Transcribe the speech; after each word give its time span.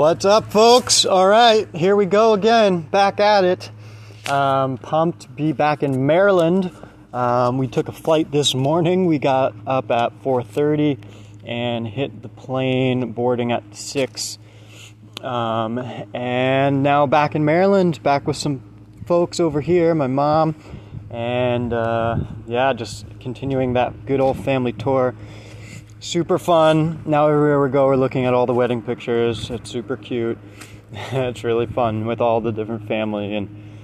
What's 0.00 0.24
up, 0.24 0.50
folks? 0.50 1.04
All 1.04 1.28
right, 1.28 1.68
here 1.76 1.94
we 1.94 2.06
go 2.06 2.32
again, 2.32 2.80
back 2.80 3.20
at 3.20 3.44
it. 3.44 3.70
Um, 4.26 4.78
pumped 4.78 5.20
to 5.20 5.28
be 5.28 5.52
back 5.52 5.82
in 5.82 6.06
Maryland. 6.06 6.72
Um, 7.12 7.58
we 7.58 7.68
took 7.68 7.86
a 7.86 7.92
flight 7.92 8.30
this 8.30 8.54
morning. 8.54 9.04
We 9.04 9.18
got 9.18 9.54
up 9.66 9.90
at 9.90 10.18
4:30 10.22 10.96
and 11.44 11.86
hit 11.86 12.22
the 12.22 12.30
plane 12.30 13.12
boarding 13.12 13.52
at 13.52 13.62
six. 13.76 14.38
Um, 15.20 15.76
and 16.14 16.82
now 16.82 17.04
back 17.04 17.34
in 17.34 17.44
Maryland, 17.44 18.02
back 18.02 18.26
with 18.26 18.38
some 18.38 18.62
folks 19.04 19.38
over 19.38 19.60
here. 19.60 19.94
My 19.94 20.06
mom, 20.06 20.54
and 21.10 21.74
uh, 21.74 22.16
yeah, 22.46 22.72
just 22.72 23.04
continuing 23.20 23.74
that 23.74 24.06
good 24.06 24.20
old 24.20 24.38
family 24.38 24.72
tour 24.72 25.14
super 26.00 26.38
fun. 26.38 27.02
Now 27.04 27.28
everywhere 27.28 27.62
we 27.62 27.68
go, 27.70 27.86
we're 27.86 27.96
looking 27.96 28.24
at 28.24 28.34
all 28.34 28.46
the 28.46 28.54
wedding 28.54 28.82
pictures. 28.82 29.50
It's 29.50 29.70
super 29.70 29.96
cute. 29.96 30.38
it's 30.92 31.44
really 31.44 31.66
fun 31.66 32.06
with 32.06 32.20
all 32.20 32.40
the 32.40 32.50
different 32.50 32.88
family, 32.88 33.36
and 33.36 33.78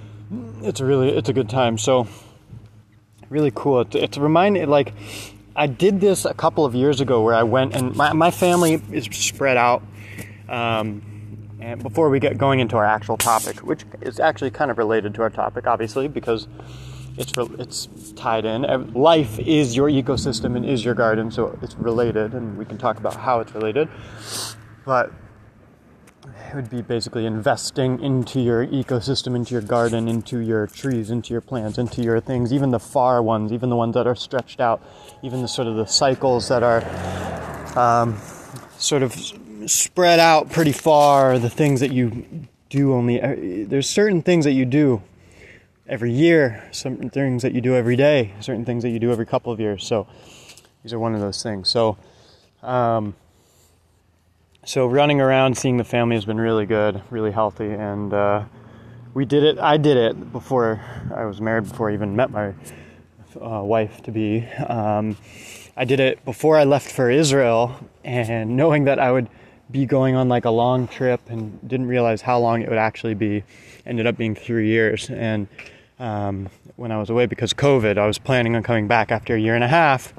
it's 0.62 0.80
really 0.80 1.10
it's 1.10 1.28
a 1.28 1.32
good 1.32 1.48
time. 1.48 1.78
So 1.78 2.08
really 3.28 3.52
cool. 3.54 3.82
It's, 3.82 3.94
it's 3.94 4.16
a 4.16 4.20
reminder, 4.20 4.66
like 4.66 4.92
I 5.54 5.66
did 5.66 6.00
this 6.00 6.24
a 6.24 6.34
couple 6.34 6.64
of 6.64 6.74
years 6.74 7.00
ago, 7.00 7.22
where 7.22 7.34
I 7.34 7.44
went 7.44 7.76
and 7.76 7.94
my 7.94 8.12
my 8.12 8.30
family 8.30 8.82
is 8.90 9.04
spread 9.04 9.56
out. 9.56 9.82
Um, 10.48 11.02
and 11.60 11.82
before 11.82 12.10
we 12.10 12.20
get 12.20 12.38
going 12.38 12.60
into 12.60 12.76
our 12.76 12.84
actual 12.84 13.16
topic, 13.16 13.58
which 13.60 13.84
is 14.00 14.20
actually 14.20 14.50
kind 14.50 14.70
of 14.70 14.78
related 14.78 15.14
to 15.14 15.22
our 15.22 15.30
topic, 15.30 15.66
obviously, 15.66 16.06
because 16.06 16.48
it's 17.18 17.32
it's 17.58 18.12
tied 18.12 18.44
in. 18.44 18.62
Life 18.92 19.38
is 19.38 19.74
your 19.74 19.88
ecosystem 19.88 20.56
and 20.56 20.64
is 20.64 20.84
your 20.84 20.94
garden, 20.94 21.30
so 21.30 21.58
it's 21.62 21.74
related, 21.76 22.34
and 22.34 22.56
we 22.58 22.64
can 22.64 22.78
talk 22.78 22.98
about 22.98 23.16
how 23.16 23.40
it's 23.40 23.54
related. 23.54 23.88
But 24.84 25.12
it 26.48 26.54
would 26.54 26.70
be 26.70 26.82
basically 26.82 27.26
investing 27.26 28.00
into 28.00 28.40
your 28.40 28.66
ecosystem, 28.66 29.34
into 29.34 29.52
your 29.52 29.62
garden, 29.62 30.08
into 30.08 30.38
your 30.40 30.66
trees, 30.66 31.10
into 31.10 31.32
your 31.32 31.40
plants, 31.40 31.78
into 31.78 32.02
your 32.02 32.20
things, 32.20 32.52
even 32.52 32.70
the 32.70 32.78
far 32.78 33.22
ones, 33.22 33.52
even 33.52 33.70
the 33.70 33.76
ones 33.76 33.94
that 33.94 34.06
are 34.06 34.14
stretched 34.14 34.60
out, 34.60 34.82
even 35.22 35.42
the 35.42 35.48
sort 35.48 35.68
of 35.68 35.76
the 35.76 35.86
cycles 35.86 36.48
that 36.48 36.62
are 36.62 36.82
um, 37.78 38.18
sort 38.78 39.02
of 39.02 39.14
spread 39.66 40.20
out 40.20 40.50
pretty 40.50 40.72
far, 40.72 41.38
the 41.38 41.50
things 41.50 41.80
that 41.80 41.92
you 41.92 42.46
do 42.68 42.92
only, 42.92 43.20
uh, 43.20 43.34
there's 43.68 43.88
certain 43.88 44.22
things 44.22 44.44
that 44.44 44.52
you 44.52 44.64
do 44.64 45.02
every 45.88 46.12
year, 46.12 46.68
certain 46.72 47.10
things 47.10 47.42
that 47.42 47.52
you 47.52 47.60
do 47.60 47.74
every 47.74 47.96
day, 47.96 48.34
certain 48.40 48.64
things 48.64 48.82
that 48.82 48.90
you 48.90 48.98
do 48.98 49.12
every 49.12 49.26
couple 49.26 49.52
of 49.52 49.60
years. 49.60 49.86
So 49.86 50.06
these 50.82 50.92
are 50.92 50.98
one 50.98 51.14
of 51.14 51.20
those 51.20 51.42
things. 51.42 51.68
So, 51.68 51.96
um, 52.62 53.14
so 54.64 54.86
running 54.86 55.20
around, 55.20 55.56
seeing 55.56 55.76
the 55.76 55.84
family 55.84 56.16
has 56.16 56.24
been 56.24 56.40
really 56.40 56.66
good, 56.66 57.02
really 57.10 57.30
healthy, 57.30 57.70
and 57.70 58.12
uh, 58.12 58.44
we 59.14 59.24
did 59.24 59.44
it. 59.44 59.58
I 59.58 59.76
did 59.76 59.96
it 59.96 60.32
before 60.32 60.80
I 61.14 61.24
was 61.24 61.40
married, 61.40 61.68
before 61.68 61.90
I 61.90 61.94
even 61.94 62.16
met 62.16 62.30
my 62.30 62.52
uh, 63.40 63.62
wife 63.62 64.02
to 64.02 64.10
be. 64.10 64.44
Um, 64.66 65.16
I 65.76 65.84
did 65.84 66.00
it 66.00 66.24
before 66.24 66.56
I 66.56 66.64
left 66.64 66.90
for 66.90 67.10
Israel, 67.10 67.78
and 68.02 68.56
knowing 68.56 68.84
that 68.84 68.98
I 68.98 69.12
would 69.12 69.28
be 69.70 69.86
going 69.86 70.16
on 70.16 70.28
like 70.28 70.44
a 70.44 70.50
long 70.50 70.88
trip 70.88 71.20
and 71.28 71.60
didn't 71.68 71.86
realize 71.86 72.22
how 72.22 72.38
long 72.38 72.62
it 72.62 72.68
would 72.68 72.78
actually 72.78 73.14
be 73.14 73.44
ended 73.84 74.06
up 74.06 74.16
being 74.16 74.34
three 74.34 74.68
years 74.68 75.10
and 75.10 75.48
um, 75.98 76.48
when 76.76 76.92
I 76.92 76.98
was 76.98 77.10
away 77.10 77.26
because 77.26 77.52
COVID. 77.52 77.98
I 77.98 78.06
was 78.06 78.18
planning 78.18 78.56
on 78.56 78.62
coming 78.62 78.86
back 78.86 79.10
after 79.10 79.34
a 79.34 79.40
year 79.40 79.54
and 79.54 79.64
a 79.64 79.68
half, 79.68 80.14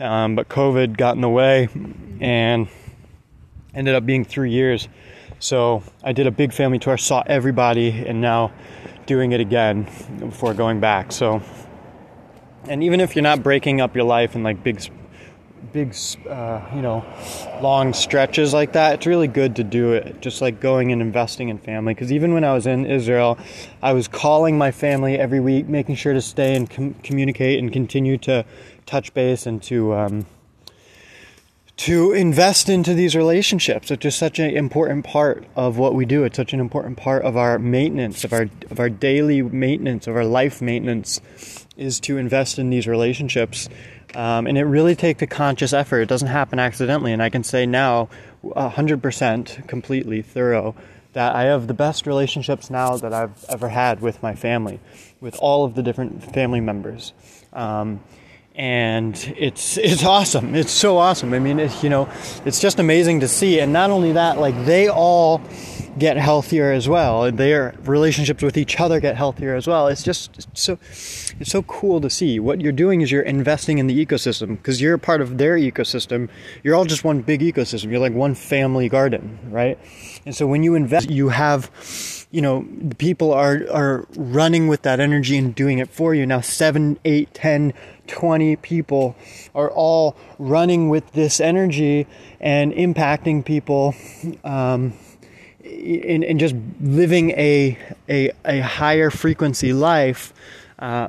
um, 0.00 0.34
but 0.34 0.48
COVID 0.48 0.96
got 0.96 1.14
in 1.14 1.20
the 1.20 1.28
way 1.28 1.68
and 2.20 2.68
ended 3.74 3.94
up 3.94 4.06
being 4.06 4.24
three 4.24 4.50
years. 4.50 4.88
So 5.38 5.82
I 6.02 6.12
did 6.12 6.26
a 6.26 6.30
big 6.30 6.52
family 6.52 6.78
tour, 6.78 6.96
saw 6.96 7.22
everybody, 7.26 7.90
and 8.06 8.20
now 8.20 8.52
doing 9.06 9.32
it 9.32 9.40
again 9.40 9.88
before 10.18 10.52
going 10.52 10.80
back. 10.80 11.12
So, 11.12 11.42
and 12.64 12.82
even 12.82 13.00
if 13.00 13.14
you're 13.14 13.22
not 13.22 13.42
breaking 13.42 13.80
up 13.80 13.94
your 13.94 14.04
life 14.04 14.34
in 14.34 14.42
like 14.42 14.62
big 14.62 14.82
big, 15.72 15.94
uh, 16.28 16.60
you 16.74 16.82
know, 16.82 17.04
long 17.60 17.92
stretches 17.92 18.52
like 18.52 18.72
that, 18.72 18.94
it's 18.94 19.06
really 19.06 19.28
good 19.28 19.56
to 19.56 19.64
do 19.64 19.92
it. 19.92 20.20
Just 20.20 20.40
like 20.40 20.60
going 20.60 20.92
and 20.92 21.02
investing 21.02 21.48
in 21.48 21.58
family. 21.58 21.94
Because 21.94 22.12
even 22.12 22.32
when 22.32 22.44
I 22.44 22.52
was 22.54 22.66
in 22.66 22.86
Israel, 22.86 23.38
I 23.82 23.92
was 23.92 24.08
calling 24.08 24.58
my 24.58 24.70
family 24.70 25.18
every 25.18 25.40
week, 25.40 25.68
making 25.68 25.96
sure 25.96 26.12
to 26.12 26.22
stay 26.22 26.54
and 26.54 26.68
com- 26.68 26.94
communicate 27.02 27.58
and 27.58 27.72
continue 27.72 28.18
to 28.18 28.44
touch 28.86 29.12
base 29.14 29.46
and 29.46 29.62
to 29.64 29.94
um, 29.94 30.26
to 31.78 32.12
invest 32.12 32.68
into 32.68 32.92
these 32.92 33.14
relationships. 33.14 33.90
It's 33.90 34.02
just 34.02 34.18
such 34.18 34.40
an 34.40 34.50
important 34.50 35.04
part 35.04 35.44
of 35.54 35.78
what 35.78 35.94
we 35.94 36.04
do. 36.04 36.24
It's 36.24 36.36
such 36.36 36.52
an 36.52 36.58
important 36.58 36.96
part 36.96 37.22
of 37.22 37.36
our 37.36 37.58
maintenance, 37.58 38.24
of 38.24 38.32
our 38.32 38.48
of 38.70 38.80
our 38.80 38.90
daily 38.90 39.42
maintenance, 39.42 40.06
of 40.06 40.16
our 40.16 40.24
life 40.24 40.60
maintenance, 40.60 41.20
is 41.78 42.00
to 42.00 42.18
invest 42.18 42.58
in 42.58 42.68
these 42.68 42.86
relationships 42.86 43.68
um, 44.14 44.46
and 44.46 44.56
it 44.56 44.64
really 44.64 44.94
takes 44.94 45.22
a 45.22 45.26
conscious 45.26 45.72
effort. 45.72 46.00
It 46.00 46.08
doesn't 46.08 46.28
happen 46.28 46.58
accidentally. 46.58 47.12
And 47.12 47.22
I 47.22 47.28
can 47.28 47.44
say 47.44 47.66
now, 47.66 48.08
100% 48.44 49.68
completely 49.68 50.22
thorough, 50.22 50.74
that 51.12 51.34
I 51.34 51.44
have 51.44 51.66
the 51.66 51.74
best 51.74 52.06
relationships 52.06 52.70
now 52.70 52.96
that 52.96 53.12
I've 53.12 53.44
ever 53.48 53.68
had 53.68 54.00
with 54.00 54.22
my 54.22 54.34
family, 54.34 54.80
with 55.20 55.36
all 55.38 55.64
of 55.64 55.74
the 55.74 55.82
different 55.82 56.32
family 56.32 56.60
members. 56.60 57.12
Um, 57.52 58.00
and 58.58 59.34
it's 59.38 59.78
it's 59.78 60.04
awesome. 60.04 60.54
It's 60.56 60.72
so 60.72 60.98
awesome. 60.98 61.32
I 61.32 61.38
mean, 61.38 61.60
it, 61.60 61.82
you 61.82 61.88
know, 61.88 62.08
it's 62.44 62.60
just 62.60 62.80
amazing 62.80 63.20
to 63.20 63.28
see. 63.28 63.60
And 63.60 63.72
not 63.72 63.90
only 63.90 64.12
that, 64.12 64.38
like 64.38 64.66
they 64.66 64.88
all 64.88 65.40
get 65.96 66.16
healthier 66.16 66.72
as 66.72 66.88
well. 66.88 67.30
Their 67.30 67.74
relationships 67.84 68.42
with 68.42 68.56
each 68.56 68.78
other 68.80 69.00
get 69.00 69.16
healthier 69.16 69.54
as 69.54 69.66
well. 69.68 69.86
It's 69.86 70.02
just 70.02 70.36
it's 70.36 70.60
so 70.60 70.78
it's 71.38 71.50
so 71.52 71.62
cool 71.62 72.00
to 72.00 72.10
see. 72.10 72.40
What 72.40 72.60
you're 72.60 72.72
doing 72.72 73.00
is 73.00 73.12
you're 73.12 73.22
investing 73.22 73.78
in 73.78 73.86
the 73.86 74.04
ecosystem 74.04 74.56
because 74.56 74.80
you're 74.80 74.94
a 74.94 74.98
part 74.98 75.20
of 75.20 75.38
their 75.38 75.56
ecosystem. 75.56 76.28
You're 76.64 76.74
all 76.74 76.84
just 76.84 77.04
one 77.04 77.22
big 77.22 77.40
ecosystem. 77.40 77.90
You're 77.90 78.00
like 78.00 78.12
one 78.12 78.34
family 78.34 78.88
garden, 78.88 79.38
right? 79.50 79.78
And 80.26 80.34
so 80.34 80.48
when 80.48 80.64
you 80.64 80.74
invest, 80.74 81.10
you 81.10 81.28
have 81.28 81.70
you 82.30 82.42
know 82.42 82.66
people 82.98 83.32
are 83.32 83.64
are 83.70 84.06
running 84.16 84.68
with 84.68 84.82
that 84.82 85.00
energy 85.00 85.36
and 85.36 85.54
doing 85.54 85.78
it 85.78 85.88
for 85.88 86.14
you 86.14 86.26
now 86.26 86.40
7 86.40 86.98
8 87.04 87.32
10 87.34 87.72
20 88.06 88.56
people 88.56 89.16
are 89.54 89.70
all 89.70 90.16
running 90.38 90.88
with 90.88 91.12
this 91.12 91.40
energy 91.40 92.06
and 92.40 92.72
impacting 92.72 93.44
people 93.44 93.94
um, 94.44 94.92
and, 95.62 96.40
just 96.40 96.54
living 96.80 97.30
a, 97.32 97.76
a, 98.08 98.30
a 98.44 98.60
higher 98.60 99.10
frequency 99.10 99.72
life 99.72 100.32
uh, 100.78 101.08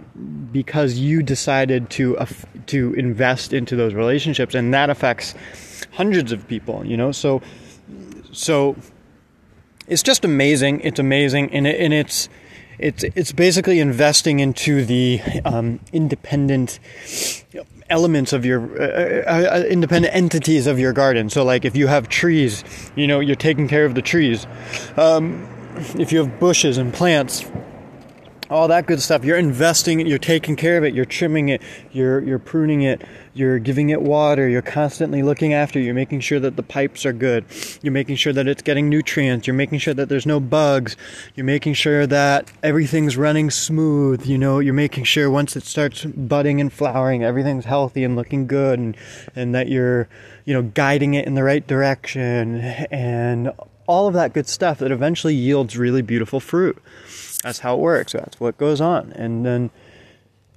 because 0.51 0.97
you 0.97 1.21
decided 1.21 1.89
to 1.91 2.17
uh, 2.17 2.25
to 2.65 2.93
invest 2.95 3.53
into 3.53 3.75
those 3.75 3.93
relationships, 3.93 4.55
and 4.55 4.73
that 4.73 4.89
affects 4.89 5.35
hundreds 5.91 6.31
of 6.31 6.47
people. 6.47 6.83
You 6.85 6.97
know, 6.97 7.11
so 7.11 7.41
so 8.31 8.75
it's 9.89 10.03
just 10.03 10.23
amazing. 10.23 10.81
It's 10.81 10.99
amazing, 10.99 11.51
and 11.53 11.67
it, 11.67 11.79
and 11.79 11.93
it's 11.93 12.29
it's 12.77 13.03
it's 13.03 13.31
basically 13.31 13.79
investing 13.79 14.39
into 14.39 14.85
the 14.85 15.21
um, 15.43 15.79
independent 15.91 16.79
elements 17.89 18.33
of 18.33 18.45
your 18.45 18.61
uh, 18.81 19.23
uh, 19.25 19.57
uh, 19.57 19.63
independent 19.67 20.15
entities 20.15 20.67
of 20.67 20.79
your 20.79 20.93
garden. 20.93 21.29
So, 21.29 21.43
like 21.43 21.65
if 21.65 21.75
you 21.75 21.87
have 21.87 22.07
trees, 22.07 22.63
you 22.95 23.07
know 23.07 23.19
you're 23.19 23.35
taking 23.35 23.67
care 23.67 23.85
of 23.85 23.95
the 23.95 24.01
trees. 24.01 24.47
Um, 24.95 25.47
if 25.97 26.11
you 26.11 26.19
have 26.19 26.39
bushes 26.39 26.77
and 26.77 26.93
plants, 26.93 27.49
all 28.49 28.67
that 28.67 28.87
good 28.87 29.01
stuff. 29.01 29.23
You're 29.23 29.37
investing, 29.37 30.05
you're 30.05 30.17
taking 30.17 30.55
care 30.55 30.77
of 30.77 30.83
it, 30.83 30.93
you're 30.93 31.05
trimming 31.05 31.49
it, 31.49 31.61
you're 31.91 32.19
you're 32.21 32.39
pruning 32.39 32.81
it, 32.81 33.03
you're 33.33 33.59
giving 33.59 33.89
it 33.89 34.01
water, 34.01 34.49
you're 34.49 34.61
constantly 34.61 35.21
looking 35.21 35.53
after, 35.53 35.79
it. 35.79 35.83
you're 35.83 35.93
making 35.93 36.21
sure 36.21 36.39
that 36.39 36.55
the 36.55 36.63
pipes 36.63 37.05
are 37.05 37.13
good, 37.13 37.45
you're 37.81 37.93
making 37.93 38.15
sure 38.15 38.33
that 38.33 38.47
it's 38.47 38.61
getting 38.61 38.89
nutrients, 38.89 39.45
you're 39.45 39.53
making 39.53 39.79
sure 39.79 39.93
that 39.93 40.09
there's 40.09 40.25
no 40.25 40.39
bugs, 40.39 40.97
you're 41.35 41.45
making 41.45 41.75
sure 41.75 42.07
that 42.07 42.51
everything's 42.63 43.15
running 43.15 43.51
smooth, 43.51 44.25
you 44.25 44.37
know, 44.37 44.59
you're 44.59 44.73
making 44.73 45.03
sure 45.03 45.29
once 45.29 45.55
it 45.55 45.63
starts 45.63 46.05
budding 46.05 46.59
and 46.59 46.73
flowering, 46.73 47.23
everything's 47.23 47.65
healthy 47.65 48.03
and 48.03 48.15
looking 48.15 48.47
good 48.47 48.79
and 48.79 48.97
and 49.35 49.53
that 49.53 49.67
you're, 49.67 50.07
you 50.45 50.53
know, 50.53 50.63
guiding 50.63 51.13
it 51.13 51.27
in 51.27 51.35
the 51.35 51.43
right 51.43 51.67
direction 51.67 52.61
and 52.89 53.51
all 53.89 54.07
of 54.07 54.13
that 54.13 54.33
good 54.33 54.47
stuff 54.47 54.77
that 54.77 54.91
eventually 54.91 55.33
yields 55.33 55.75
really 55.75 56.03
beautiful 56.03 56.39
fruit. 56.39 56.77
That's 57.43 57.59
how 57.59 57.75
it 57.75 57.79
works. 57.79 58.13
That's 58.13 58.39
what 58.39 58.57
goes 58.57 58.81
on. 58.81 59.13
And 59.13 59.45
then 59.45 59.69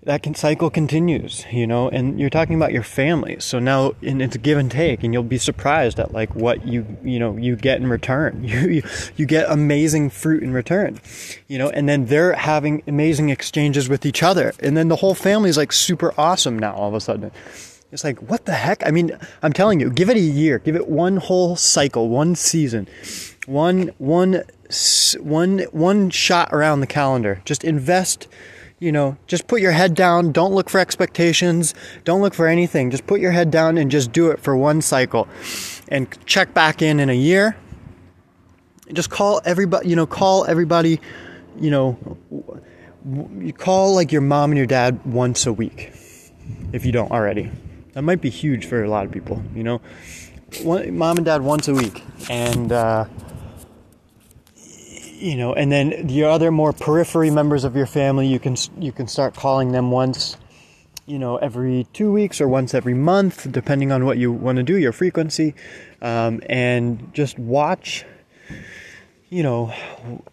that 0.05 0.23
can, 0.25 0.35
cycle 0.35 0.69
continues, 0.69 1.47
you 1.53 1.65
know, 1.65 1.89
and 1.89 2.19
you're 2.19 2.31
talking 2.31 2.57
about 2.57 2.73
your 2.73 2.83
family. 2.83 3.37
So 3.39 3.61
now 3.61 3.93
and 4.03 4.21
it's 4.21 4.37
give 4.37 4.59
and 4.59 4.69
take 4.71 5.05
and 5.05 5.13
you'll 5.15 5.23
be 5.23 5.39
surprised 5.39 6.01
at 6.01 6.13
like 6.13 6.35
what 6.35 6.67
you, 6.67 6.85
you 7.05 7.21
know, 7.21 7.37
you 7.37 7.55
get 7.55 7.81
in 7.81 7.87
return. 7.87 8.43
You, 8.53 8.69
you, 8.69 8.83
you 9.17 9.27
get 9.27 9.49
amazing 9.49 10.11
fruit 10.11 10.43
in 10.43 10.53
return, 10.53 11.01
you 11.47 11.57
know, 11.57 11.71
and 11.71 11.89
then 11.89 12.07
they're 12.07 12.35
having 12.35 12.83
amazing 12.89 13.31
exchanges 13.31 13.89
with 13.89 14.05
each 14.05 14.23
other. 14.23 14.53
And 14.59 14.77
then 14.77 14.89
the 14.89 14.97
whole 14.97 15.15
family 15.15 15.51
is 15.51 15.57
like 15.57 15.73
super 15.73 16.13
awesome 16.19 16.59
now 16.59 16.75
all 16.75 16.89
of 16.89 16.95
a 16.95 17.01
sudden. 17.01 17.31
It's 17.93 18.05
like, 18.05 18.19
what 18.21 18.47
the 18.47 18.55
heck? 18.55 18.85
I 18.87 18.91
mean, 18.91 19.17
I'm 19.43 19.53
telling 19.53 19.79
you, 19.79 19.91
give 19.91 20.09
it 20.09 20.17
a 20.17 20.21
year, 20.21 20.59
give 20.59 20.75
it 20.75 20.89
one 20.89 21.19
whole 21.19 21.57
cycle, 21.57 22.09
one 22.09 22.35
season 22.35 22.89
One, 23.47 23.93
one, 23.99 24.43
one, 25.21 25.61
one 25.73 26.11
shot 26.11 26.51
around 26.53 26.81
the 26.81 26.87
calendar. 26.87 27.43
Just 27.45 27.65
invest 27.65 28.29
you 28.83 28.91
know, 28.91 29.17
just 29.29 29.47
put 29.47 29.61
your 29.61 29.71
head 29.71 29.95
down. 29.95 30.33
Don't 30.33 30.53
look 30.53 30.69
for 30.69 30.81
expectations. 30.81 31.73
Don't 32.03 32.21
look 32.21 32.35
for 32.35 32.49
anything. 32.49 32.91
Just 32.91 33.07
put 33.07 33.21
your 33.21 33.31
head 33.31 33.49
down 33.49 33.79
and 33.79 33.93
just 33.93 34.11
do 34.11 34.33
it 34.33 34.41
for 34.41 34.57
one 34.57 34.83
cycle 34.83 35.29
and 35.87 36.09
check 36.27 36.53
back 36.53 36.83
in 36.83 36.99
in 36.99 37.09
a 37.09 37.15
year. 37.15 37.57
Just 38.93 39.09
call 39.09 39.41
everybody, 39.45 39.89
you 39.89 39.95
know, 39.95 40.05
call 40.05 40.47
everybody, 40.47 41.01
you 41.61 41.71
know, 41.71 42.19
you 43.39 43.53
call 43.53 43.95
like 43.95 44.11
your 44.11 44.21
mom 44.21 44.51
and 44.51 44.59
your 44.59 44.67
dad 44.67 44.99
once 45.07 45.47
a 45.47 45.53
week 45.53 45.93
if 46.73 46.85
you 46.85 46.91
don't 46.91 47.13
already. 47.13 47.53
That 47.93 48.03
might 48.03 48.21
be 48.21 48.31
huge 48.31 48.67
for 48.67 48.83
a 48.83 48.91
lot 48.91 49.05
of 49.05 49.13
people, 49.13 49.45
you 49.55 49.63
know. 49.63 49.81
One, 50.65 50.99
mom 50.99 51.19
and 51.19 51.25
dad 51.25 51.43
once 51.43 51.69
a 51.69 51.75
week 51.75 52.03
and 52.29 52.73
uh, 52.73 53.05
you 55.23 55.37
know, 55.37 55.55
and 55.55 55.71
then 55.71 56.09
the 56.09 56.25
other 56.25 56.51
more 56.51 56.73
periphery 56.73 57.31
members 57.31 57.63
of 57.63 57.77
your 57.77 57.87
family, 57.87 58.27
you 58.27 58.41
can 58.41 58.57
you 58.79 58.91
can 58.91 59.07
start 59.07 59.35
calling 59.35 59.71
them 59.71 59.93
once, 59.93 60.37
you 61.07 61.19
know, 61.19 61.37
every 61.37 61.87
two 61.93 62.11
weeks 62.11 62.41
or 62.41 62.49
once 62.49 62.75
every 62.75 62.95
month, 62.95 63.51
depending 63.53 63.93
on 63.93 64.05
what 64.05 64.19
you 64.19 64.33
want 64.33 64.57
to 64.57 64.65
do, 64.65 64.77
your 64.77 64.93
frequency, 64.93 65.55
um, 66.03 66.43
and 66.47 67.15
just 67.15 67.39
watch. 67.39 68.05
You 69.31 69.43
know, 69.43 69.73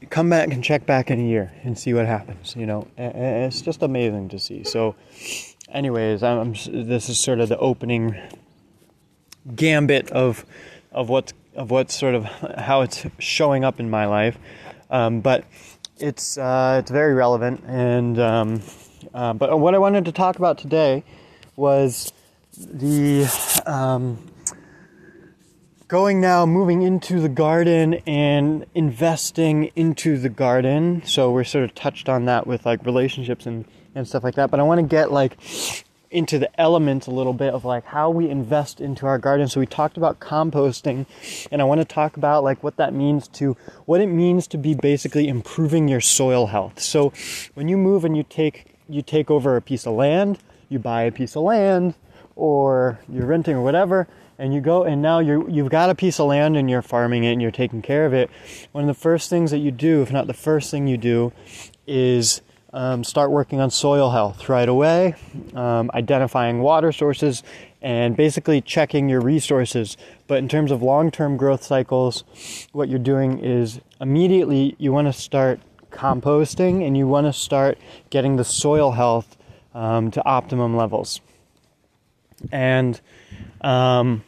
come 0.09 0.29
back 0.29 0.51
and 0.51 0.61
check 0.61 0.85
back 0.85 1.09
in 1.09 1.21
a 1.21 1.23
year 1.23 1.53
and 1.63 1.79
see 1.79 1.93
what 1.93 2.05
happens. 2.05 2.53
You 2.57 2.65
know, 2.65 2.87
it's 2.97 3.61
just 3.61 3.81
amazing 3.81 4.27
to 4.29 4.39
see. 4.39 4.65
So, 4.65 4.95
anyways, 5.71 6.21
I'm, 6.21 6.51
this 6.51 7.07
is 7.07 7.17
sort 7.17 7.39
of 7.39 7.47
the 7.47 7.57
opening 7.59 8.19
gambit 9.55 10.11
of 10.11 10.45
of 10.91 11.07
what's 11.07 11.31
of 11.55 11.71
what's 11.71 11.95
sort 11.95 12.15
of 12.15 12.25
how 12.57 12.81
it's 12.81 13.05
showing 13.19 13.63
up 13.63 13.79
in 13.79 13.89
my 13.89 14.05
life. 14.05 14.37
Um, 14.89 15.21
but 15.21 15.45
it's 15.97 16.37
uh, 16.37 16.77
it's 16.79 16.91
very 16.91 17.13
relevant. 17.13 17.63
And 17.65 18.19
um, 18.19 18.61
uh, 19.13 19.33
but 19.33 19.59
what 19.59 19.75
I 19.75 19.77
wanted 19.77 20.05
to 20.05 20.11
talk 20.11 20.37
about 20.37 20.57
today 20.57 21.03
was 21.55 22.11
the 22.57 23.25
um, 23.65 24.17
going 25.87 26.21
now, 26.21 26.45
moving 26.45 26.81
into 26.81 27.19
the 27.19 27.29
garden 27.29 27.95
and 28.05 28.65
investing 28.73 29.71
into 29.75 30.17
the 30.17 30.29
garden. 30.29 31.03
So 31.05 31.31
we're 31.31 31.43
sort 31.43 31.63
of 31.63 31.75
touched 31.75 32.09
on 32.09 32.25
that 32.25 32.47
with 32.47 32.65
like 32.65 32.85
relationships 32.85 33.45
and 33.45 33.65
and 33.95 34.07
stuff 34.07 34.23
like 34.23 34.35
that. 34.35 34.51
But 34.51 34.59
I 34.59 34.63
want 34.63 34.79
to 34.79 34.87
get 34.87 35.11
like 35.11 35.37
into 36.11 36.39
the 36.39 36.59
elements 36.59 37.05
a 37.07 37.11
little 37.11 37.33
bit 37.33 37.53
of 37.53 37.63
like 37.63 37.85
how 37.85 38.09
we 38.09 38.29
invest 38.29 38.81
into 38.81 39.05
our 39.05 39.17
garden. 39.17 39.47
So 39.47 39.59
we 39.59 39.65
talked 39.65 39.97
about 39.97 40.19
composting 40.19 41.05
and 41.51 41.61
I 41.61 41.65
want 41.65 41.81
to 41.81 41.85
talk 41.85 42.17
about 42.17 42.43
like 42.43 42.63
what 42.63 42.77
that 42.77 42.93
means 42.93 43.27
to 43.29 43.55
what 43.85 44.01
it 44.01 44.07
means 44.07 44.47
to 44.47 44.57
be 44.57 44.73
basically 44.73 45.27
improving 45.27 45.87
your 45.87 46.01
soil 46.01 46.47
health. 46.47 46.79
So 46.79 47.13
when 47.53 47.67
you 47.67 47.77
move 47.77 48.05
and 48.05 48.17
you 48.17 48.23
take 48.23 48.75
you 48.87 49.01
take 49.03 49.29
over 49.29 49.55
a 49.55 49.61
piece 49.61 49.85
of 49.85 49.93
land, 49.93 50.39
you 50.67 50.79
buy 50.79 51.03
a 51.03 51.11
piece 51.11 51.35
of 51.35 51.43
land 51.43 51.93
or 52.35 52.99
you're 53.07 53.27
renting 53.27 53.55
or 53.55 53.61
whatever 53.61 54.07
and 54.39 54.53
you 54.53 54.61
go 54.61 54.83
and 54.83 55.01
now 55.01 55.19
you 55.19 55.45
you've 55.47 55.69
got 55.69 55.91
a 55.91 55.95
piece 55.95 56.19
of 56.19 56.27
land 56.27 56.57
and 56.57 56.69
you're 56.69 56.81
farming 56.81 57.23
it 57.23 57.33
and 57.33 57.41
you're 57.41 57.51
taking 57.51 57.83
care 57.83 58.07
of 58.07 58.13
it. 58.13 58.31
One 58.71 58.83
of 58.83 58.87
the 58.87 58.99
first 58.99 59.29
things 59.29 59.51
that 59.51 59.59
you 59.59 59.69
do, 59.69 60.01
if 60.01 60.11
not 60.11 60.25
the 60.25 60.33
first 60.33 60.71
thing 60.71 60.87
you 60.87 60.97
do, 60.97 61.33
is 61.85 62.41
um, 62.73 63.03
start 63.03 63.31
working 63.31 63.59
on 63.59 63.71
soil 63.71 64.11
health 64.11 64.47
right 64.47 64.69
away, 64.69 65.15
um, 65.55 65.89
identifying 65.93 66.59
water 66.61 66.91
sources, 66.91 67.43
and 67.81 68.15
basically 68.15 68.61
checking 68.61 69.09
your 69.09 69.21
resources. 69.21 69.97
But 70.27 70.39
in 70.39 70.47
terms 70.47 70.71
of 70.71 70.83
long 70.83 71.11
term 71.11 71.37
growth 71.37 71.63
cycles, 71.63 72.23
what 72.71 72.89
you're 72.89 72.99
doing 72.99 73.39
is 73.39 73.79
immediately 73.99 74.75
you 74.77 74.91
want 74.91 75.07
to 75.07 75.13
start 75.13 75.59
composting 75.91 76.85
and 76.85 76.95
you 76.95 77.07
want 77.07 77.25
to 77.25 77.33
start 77.33 77.77
getting 78.09 78.35
the 78.35 78.43
soil 78.43 78.91
health 78.91 79.37
um, 79.73 80.11
to 80.11 80.23
optimum 80.25 80.75
levels. 80.75 81.21
And 82.51 82.99
um, 83.61 84.23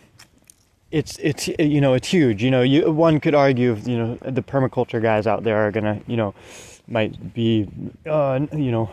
it's 0.91 1.17
it's 1.19 1.47
you 1.47 1.79
know 1.79 1.93
it's 1.93 2.07
huge. 2.07 2.43
You 2.43 2.51
know, 2.51 2.61
you 2.61 2.91
one 2.91 3.19
could 3.19 3.35
argue 3.35 3.77
you 3.85 3.97
know 3.97 4.15
the 4.21 4.41
permaculture 4.41 5.01
guys 5.01 5.27
out 5.27 5.43
there 5.43 5.57
are 5.57 5.71
gonna 5.71 6.01
you 6.07 6.17
know 6.17 6.33
might 6.91 7.33
be, 7.33 7.67
uh, 8.05 8.39
you 8.51 8.71
know, 8.71 8.89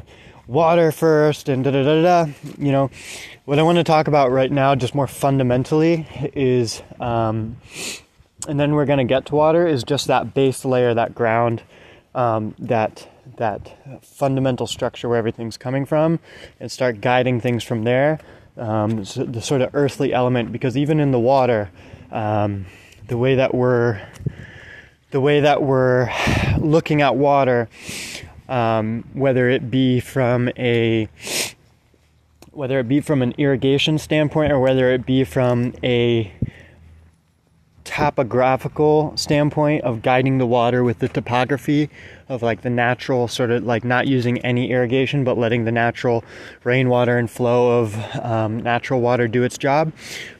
water 0.47 0.91
first 0.93 1.49
and 1.49 1.65
da 1.65 1.71
da 1.71 1.83
da 1.83 2.03
da. 2.03 2.33
You 2.57 2.73
know, 2.73 2.91
what 3.45 3.59
I 3.59 3.63
want 3.63 3.79
to 3.79 3.85
talk 3.85 4.09
about 4.09 4.31
right 4.31 4.51
now, 4.51 4.75
just 4.75 4.95
more 4.95 5.07
fundamentally, 5.07 6.07
is, 6.35 6.83
um, 7.01 7.57
and 8.49 8.59
then 8.59 8.75
we're 8.75 8.87
going 8.87 8.99
to 8.99 9.05
get 9.05 9.27
to 9.27 9.35
water, 9.35 9.67
is 9.67 9.85
just 9.85 10.07
that 10.07 10.33
base 10.35 10.65
layer, 10.65 10.95
that 10.95 11.15
ground, 11.15 11.63
um, 12.15 12.55
that 12.59 13.09
that 13.37 13.77
fundamental 14.03 14.67
structure 14.67 15.09
where 15.09 15.19
everything's 15.19 15.57
coming 15.57 15.85
from, 15.85 16.19
and 16.61 16.73
start 16.73 17.01
guiding 17.01 17.41
things 17.41 17.63
from 17.63 17.85
there. 17.85 18.19
Um, 18.57 19.05
so 19.05 19.25
the 19.25 19.41
sort 19.41 19.61
of 19.61 19.71
earthly 19.75 20.13
element, 20.13 20.51
because 20.51 20.77
even 20.77 20.99
in 20.99 21.13
the 21.13 21.21
water, 21.21 21.71
um, 22.11 22.67
the 23.07 23.17
way 23.17 23.37
that 23.37 23.55
we're 23.55 24.01
the 25.11 25.21
way 25.21 25.41
that 25.41 25.63
we're 25.63 26.11
looking 26.59 27.01
at 27.03 27.17
water, 27.17 27.69
um, 28.49 29.05
whether 29.15 29.49
it 29.49 29.71
be 29.71 30.01
from 30.01 30.51
a 30.57 31.09
whether 32.53 32.81
it 32.81 32.89
be 32.89 33.01
from 33.01 33.23
an 33.23 33.33
irrigation 33.39 33.99
standpoint 33.99 34.51
or 34.51 34.59
whether 34.59 34.91
it 34.91 35.07
be 35.07 35.23
from 35.23 35.73
a 35.85 36.33
topographical 37.85 39.17
standpoint 39.17 39.83
of 39.85 40.03
guiding 40.03 40.39
the 40.39 40.47
water 40.47 40.83
with 40.83 40.99
the 40.99 41.09
topography 41.09 41.89
of 42.29 42.43
like 42.43 42.63
the 42.63 42.71
natural 42.71 43.29
sort 43.29 43.51
of 43.51 43.65
like 43.65 43.85
not 43.85 44.09
using 44.09 44.39
any 44.41 44.71
irrigation 44.73 45.23
but 45.23 45.39
letting 45.39 45.65
the 45.65 45.73
natural 45.73 46.25
rainwater 46.65 47.17
and 47.17 47.31
flow 47.31 47.81
of 47.81 47.97
um, 48.17 48.61
natural 48.61 49.01
water 49.01 49.29
do 49.29 49.45
its 49.45 49.57
job. 49.57 49.93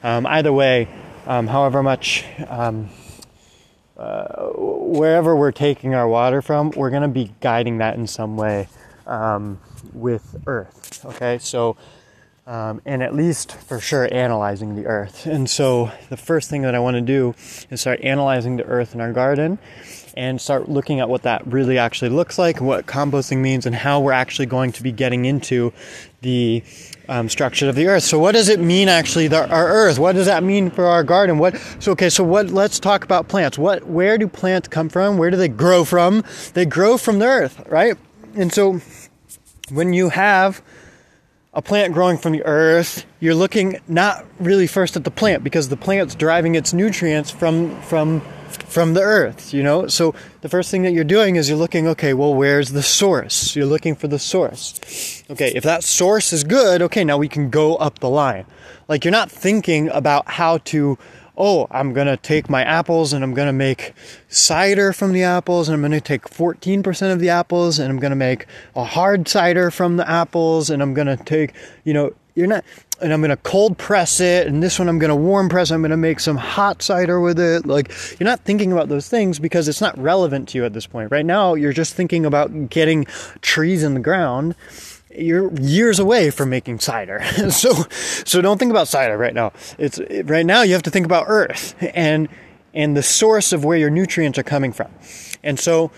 Um, 0.03 0.25
either 0.27 0.51
way, 0.51 0.89
um, 1.25 1.47
however 1.47 1.81
much 1.81 2.25
um, 2.49 2.89
wherever 4.55 5.35
we're 5.35 5.51
taking 5.51 5.93
our 5.93 6.07
water 6.07 6.41
from, 6.41 6.71
we're 6.71 6.89
going 6.89 7.01
to 7.01 7.07
be 7.07 7.33
guiding 7.41 7.79
that 7.79 7.95
in 7.95 8.07
some 8.07 8.37
way 8.37 8.67
um, 9.05 9.59
with 9.93 10.41
Earth. 10.47 11.05
Okay, 11.05 11.37
so 11.37 11.75
um, 12.49 12.81
and 12.83 13.03
at 13.03 13.13
least 13.13 13.51
for 13.51 13.79
sure 13.79 14.11
analyzing 14.11 14.75
the 14.75 14.87
Earth. 14.87 15.27
And 15.27 15.47
so 15.47 15.91
the 16.09 16.17
first 16.17 16.49
thing 16.49 16.63
that 16.63 16.73
I 16.73 16.79
want 16.79 16.95
to 16.95 17.01
do 17.01 17.35
is 17.69 17.81
start 17.81 18.01
analyzing 18.01 18.57
the 18.57 18.65
Earth 18.65 18.95
in 18.95 19.01
our 19.01 19.13
garden 19.13 19.59
and 20.17 20.41
start 20.41 20.67
looking 20.67 20.99
at 20.99 21.07
what 21.09 21.21
that 21.23 21.45
really 21.45 21.77
actually 21.77 22.09
looks 22.09 22.39
like, 22.39 22.59
what 22.59 22.87
composting 22.87 23.37
means, 23.37 23.67
and 23.67 23.75
how 23.75 23.99
we're 23.99 24.11
actually 24.13 24.47
going 24.47 24.71
to 24.71 24.83
be 24.83 24.91
getting 24.91 25.25
into 25.25 25.71
the 26.21 26.63
um, 27.09 27.27
structure 27.27 27.67
of 27.67 27.75
the 27.75 27.87
earth. 27.87 28.03
So, 28.03 28.19
what 28.19 28.33
does 28.33 28.47
it 28.47 28.59
mean 28.59 28.87
actually? 28.87 29.27
The, 29.27 29.49
our 29.49 29.67
earth. 29.67 29.99
What 29.99 30.13
does 30.13 30.27
that 30.27 30.43
mean 30.43 30.69
for 30.69 30.85
our 30.85 31.03
garden? 31.03 31.39
What? 31.39 31.57
So, 31.79 31.91
okay. 31.93 32.09
So, 32.09 32.23
what? 32.23 32.49
Let's 32.49 32.79
talk 32.79 33.03
about 33.03 33.27
plants. 33.27 33.57
What? 33.57 33.87
Where 33.87 34.17
do 34.17 34.27
plants 34.27 34.67
come 34.67 34.87
from? 34.87 35.17
Where 35.17 35.31
do 35.31 35.37
they 35.37 35.47
grow 35.47 35.83
from? 35.83 36.23
They 36.53 36.65
grow 36.65 36.97
from 36.97 37.19
the 37.19 37.25
earth, 37.25 37.61
right? 37.67 37.97
And 38.35 38.53
so, 38.53 38.79
when 39.71 39.93
you 39.93 40.09
have 40.09 40.61
a 41.53 41.61
plant 41.61 41.93
growing 41.93 42.17
from 42.17 42.31
the 42.31 42.45
earth, 42.45 43.05
you're 43.19 43.35
looking 43.35 43.79
not 43.87 44.25
really 44.39 44.67
first 44.67 44.95
at 44.95 45.03
the 45.03 45.11
plant 45.11 45.43
because 45.43 45.69
the 45.69 45.77
plant's 45.77 46.13
deriving 46.15 46.55
its 46.55 46.73
nutrients 46.73 47.31
from 47.31 47.81
from 47.81 48.21
from 48.49 48.93
the 48.93 49.01
earth, 49.01 49.53
you 49.53 49.63
know? 49.63 49.87
So 49.87 50.13
the 50.41 50.49
first 50.49 50.71
thing 50.71 50.83
that 50.83 50.91
you're 50.91 51.03
doing 51.03 51.35
is 51.35 51.49
you're 51.49 51.57
looking, 51.57 51.87
okay, 51.87 52.13
well, 52.13 52.33
where's 52.33 52.71
the 52.71 52.83
source? 52.83 53.55
You're 53.55 53.65
looking 53.65 53.95
for 53.95 54.07
the 54.07 54.19
source. 54.19 55.23
Okay, 55.29 55.51
if 55.55 55.63
that 55.63 55.83
source 55.83 56.33
is 56.33 56.43
good, 56.43 56.81
okay, 56.81 57.03
now 57.03 57.17
we 57.17 57.27
can 57.27 57.49
go 57.49 57.75
up 57.75 57.99
the 57.99 58.09
line. 58.09 58.45
Like 58.87 59.05
you're 59.05 59.11
not 59.11 59.31
thinking 59.31 59.89
about 59.89 60.27
how 60.27 60.57
to, 60.57 60.97
oh, 61.37 61.67
I'm 61.71 61.93
gonna 61.93 62.17
take 62.17 62.49
my 62.49 62.63
apples 62.63 63.13
and 63.13 63.23
I'm 63.23 63.33
gonna 63.33 63.53
make 63.53 63.93
cider 64.27 64.93
from 64.93 65.13
the 65.13 65.23
apples 65.23 65.69
and 65.69 65.75
I'm 65.75 65.81
gonna 65.81 66.01
take 66.01 66.23
14% 66.23 67.13
of 67.13 67.19
the 67.19 67.29
apples 67.29 67.79
and 67.79 67.89
I'm 67.89 67.99
gonna 67.99 68.15
make 68.15 68.45
a 68.75 68.83
hard 68.83 69.27
cider 69.27 69.71
from 69.71 69.97
the 69.97 70.09
apples 70.09 70.69
and 70.69 70.81
I'm 70.81 70.93
gonna 70.93 71.17
take, 71.17 71.53
you 71.83 71.93
know, 71.93 72.13
you're 72.35 72.47
not 72.47 72.63
and 73.01 73.13
I'm 73.13 73.21
to 73.21 73.37
cold 73.37 73.77
press 73.77 74.19
it 74.19 74.47
and 74.47 74.61
this 74.61 74.79
one 74.79 74.89
I'm 74.89 74.99
to 74.99 75.15
warm 75.15 75.49
press 75.49 75.71
I'm 75.71 75.83
to 75.83 75.97
make 75.97 76.19
some 76.19 76.37
hot 76.37 76.81
cider 76.81 77.19
with 77.19 77.39
it. 77.39 77.65
Like 77.65 77.91
you're 78.19 78.25
not 78.25 78.41
thinking 78.41 78.71
about 78.71 78.89
those 78.89 79.09
things 79.09 79.39
because 79.39 79.67
it's 79.67 79.81
not 79.81 79.97
relevant 79.97 80.49
to 80.49 80.57
you 80.57 80.65
at 80.65 80.73
this 80.73 80.87
point. 80.87 81.11
Right 81.11 81.25
now 81.25 81.53
you're 81.53 81.73
just 81.73 81.93
thinking 81.93 82.25
about 82.25 82.69
getting 82.69 83.05
trees 83.41 83.83
in 83.83 83.93
the 83.93 83.99
ground. 83.99 84.55
You're 85.15 85.53
years 85.59 85.99
away 85.99 86.29
from 86.29 86.49
making 86.49 86.79
cider. 86.79 87.21
So 87.49 87.73
so 87.89 88.41
don't 88.41 88.57
think 88.57 88.71
about 88.71 88.87
cider 88.87 89.17
right 89.17 89.33
now. 89.33 89.53
It's 89.77 89.99
right 90.25 90.45
now 90.45 90.61
you 90.61 90.73
have 90.73 90.83
to 90.83 90.91
think 90.91 91.05
about 91.05 91.25
earth 91.27 91.75
and 91.81 92.29
and 92.73 92.95
the 92.95 93.03
source 93.03 93.51
of 93.53 93.65
where 93.65 93.77
your 93.77 93.89
nutrients 93.89 94.37
are 94.37 94.43
coming 94.43 94.71
from. 94.71 94.91
And 95.43 95.59
so 95.59 95.91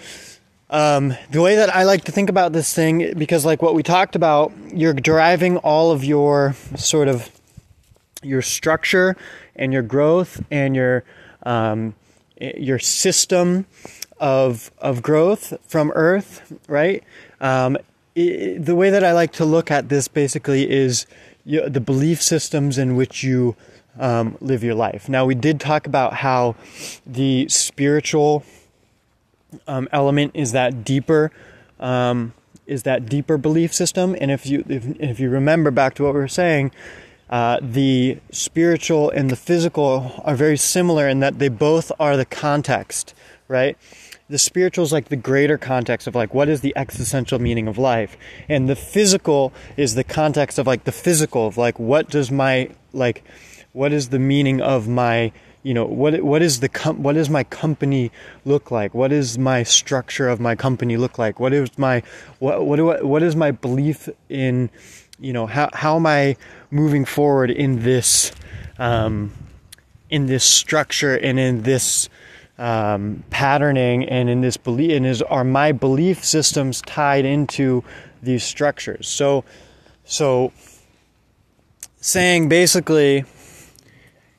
um, 0.72 1.14
the 1.30 1.42
way 1.42 1.58
that 1.58 1.76
I 1.76 1.84
like 1.84 2.06
to 2.06 2.12
think 2.12 2.30
about 2.30 2.54
this 2.54 2.74
thing, 2.74 3.14
because 3.18 3.46
like 3.46 3.62
what 3.62 3.76
we 3.76 3.84
talked 3.84 4.16
about, 4.16 4.54
you're 4.74 4.94
driving 4.94 5.58
all 5.58 5.92
of 5.92 6.04
your 6.04 6.56
sort 6.76 7.10
of 7.10 7.30
your 8.24 8.42
structure 8.42 9.18
and 9.56 9.74
your 9.74 9.82
growth 9.82 10.44
and 10.50 10.76
your 10.76 11.04
um, 11.44 11.94
your 12.40 12.80
system 12.80 13.66
of 14.20 14.72
of 14.78 15.02
growth 15.02 15.54
from 15.68 15.92
Earth, 15.94 16.54
right? 16.68 17.04
Um, 17.42 17.78
it, 18.16 18.66
the 18.66 18.76
way 18.76 18.90
that 18.90 19.04
I 19.04 19.12
like 19.12 19.34
to 19.34 19.46
look 19.46 19.72
at 19.72 19.90
this 19.90 20.08
basically 20.08 20.70
is 20.70 21.06
you, 21.44 21.68
the 21.68 21.82
belief 21.82 22.22
systems 22.22 22.78
in 22.78 22.96
which 22.96 23.24
you 23.24 23.56
um, 24.00 24.38
live 24.40 24.64
your 24.64 24.76
life. 24.76 25.10
Now, 25.10 25.26
we 25.26 25.36
did 25.36 25.60
talk 25.60 25.86
about 25.86 26.14
how 26.14 26.56
the 27.06 27.50
spiritual 27.50 28.44
um, 29.68 29.88
element 29.92 30.32
is 30.34 30.52
that 30.52 30.84
deeper 30.84 31.32
um, 31.80 32.34
is 32.66 32.84
that 32.84 33.08
deeper 33.08 33.38
belief 33.38 33.74
system. 33.74 34.16
And 34.20 34.32
if 34.32 34.46
you 34.46 34.64
if, 34.68 34.86
if 35.00 35.20
you 35.20 35.30
remember 35.30 35.72
back 35.72 35.96
to 35.96 36.04
what 36.04 36.14
we 36.14 36.20
were 36.20 36.28
saying, 36.28 36.72
uh, 37.30 37.60
the 37.62 38.20
spiritual 38.32 39.10
and 39.10 39.30
the 39.30 39.36
physical 39.36 40.22
are 40.24 40.36
very 40.36 40.58
similar 40.58 41.08
in 41.08 41.20
that 41.20 41.40
they 41.40 41.50
both 41.50 41.92
are 42.00 42.18
the 42.18 42.26
context, 42.26 43.14
right? 43.48 43.78
The 44.30 44.38
spiritual 44.38 44.86
is 44.86 44.94
like 44.94 45.10
the 45.10 45.18
greater 45.18 45.58
context 45.58 46.08
of 46.08 46.16
like 46.16 46.34
what 46.34 46.48
is 46.48 46.62
the 46.62 46.74
existential 46.78 47.40
meaning 47.40 47.68
of 47.68 47.78
life, 47.78 48.16
and 48.48 48.70
the 48.70 48.76
physical 48.76 49.52
is 49.76 49.96
the 49.96 50.06
context 50.06 50.58
of 50.58 50.68
like 50.68 50.86
the 50.86 50.92
physical 50.92 51.48
of 51.48 51.58
like 51.58 51.80
what 51.80 52.10
does 52.10 52.32
my 52.32 52.70
like 52.94 53.24
what 53.74 53.92
is 53.92 54.10
the 54.10 54.20
meaning 54.20 54.62
of 54.62 54.88
my 54.88 55.32
you 55.64 55.74
know 55.74 55.86
what 55.86 56.22
what 56.22 56.42
is 56.42 56.60
the 56.60 56.70
com- 56.70 57.04
what 57.04 57.14
does 57.14 57.30
my 57.30 57.44
company 57.44 58.12
look 58.46 58.72
like? 58.72 58.94
What 58.94 59.12
is 59.12 59.38
my 59.38 59.64
structure 59.64 60.28
of 60.28 60.40
my 60.40 60.56
company 60.56 60.98
look 60.98 61.20
like? 61.20 61.40
What 61.40 61.54
is 61.54 61.78
my 61.78 62.02
what 62.40 62.66
what 62.66 62.78
do 62.78 62.92
I, 62.92 63.02
what 63.04 63.22
is 63.22 63.36
my 63.36 63.52
belief 63.52 64.10
in 64.30 64.70
you 65.20 65.34
know 65.34 65.46
how 65.46 65.70
how 65.74 65.98
am 65.98 66.08
i 66.08 66.36
moving 66.72 67.06
forward 67.06 67.52
in 67.52 67.84
this 67.84 68.32
um, 68.80 69.32
in 70.10 70.26
this 70.26 70.44
structure 70.44 71.16
and 71.16 71.40
in 71.40 71.62
this 71.62 72.10
um, 72.58 73.24
patterning 73.30 74.08
and 74.10 74.30
in 74.30 74.42
this 74.42 74.58
belief 74.58 74.92
and 74.92 75.06
is 75.06 75.22
are 75.22 75.44
my 75.44 75.72
belief 75.72 76.26
systems 76.26 76.82
tied 76.82 77.24
into 77.24 77.84
these 78.24 78.44
structures? 78.44 79.08
So 79.08 79.44
so 80.06 80.52
saying 81.98 82.50
basically 82.50 83.26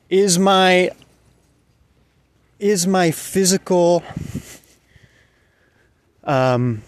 is 0.09 0.37
my 0.37 0.91
is 2.63 2.87
my 2.87 3.11
physical 3.11 4.01
um, 6.23 6.81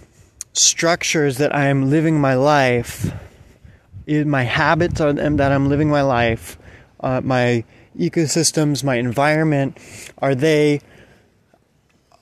structures 0.53 1.37
that 1.39 1.53
I 1.53 1.65
am 1.65 1.89
living 1.89 2.17
my 2.17 2.35
life, 2.35 3.11
my 4.07 4.43
habits 4.43 5.01
are, 5.01 5.11
that 5.11 5.51
I'm 5.51 5.67
living 5.67 5.89
my 5.89 6.01
life, 6.01 6.57
uh, 7.01 7.19
my 7.21 7.65
ecosystems, 7.99 8.85
my 8.85 8.95
environment, 8.95 9.77
are 10.19 10.33
they 10.33 10.79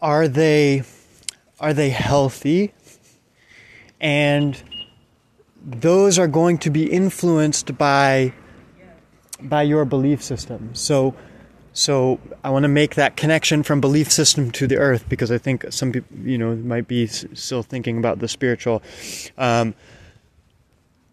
are 0.02 0.28
they 0.28 0.82
are 1.60 1.76
they 1.76 1.92
healthy? 1.92 2.74
And 4.02 4.62
those 5.64 6.18
are 6.18 6.28
going 6.28 6.58
to 6.58 6.72
be 6.72 6.92
influenced 6.92 7.78
by 7.78 8.34
by 9.40 9.62
your 9.62 9.86
belief 9.86 10.24
system. 10.24 10.74
So 10.74 11.14
so 11.74 12.20
I 12.44 12.52
want 12.52 12.64
to 12.64 12.70
make 12.70 12.96
that 12.96 13.18
connection 13.18 13.64
from 13.64 13.82
belief 13.82 14.12
system 14.12 14.52
to 14.52 14.68
the 14.68 14.78
earth 14.78 15.10
because 15.10 15.32
I 15.32 15.40
think 15.40 15.66
some 15.72 15.92
people, 15.92 16.18
you 16.20 16.38
know, 16.38 16.56
might 16.56 16.88
be 16.88 17.08
still 17.08 17.64
thinking 17.64 17.98
about 17.98 18.20
the 18.20 18.28
spiritual. 18.28 18.84
Um, 19.38 19.74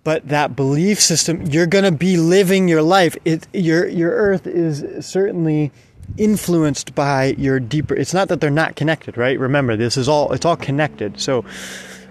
but 0.04 0.28
that 0.28 0.56
belief 0.56 1.00
system, 1.00 1.42
you're 1.46 1.66
going 1.66 1.84
to 1.84 1.92
be 1.92 2.16
living 2.16 2.68
your 2.68 2.82
life. 2.82 3.16
It, 3.24 3.46
your 3.52 3.86
your 3.86 4.12
earth 4.12 4.46
is 4.46 5.04
certainly 5.04 5.72
influenced 6.16 6.94
by 6.94 7.34
your 7.38 7.60
deeper. 7.60 7.94
It's 7.94 8.14
not 8.14 8.28
that 8.28 8.40
they're 8.40 8.50
not 8.50 8.76
connected, 8.76 9.16
right? 9.16 9.38
Remember, 9.38 9.76
this 9.76 9.96
is 9.96 10.08
all 10.08 10.32
it's 10.32 10.44
all 10.44 10.56
connected. 10.56 11.20
So, 11.20 11.44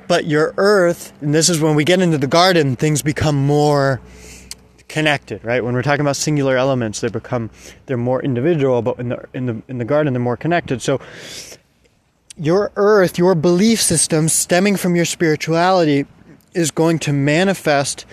but 0.08 0.26
your 0.26 0.54
earth, 0.58 1.14
and 1.22 1.34
this 1.34 1.50
is 1.50 1.60
when 1.60 1.76
we 1.76 1.84
get 1.84 2.00
into 2.00 2.18
the 2.18 2.28
garden, 2.28 2.76
things 2.76 3.02
become 3.02 3.36
more 3.36 4.02
connected, 4.90 5.44
right? 5.46 5.64
When 5.64 5.74
we're 5.74 5.84
talking 5.84 6.02
about 6.02 6.18
singular 6.18 6.58
elements, 6.58 7.00
they 7.00 7.08
become 7.08 7.50
they're 7.86 7.98
more 7.98 8.22
individual, 8.22 8.82
but 8.82 9.00
in 9.00 9.10
the 9.10 9.26
in 9.34 9.46
the 9.46 9.62
in 9.68 9.78
the 9.78 9.86
garden 9.86 10.14
they're 10.14 10.22
more 10.22 10.38
connected. 10.38 10.82
So 10.82 11.00
your 12.36 12.72
earth, 12.76 13.18
your 13.18 13.36
belief 13.36 13.82
system 13.82 14.28
stemming 14.28 14.76
from 14.76 14.96
your 14.96 15.06
spirituality 15.06 16.06
is 16.54 16.72
going 16.72 17.00
to 17.00 17.14
manifest 17.14 18.06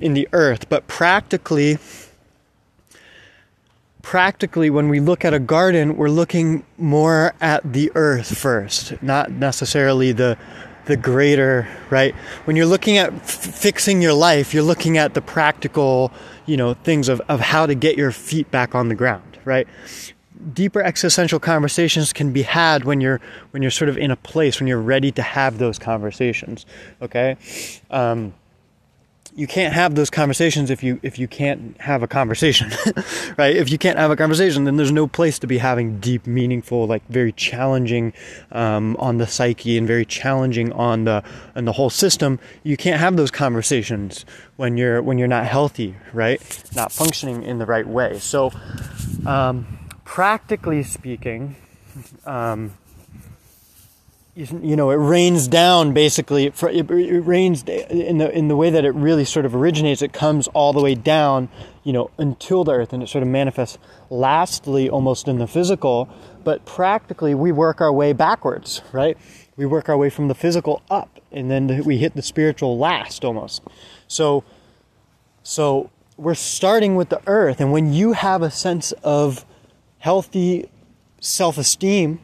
in 0.00 0.14
the 0.14 0.28
earth, 0.32 0.68
but 0.68 0.86
practically 0.86 1.78
practically 4.02 4.68
when 4.68 4.88
we 4.88 5.00
look 5.00 5.24
at 5.24 5.32
a 5.32 5.38
garden, 5.38 5.96
we're 5.96 6.10
looking 6.10 6.64
more 6.76 7.34
at 7.40 7.72
the 7.72 7.90
earth 7.94 8.36
first, 8.36 9.00
not 9.02 9.30
necessarily 9.30 10.10
the 10.12 10.36
the 10.86 10.96
greater, 10.96 11.68
right? 11.90 12.14
When 12.44 12.56
you're 12.56 12.66
looking 12.66 12.98
at 12.98 13.12
f- 13.12 13.54
fixing 13.54 14.02
your 14.02 14.14
life, 14.14 14.52
you're 14.52 14.62
looking 14.62 14.98
at 14.98 15.14
the 15.14 15.22
practical, 15.22 16.12
you 16.46 16.56
know, 16.56 16.74
things 16.74 17.08
of, 17.08 17.20
of 17.28 17.40
how 17.40 17.66
to 17.66 17.74
get 17.74 17.96
your 17.96 18.10
feet 18.10 18.50
back 18.50 18.74
on 18.74 18.88
the 18.88 18.94
ground, 18.94 19.38
right? 19.44 19.68
Deeper 20.52 20.82
existential 20.82 21.38
conversations 21.38 22.12
can 22.12 22.32
be 22.32 22.42
had 22.42 22.84
when 22.84 23.00
you're 23.00 23.20
when 23.52 23.62
you're 23.62 23.70
sort 23.70 23.88
of 23.88 23.96
in 23.96 24.10
a 24.10 24.16
place 24.16 24.58
when 24.58 24.66
you're 24.66 24.80
ready 24.80 25.12
to 25.12 25.22
have 25.22 25.58
those 25.58 25.78
conversations. 25.78 26.66
Okay, 27.00 27.36
um, 27.90 28.34
you 29.34 29.46
can't 29.46 29.72
have 29.72 29.94
those 29.94 30.10
conversations 30.10 30.70
if 30.70 30.82
you 30.82 31.00
if 31.02 31.18
you 31.18 31.26
can't 31.26 31.80
have 31.80 32.02
a 32.02 32.08
conversation 32.08 32.70
right? 33.38 33.56
If 33.56 33.70
you 33.70 33.78
can't 33.78 33.98
have 33.98 34.10
a 34.10 34.16
conversation 34.16 34.64
then 34.64 34.76
there's 34.76 34.92
no 34.92 35.06
place 35.06 35.38
to 35.40 35.46
be 35.46 35.58
having 35.58 35.98
deep 36.00 36.26
meaningful 36.26 36.86
like 36.86 37.06
very 37.08 37.32
challenging 37.32 38.12
um, 38.50 38.96
on 38.98 39.18
the 39.18 39.26
psyche 39.26 39.78
and 39.78 39.86
very 39.86 40.04
challenging 40.04 40.72
on 40.72 41.04
the 41.04 41.22
on 41.56 41.64
the 41.64 41.72
whole 41.72 41.90
system. 41.90 42.38
You 42.62 42.76
can't 42.76 43.00
have 43.00 43.16
those 43.16 43.30
conversations 43.30 44.24
when 44.56 44.76
you're 44.76 45.02
when 45.02 45.18
you're 45.18 45.28
not 45.28 45.46
healthy 45.46 45.96
right? 46.12 46.40
Not 46.74 46.92
functioning 46.92 47.42
in 47.42 47.58
the 47.58 47.66
right 47.66 47.86
way. 47.86 48.18
So 48.18 48.52
um, 49.26 49.78
practically 50.04 50.82
speaking 50.82 51.56
um, 52.26 52.72
you 54.34 54.76
know 54.76 54.90
it 54.90 54.96
rains 54.96 55.46
down 55.46 55.92
basically 55.92 56.46
it, 56.46 56.54
rains 56.62 57.62
in 57.64 58.16
the 58.16 58.30
in 58.36 58.48
the 58.48 58.56
way 58.56 58.70
that 58.70 58.82
it 58.82 58.94
really 58.94 59.26
sort 59.26 59.44
of 59.44 59.54
originates 59.54 60.00
it 60.00 60.12
comes 60.12 60.48
all 60.48 60.72
the 60.72 60.80
way 60.80 60.94
down 60.94 61.50
you 61.84 61.92
know 61.92 62.10
until 62.16 62.64
the 62.64 62.72
earth 62.72 62.94
and 62.94 63.02
it 63.02 63.10
sort 63.10 63.20
of 63.20 63.28
manifests 63.28 63.76
lastly 64.08 64.88
almost 64.88 65.28
in 65.28 65.38
the 65.38 65.46
physical 65.46 66.08
but 66.44 66.64
practically 66.64 67.34
we 67.34 67.52
work 67.52 67.80
our 67.82 67.92
way 67.92 68.12
backwards 68.12 68.80
right? 68.92 69.18
We 69.56 69.66
work 69.66 69.90
our 69.90 69.98
way 69.98 70.08
from 70.08 70.28
the 70.28 70.34
physical 70.34 70.82
up 70.90 71.20
and 71.30 71.50
then 71.50 71.84
we 71.84 71.98
hit 71.98 72.14
the 72.14 72.22
spiritual 72.22 72.78
last 72.78 73.24
almost. 73.24 73.62
So 74.08 74.44
so 75.42 75.90
we're 76.16 76.34
starting 76.34 76.96
with 76.96 77.10
the 77.10 77.20
earth 77.26 77.60
and 77.60 77.70
when 77.70 77.92
you 77.92 78.12
have 78.12 78.40
a 78.40 78.50
sense 78.50 78.92
of 79.02 79.44
healthy 79.98 80.70
self-esteem 81.20 82.18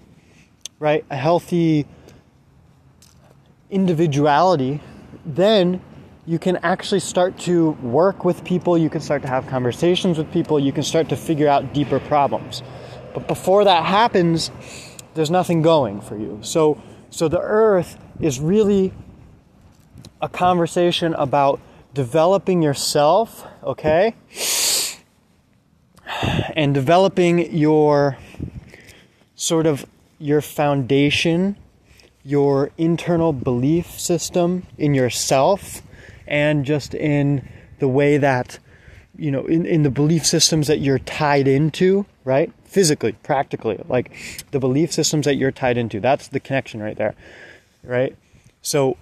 right 0.78 1.04
a 1.10 1.16
healthy 1.16 1.86
individuality, 3.70 4.80
then 5.24 5.80
you 6.26 6.38
can 6.38 6.56
actually 6.58 7.00
start 7.00 7.38
to 7.38 7.70
work 7.82 8.24
with 8.24 8.44
people, 8.44 8.76
you 8.76 8.90
can 8.90 9.00
start 9.00 9.22
to 9.22 9.28
have 9.28 9.46
conversations 9.46 10.18
with 10.18 10.30
people, 10.32 10.60
you 10.60 10.72
can 10.72 10.82
start 10.82 11.08
to 11.08 11.16
figure 11.16 11.48
out 11.48 11.72
deeper 11.72 11.98
problems. 12.00 12.62
But 13.14 13.26
before 13.26 13.64
that 13.64 13.84
happens, 13.84 14.50
there's 15.14 15.30
nothing 15.30 15.62
going 15.62 16.00
for 16.00 16.16
you. 16.16 16.38
So 16.42 16.80
so 17.10 17.28
the 17.28 17.40
earth 17.40 17.98
is 18.20 18.38
really 18.38 18.92
a 20.20 20.28
conversation 20.28 21.14
about 21.14 21.60
developing 21.94 22.62
yourself, 22.62 23.46
okay? 23.62 24.14
And 26.54 26.74
developing 26.74 27.54
your 27.54 28.18
sort 29.34 29.66
of 29.66 29.86
your 30.18 30.40
foundation 30.40 31.56
your 32.28 32.70
internal 32.76 33.32
belief 33.32 33.98
system 33.98 34.66
in 34.76 34.92
yourself 34.92 35.80
and 36.26 36.66
just 36.66 36.92
in 36.92 37.48
the 37.78 37.88
way 37.88 38.18
that 38.18 38.58
you 39.16 39.30
know 39.30 39.46
in, 39.46 39.64
in 39.64 39.82
the 39.82 39.90
belief 39.90 40.26
systems 40.26 40.66
that 40.66 40.78
you're 40.78 40.98
tied 40.98 41.48
into 41.48 42.04
right 42.24 42.52
physically 42.64 43.12
practically 43.22 43.82
like 43.88 44.44
the 44.50 44.58
belief 44.58 44.92
systems 44.92 45.24
that 45.24 45.36
you're 45.36 45.50
tied 45.50 45.78
into 45.78 46.00
that's 46.00 46.28
the 46.28 46.38
connection 46.38 46.82
right 46.82 46.98
there 46.98 47.14
right 47.82 48.14
so 48.60 48.98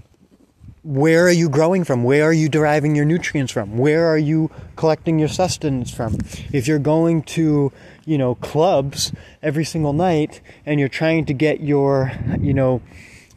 where 0.85 1.27
are 1.27 1.33
you 1.33 1.49
growing 1.49 1.83
from? 1.83 2.05
Where 2.05 2.23
are 2.23 2.33
you 2.33 2.49
deriving 2.49 2.95
your 2.95 3.05
nutrients 3.05 3.53
from? 3.53 3.77
Where 3.77 4.07
are 4.07 4.17
you 4.17 4.53
collecting 4.77 5.19
your 5.19 5.27
sustenance 5.27 5.93
from? 5.93 6.19
If 6.53 6.69
you're 6.69 6.79
going 6.79 7.25
to, 7.25 7.73
you 8.05 8.17
know, 8.17 8.37
clubs 8.37 9.11
every 9.43 9.65
single 9.65 9.93
night 9.93 10.41
and 10.65 10.79
you're 10.79 10.89
trying 10.89 11.25
to 11.25 11.33
get 11.33 11.61
your, 11.61 12.13
you 12.39 12.55
know, 12.55 12.83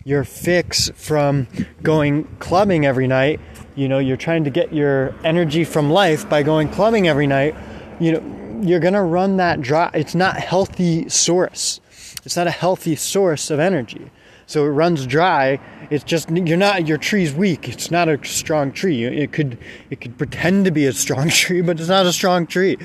your 0.09 0.23
fix 0.23 0.89
from 0.95 1.47
going 1.83 2.23
clubbing 2.39 2.83
every 2.83 3.05
night, 3.05 3.39
you 3.75 3.87
know, 3.87 3.99
you're 3.99 4.17
trying 4.17 4.43
to 4.43 4.49
get 4.49 4.73
your 4.73 5.13
energy 5.23 5.63
from 5.63 5.91
life 5.91 6.27
by 6.27 6.41
going 6.41 6.67
clubbing 6.67 7.07
every 7.07 7.27
night, 7.27 7.55
you 7.99 8.13
know, 8.13 8.61
you're 8.67 8.79
going 8.79 8.95
to 8.95 9.03
run 9.03 9.37
that 9.37 9.61
dry. 9.61 9.91
It's 9.93 10.15
not 10.15 10.37
healthy 10.37 11.07
source. 11.09 11.79
it's 12.25 12.35
not 12.35 12.47
a 12.47 12.51
healthy 12.51 12.95
source 12.95 13.51
of 13.51 13.59
energy. 13.59 14.09
So 14.47 14.65
it 14.65 14.69
runs 14.69 15.05
dry. 15.05 15.59
It's 15.91 16.03
just 16.03 16.31
you're 16.31 16.57
not 16.57 16.87
your 16.87 16.97
tree's 16.97 17.31
weak. 17.31 17.69
It's 17.69 17.91
not 17.91 18.09
a 18.09 18.19
strong 18.25 18.71
tree. 18.71 19.03
It 19.03 19.31
could 19.31 19.59
it 19.91 20.01
could 20.01 20.17
pretend 20.17 20.65
to 20.65 20.71
be 20.71 20.87
a 20.87 20.91
strong 20.93 21.29
tree, 21.41 21.61
but 21.61 21.79
it's 21.79 21.87
not 21.87 22.07
a 22.07 22.13
strong 22.13 22.47
tree, 22.47 22.79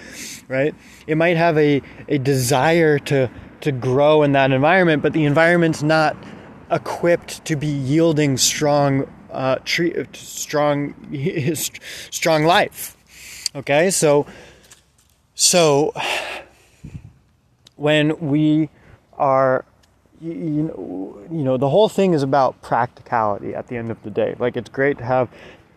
right? 0.46 0.74
It 1.06 1.16
might 1.16 1.38
have 1.38 1.56
a 1.56 1.80
a 2.06 2.18
desire 2.18 2.98
to 3.10 3.30
to 3.62 3.72
grow 3.72 4.22
in 4.22 4.32
that 4.32 4.52
environment, 4.52 5.02
but 5.02 5.14
the 5.14 5.24
environment's 5.24 5.82
not 5.82 6.14
equipped 6.71 7.44
to 7.44 7.56
be 7.56 7.66
yielding 7.66 8.37
strong 8.37 9.09
uh, 9.30 9.56
tree, 9.64 9.94
strong, 10.12 10.94
strong 12.11 12.44
life. 12.44 12.97
Okay, 13.54 13.90
so 13.90 14.26
so 15.35 15.92
when 17.76 18.18
we 18.18 18.68
are 19.14 19.64
you 20.21 20.62
know, 20.62 21.18
you 21.30 21.44
know 21.44 21.56
the 21.56 21.68
whole 21.68 21.88
thing 21.88 22.14
is 22.14 22.23
about 22.23 22.61
practicality 22.62 23.54
at 23.54 23.68
the 23.68 23.76
end 23.76 23.90
of 23.90 24.02
the 24.02 24.11
day. 24.11 24.35
Like 24.38 24.56
it's 24.56 24.71
great 24.71 24.99
to 24.99 25.04
have 25.04 25.28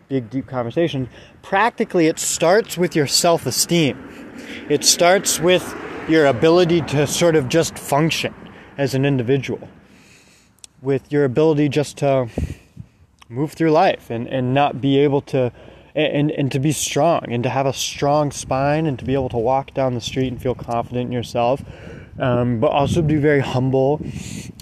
big 0.08 0.30
deep 0.30 0.46
conversations. 0.46 1.08
Practically 1.42 2.06
it 2.06 2.18
starts 2.18 2.78
with 2.78 2.96
your 2.96 3.06
self-esteem. 3.06 4.36
It 4.68 4.84
starts 4.84 5.38
with 5.38 5.76
your 6.08 6.26
ability 6.26 6.80
to 6.82 7.06
sort 7.06 7.36
of 7.36 7.48
just 7.48 7.78
function 7.78 8.34
as 8.78 8.94
an 8.94 9.04
individual 9.04 9.68
with 10.82 11.10
your 11.12 11.24
ability 11.24 11.68
just 11.68 11.98
to 11.98 12.28
move 13.28 13.52
through 13.52 13.70
life 13.70 14.10
and, 14.10 14.26
and 14.28 14.54
not 14.54 14.80
be 14.80 14.98
able 14.98 15.20
to 15.20 15.52
and, 15.94 16.30
and 16.30 16.52
to 16.52 16.60
be 16.60 16.70
strong 16.70 17.24
and 17.28 17.42
to 17.42 17.50
have 17.50 17.66
a 17.66 17.72
strong 17.72 18.30
spine 18.30 18.86
and 18.86 18.98
to 18.98 19.04
be 19.04 19.14
able 19.14 19.28
to 19.28 19.38
walk 19.38 19.74
down 19.74 19.94
the 19.94 20.00
street 20.00 20.28
and 20.28 20.40
feel 20.40 20.54
confident 20.54 21.06
in 21.06 21.12
yourself 21.12 21.62
um, 22.18 22.60
but 22.60 22.70
also 22.70 23.02
be 23.02 23.16
very 23.16 23.40
humble 23.40 24.00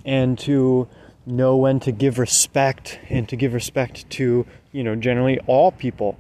and 0.05 0.39
to 0.39 0.89
know 1.27 1.57
when 1.57 1.81
to 1.81 1.93
give 1.93 2.19
respect 2.19 2.99
and 3.11 3.29
to 3.29 3.37
give 3.37 3.53
respect 3.53 4.09
to 4.11 4.47
you 4.73 4.85
know 4.85 4.95
generally 4.95 5.39
all 5.47 5.73
people 5.73 6.19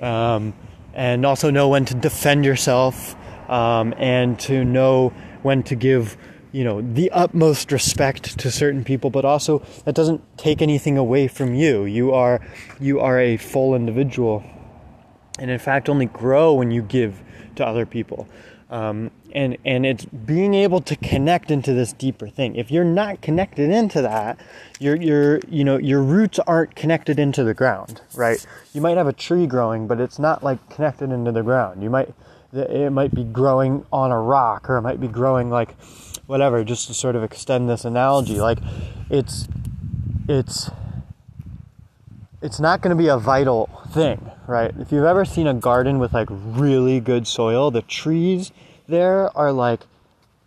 um, 0.00 0.52
and 0.94 1.24
also 1.24 1.50
know 1.50 1.68
when 1.68 1.84
to 1.84 1.94
defend 1.94 2.44
yourself 2.44 3.14
um, 3.50 3.94
and 3.98 4.40
to 4.40 4.64
know 4.64 5.10
when 5.42 5.62
to 5.62 5.74
give 5.74 6.16
you 6.56 6.64
know 6.64 6.80
the 6.80 7.10
utmost 7.10 7.70
respect 7.70 8.38
to 8.38 8.50
certain 8.50 8.82
people 8.82 9.10
but 9.10 9.26
also 9.26 9.58
that 9.84 9.94
doesn't 9.94 10.22
take 10.38 10.62
anything 10.62 10.96
away 10.96 11.28
from 11.28 11.54
you. 11.54 11.84
You 11.84 12.14
are 12.14 12.40
you 12.80 12.98
are 12.98 13.20
a 13.20 13.36
full 13.36 13.74
individual. 13.74 14.42
And 15.38 15.50
in 15.50 15.58
fact 15.58 15.90
only 15.90 16.06
grow 16.06 16.54
when 16.54 16.70
you 16.70 16.80
give 16.80 17.22
to 17.56 17.66
other 17.66 17.84
people. 17.84 18.26
Um, 18.70 19.10
and 19.34 19.58
and 19.66 19.84
it's 19.84 20.06
being 20.06 20.54
able 20.54 20.80
to 20.80 20.96
connect 20.96 21.50
into 21.50 21.74
this 21.74 21.92
deeper 21.92 22.26
thing. 22.26 22.56
If 22.56 22.70
you're 22.70 22.84
not 22.84 23.20
connected 23.20 23.68
into 23.68 24.00
that 24.00 24.40
your 24.80 24.96
your 24.96 25.40
you 25.50 25.62
know 25.62 25.76
your 25.76 26.00
roots 26.02 26.38
aren't 26.38 26.74
connected 26.74 27.18
into 27.18 27.44
the 27.44 27.52
ground 27.52 28.00
right? 28.14 28.44
You 28.72 28.80
might 28.80 28.96
have 28.96 29.06
a 29.06 29.12
tree 29.12 29.46
growing 29.46 29.86
but 29.86 30.00
it's 30.00 30.18
not 30.18 30.42
like 30.42 30.70
connected 30.70 31.12
into 31.12 31.32
the 31.32 31.42
ground. 31.42 31.82
You 31.82 31.90
might 31.90 32.14
it 32.54 32.90
might 32.92 33.14
be 33.14 33.24
growing 33.24 33.84
on 33.92 34.10
a 34.10 34.18
rock 34.18 34.70
or 34.70 34.78
it 34.78 34.82
might 34.82 35.00
be 35.00 35.08
growing 35.08 35.50
like 35.50 35.74
whatever, 36.26 36.64
just 36.64 36.88
to 36.88 36.94
sort 36.94 37.16
of 37.16 37.22
extend 37.22 37.68
this 37.68 37.84
analogy, 37.84 38.40
like 38.40 38.58
it's 39.10 39.48
it's 40.28 40.70
it's 42.42 42.60
not 42.60 42.80
going 42.80 42.96
to 42.96 43.02
be 43.02 43.08
a 43.08 43.16
vital 43.16 43.68
thing, 43.90 44.30
right? 44.46 44.72
If 44.78 44.92
you've 44.92 45.04
ever 45.04 45.24
seen 45.24 45.46
a 45.46 45.54
garden 45.54 45.98
with 45.98 46.12
like 46.12 46.28
really 46.30 47.00
good 47.00 47.26
soil, 47.26 47.70
the 47.70 47.82
trees 47.82 48.52
there 48.86 49.36
are 49.36 49.52
like, 49.52 49.80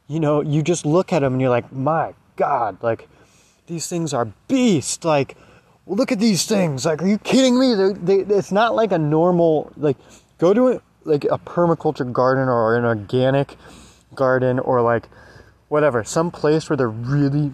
you 0.07 0.19
know, 0.19 0.41
you 0.41 0.61
just 0.61 0.85
look 0.85 1.11
at 1.11 1.19
them 1.19 1.33
and 1.33 1.41
you're 1.41 1.49
like, 1.49 1.71
my 1.71 2.13
God, 2.35 2.81
like 2.81 3.07
these 3.67 3.87
things 3.87 4.13
are 4.13 4.25
beast. 4.47 5.05
Like, 5.05 5.37
look 5.87 6.11
at 6.11 6.19
these 6.19 6.45
things. 6.45 6.85
Like, 6.85 7.01
are 7.01 7.07
you 7.07 7.17
kidding 7.17 7.59
me? 7.59 7.93
They, 7.93 8.35
it's 8.35 8.51
not 8.51 8.75
like 8.75 8.91
a 8.91 8.97
normal, 8.97 9.71
like, 9.77 9.97
go 10.37 10.53
to 10.53 10.69
a, 10.69 10.81
like 11.05 11.23
a 11.25 11.37
permaculture 11.37 12.11
garden 12.11 12.49
or 12.49 12.75
an 12.75 12.83
organic 12.83 13.55
garden 14.15 14.59
or 14.59 14.81
like 14.81 15.07
whatever, 15.69 16.03
some 16.03 16.31
place 16.31 16.69
where 16.69 16.75
they're 16.75 16.89
really 16.89 17.53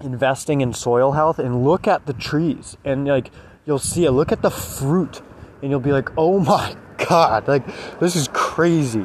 investing 0.00 0.60
in 0.60 0.72
soil 0.72 1.12
health 1.12 1.38
and 1.38 1.64
look 1.64 1.86
at 1.86 2.06
the 2.06 2.12
trees 2.12 2.76
and 2.84 3.06
like 3.06 3.30
you'll 3.66 3.78
see 3.78 4.04
it. 4.04 4.12
Look 4.12 4.32
at 4.32 4.42
the 4.42 4.50
fruit 4.50 5.20
and 5.60 5.70
you'll 5.70 5.80
be 5.80 5.92
like, 5.92 6.10
oh 6.16 6.38
my 6.40 6.74
god, 7.08 7.46
like 7.46 7.64
this 7.98 8.16
is 8.16 8.28
crazy. 8.32 9.04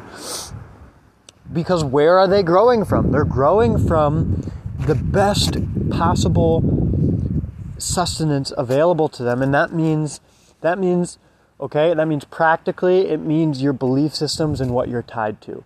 Because 1.52 1.84
where 1.84 2.18
are 2.18 2.28
they 2.28 2.42
growing 2.42 2.84
from? 2.84 3.10
They're 3.10 3.24
growing 3.24 3.86
from 3.86 4.52
the 4.78 4.94
best 4.94 5.56
possible 5.90 6.62
sustenance 7.78 8.52
available 8.56 9.08
to 9.08 9.22
them, 9.22 9.42
and 9.42 9.52
that 9.52 9.72
means 9.72 10.20
that 10.60 10.78
means 10.78 11.18
okay, 11.60 11.92
that 11.92 12.06
means 12.06 12.24
practically 12.24 13.08
it 13.08 13.18
means 13.18 13.62
your 13.62 13.72
belief 13.72 14.14
systems 14.14 14.60
and 14.60 14.70
what 14.70 14.88
you're 14.88 15.02
tied 15.02 15.40
to 15.42 15.64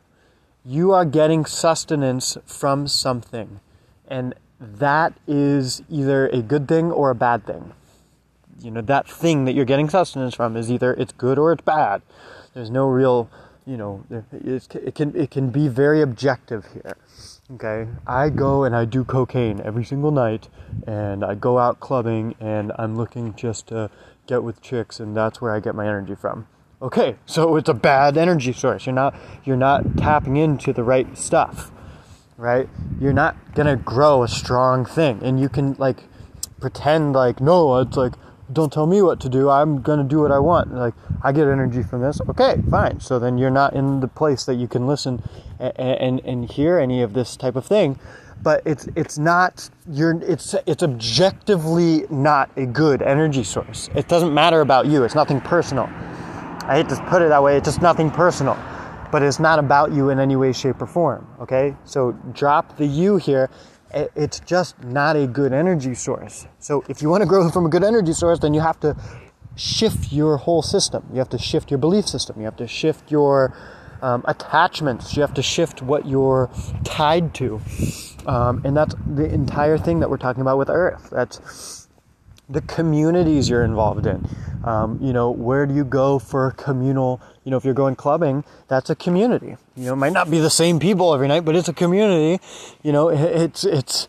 you 0.64 0.92
are 0.92 1.04
getting 1.04 1.44
sustenance 1.44 2.38
from 2.46 2.88
something. 2.88 3.60
And 4.08 4.34
that 4.58 5.14
is 5.26 5.82
either 5.90 6.28
a 6.28 6.42
good 6.42 6.68
thing 6.68 6.90
or 6.90 7.10
a 7.10 7.14
bad 7.14 7.46
thing. 7.46 7.72
You 8.60 8.70
know, 8.70 8.80
that 8.82 9.08
thing 9.08 9.44
that 9.44 9.54
you're 9.54 9.64
getting 9.64 9.90
sustenance 9.90 10.34
from 10.34 10.56
is 10.56 10.70
either 10.70 10.94
it's 10.94 11.12
good 11.12 11.38
or 11.38 11.52
it's 11.52 11.62
bad. 11.62 12.02
There's 12.54 12.70
no 12.70 12.86
real, 12.86 13.28
you 13.66 13.76
know, 13.76 14.04
it 14.10 14.94
can, 14.94 15.14
it 15.14 15.30
can 15.30 15.50
be 15.50 15.68
very 15.68 16.00
objective 16.00 16.66
here. 16.72 16.96
Okay, 17.52 17.90
I 18.06 18.30
go 18.30 18.64
and 18.64 18.74
I 18.74 18.86
do 18.86 19.04
cocaine 19.04 19.60
every 19.60 19.84
single 19.84 20.10
night, 20.10 20.48
and 20.86 21.22
I 21.22 21.34
go 21.34 21.58
out 21.58 21.78
clubbing, 21.78 22.34
and 22.40 22.72
I'm 22.78 22.96
looking 22.96 23.34
just 23.34 23.66
to 23.66 23.90
get 24.26 24.42
with 24.42 24.62
chicks, 24.62 24.98
and 24.98 25.14
that's 25.14 25.42
where 25.42 25.52
I 25.52 25.60
get 25.60 25.74
my 25.74 25.86
energy 25.86 26.14
from. 26.14 26.46
Okay, 26.84 27.16
so 27.24 27.56
it's 27.56 27.70
a 27.70 27.74
bad 27.74 28.18
energy 28.18 28.52
source. 28.52 28.84
You're 28.84 28.94
not 28.94 29.14
you're 29.42 29.56
not 29.56 29.96
tapping 29.96 30.36
into 30.36 30.70
the 30.70 30.84
right 30.84 31.16
stuff. 31.16 31.70
Right? 32.36 32.68
You're 33.00 33.14
not 33.14 33.54
going 33.54 33.68
to 33.68 33.82
grow 33.82 34.22
a 34.22 34.28
strong 34.28 34.84
thing 34.84 35.22
and 35.22 35.40
you 35.40 35.48
can 35.48 35.76
like 35.78 36.04
pretend 36.60 37.14
like 37.14 37.40
no, 37.40 37.78
it's 37.78 37.96
like 37.96 38.12
don't 38.52 38.70
tell 38.70 38.86
me 38.86 39.00
what 39.00 39.18
to 39.20 39.30
do. 39.30 39.48
I'm 39.48 39.80
going 39.80 39.98
to 39.98 40.04
do 40.04 40.20
what 40.20 40.30
I 40.30 40.38
want. 40.38 40.74
Like 40.74 40.92
I 41.22 41.32
get 41.32 41.48
energy 41.48 41.82
from 41.82 42.02
this. 42.02 42.20
Okay, 42.28 42.56
fine. 42.70 43.00
So 43.00 43.18
then 43.18 43.38
you're 43.38 43.48
not 43.48 43.72
in 43.72 44.00
the 44.00 44.08
place 44.08 44.44
that 44.44 44.56
you 44.56 44.68
can 44.68 44.86
listen 44.86 45.22
and 45.58 45.72
and, 45.78 46.20
and 46.20 46.50
hear 46.50 46.78
any 46.78 47.00
of 47.00 47.14
this 47.14 47.34
type 47.34 47.56
of 47.56 47.64
thing 47.64 47.98
but 48.42 48.60
it's 48.66 48.86
it's 48.94 49.16
not 49.16 49.70
you're 49.90 50.20
it's 50.22 50.54
it's 50.66 50.82
objectively 50.82 52.04
not 52.10 52.50
a 52.58 52.66
good 52.66 53.00
energy 53.00 53.42
source. 53.42 53.88
It 53.94 54.06
doesn't 54.06 54.34
matter 54.34 54.60
about 54.60 54.84
you. 54.84 55.02
It's 55.02 55.14
nothing 55.14 55.40
personal. 55.40 55.88
I 56.66 56.76
hate 56.76 56.88
to 56.88 56.96
put 57.08 57.20
it 57.20 57.28
that 57.28 57.42
way, 57.42 57.56
it's 57.56 57.66
just 57.66 57.82
nothing 57.82 58.10
personal. 58.10 58.56
But 59.12 59.22
it's 59.22 59.38
not 59.38 59.58
about 59.58 59.92
you 59.92 60.10
in 60.10 60.18
any 60.18 60.34
way, 60.34 60.52
shape, 60.52 60.80
or 60.82 60.86
form. 60.86 61.26
Okay? 61.40 61.76
So 61.84 62.12
drop 62.32 62.76
the 62.78 62.86
you 62.86 63.16
here. 63.16 63.50
It's 63.92 64.40
just 64.40 64.82
not 64.82 65.14
a 65.14 65.26
good 65.26 65.52
energy 65.52 65.94
source. 65.94 66.48
So 66.58 66.82
if 66.88 67.00
you 67.00 67.08
want 67.08 67.20
to 67.20 67.26
grow 67.26 67.48
from 67.50 67.66
a 67.66 67.68
good 67.68 67.84
energy 67.84 68.12
source, 68.12 68.40
then 68.40 68.54
you 68.54 68.60
have 68.60 68.80
to 68.80 68.96
shift 69.56 70.12
your 70.12 70.36
whole 70.38 70.62
system. 70.62 71.06
You 71.12 71.18
have 71.18 71.28
to 71.28 71.38
shift 71.38 71.70
your 71.70 71.78
belief 71.78 72.08
system. 72.08 72.38
You 72.38 72.46
have 72.46 72.56
to 72.56 72.66
shift 72.66 73.12
your 73.12 73.54
um, 74.02 74.24
attachments. 74.26 75.14
You 75.14 75.20
have 75.22 75.34
to 75.34 75.42
shift 75.42 75.80
what 75.80 76.06
you're 76.06 76.50
tied 76.82 77.34
to. 77.34 77.60
Um, 78.26 78.62
and 78.64 78.76
that's 78.76 78.94
the 79.06 79.32
entire 79.32 79.78
thing 79.78 80.00
that 80.00 80.10
we're 80.10 80.16
talking 80.16 80.40
about 80.40 80.58
with 80.58 80.70
Earth. 80.70 81.08
That's 81.10 81.83
the 82.48 82.60
communities 82.62 83.48
you're 83.48 83.64
involved 83.64 84.06
in. 84.06 84.26
Um, 84.64 84.98
you 85.02 85.12
know, 85.12 85.30
where 85.30 85.66
do 85.66 85.74
you 85.74 85.84
go 85.84 86.18
for 86.18 86.50
communal? 86.52 87.20
You 87.44 87.50
know, 87.50 87.56
if 87.56 87.64
you're 87.64 87.74
going 87.74 87.96
clubbing, 87.96 88.44
that's 88.68 88.88
a 88.90 88.94
community. 88.94 89.56
You 89.76 89.86
know, 89.86 89.92
it 89.92 89.96
might 89.96 90.12
not 90.12 90.30
be 90.30 90.38
the 90.38 90.50
same 90.50 90.78
people 90.78 91.12
every 91.14 91.28
night, 91.28 91.44
but 91.44 91.54
it's 91.54 91.68
a 91.68 91.74
community. 91.74 92.42
You 92.82 92.92
know, 92.92 93.08
it's 93.08 93.64
it's 93.64 94.08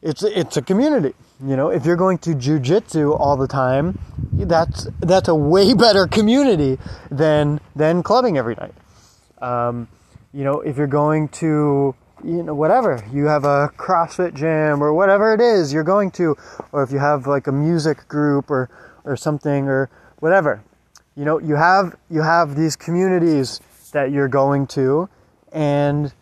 it's 0.00 0.22
it's 0.22 0.56
a 0.56 0.62
community. 0.62 1.14
You 1.44 1.56
know, 1.56 1.68
if 1.68 1.84
you're 1.84 1.96
going 1.96 2.18
to 2.18 2.30
jujitsu 2.30 3.18
all 3.18 3.36
the 3.36 3.48
time, 3.48 3.98
that's 4.32 4.88
that's 5.00 5.28
a 5.28 5.34
way 5.34 5.74
better 5.86 6.06
community 6.06 6.78
than 7.10 7.60
than 7.76 8.02
clubbing 8.02 8.38
every 8.38 8.54
night. 8.54 8.74
Um, 9.42 9.88
you 10.32 10.44
know, 10.44 10.60
if 10.60 10.76
you're 10.76 10.86
going 10.86 11.28
to 11.28 11.94
you 12.24 12.42
know, 12.42 12.54
whatever. 12.54 13.04
You 13.12 13.26
have 13.26 13.44
a 13.44 13.70
CrossFit 13.76 14.34
gym 14.34 14.82
or 14.82 14.94
whatever 14.94 15.34
it 15.34 15.40
is 15.40 15.72
you're 15.72 15.84
going 15.84 16.10
to, 16.12 16.36
or 16.72 16.82
if 16.82 16.90
you 16.90 16.98
have 16.98 17.26
like 17.26 17.46
a 17.46 17.52
music 17.52 18.08
group 18.08 18.50
or, 18.50 18.70
or 19.04 19.16
something 19.16 19.68
or 19.68 19.90
whatever. 20.20 20.62
You 21.16 21.24
know, 21.24 21.38
you 21.38 21.54
have, 21.56 21.96
you 22.10 22.22
have 22.22 22.56
these 22.56 22.76
communities 22.76 23.60
that 23.92 24.10
you're 24.10 24.28
going 24.28 24.66
to 24.68 25.08
and 25.52 26.12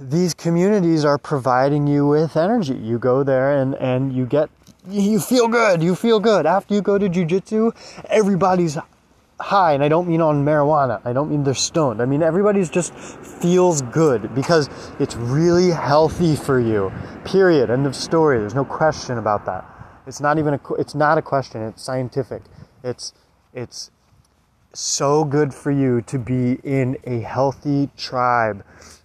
these 0.00 0.34
communities 0.34 1.04
are 1.04 1.18
providing 1.18 1.86
you 1.86 2.06
with 2.06 2.36
energy. 2.36 2.74
You 2.74 2.98
go 2.98 3.22
there 3.22 3.56
and, 3.56 3.74
and 3.76 4.12
you 4.12 4.26
get, 4.26 4.50
you 4.88 5.20
feel 5.20 5.48
good. 5.48 5.82
You 5.82 5.94
feel 5.94 6.20
good. 6.20 6.46
After 6.46 6.74
you 6.74 6.82
go 6.82 6.98
to 6.98 7.08
jujitsu, 7.08 7.72
everybody's 8.08 8.76
high, 9.40 9.72
and 9.72 9.82
I 9.82 9.88
don't 9.88 10.08
mean 10.08 10.20
on 10.20 10.44
marijuana. 10.44 11.00
I 11.04 11.12
don't 11.12 11.30
mean 11.30 11.44
they're 11.44 11.54
stoned. 11.54 12.00
I 12.00 12.06
mean 12.06 12.22
everybody's 12.22 12.70
just 12.70 12.94
feels 12.94 13.82
good 13.82 14.34
because 14.34 14.70
it's 14.98 15.14
really 15.16 15.70
healthy 15.70 16.36
for 16.36 16.58
you. 16.58 16.92
Period. 17.24 17.70
End 17.70 17.86
of 17.86 17.94
story. 17.94 18.38
There's 18.38 18.54
no 18.54 18.64
question 18.64 19.18
about 19.18 19.44
that. 19.46 19.64
It's 20.06 20.20
not 20.20 20.38
even 20.38 20.54
a. 20.54 20.60
It's 20.78 20.94
not 20.94 21.18
a 21.18 21.22
question. 21.22 21.62
It's 21.62 21.82
scientific. 21.82 22.42
It's 22.82 23.12
it's 23.52 23.90
so 24.72 25.24
good 25.24 25.52
for 25.52 25.70
you 25.70 26.02
to 26.02 26.18
be 26.18 26.58
in 26.62 26.96
a 27.04 27.20
healthy 27.20 27.88
tribe, 27.96 28.64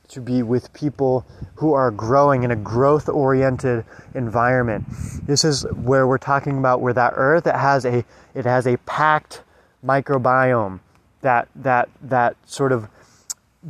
to 0.10 0.22
be 0.22 0.44
with 0.44 0.72
people 0.74 1.26
who 1.56 1.74
are 1.74 1.90
growing 1.90 2.44
in 2.44 2.52
a 2.52 2.56
growth 2.56 3.08
oriented 3.10 3.86
environment. 4.14 4.86
This 5.26 5.44
is 5.44 5.64
where 5.72 6.08
we're 6.08 6.18
talking 6.18 6.58
about 6.58 6.82
where 6.82 6.94
that 6.94 7.14
earth 7.16 7.48
it 7.48 7.56
has 7.56 7.86
a 7.86 8.06
it 8.36 8.46
has 8.46 8.68
a 8.68 8.78
packed 8.78 9.44
microbiome 9.86 10.80
that 11.22 11.48
that 11.56 11.90
that 12.02 12.36
sort 12.46 12.72
of 12.72 12.88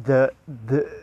the 0.04 0.32
the 0.48 1.01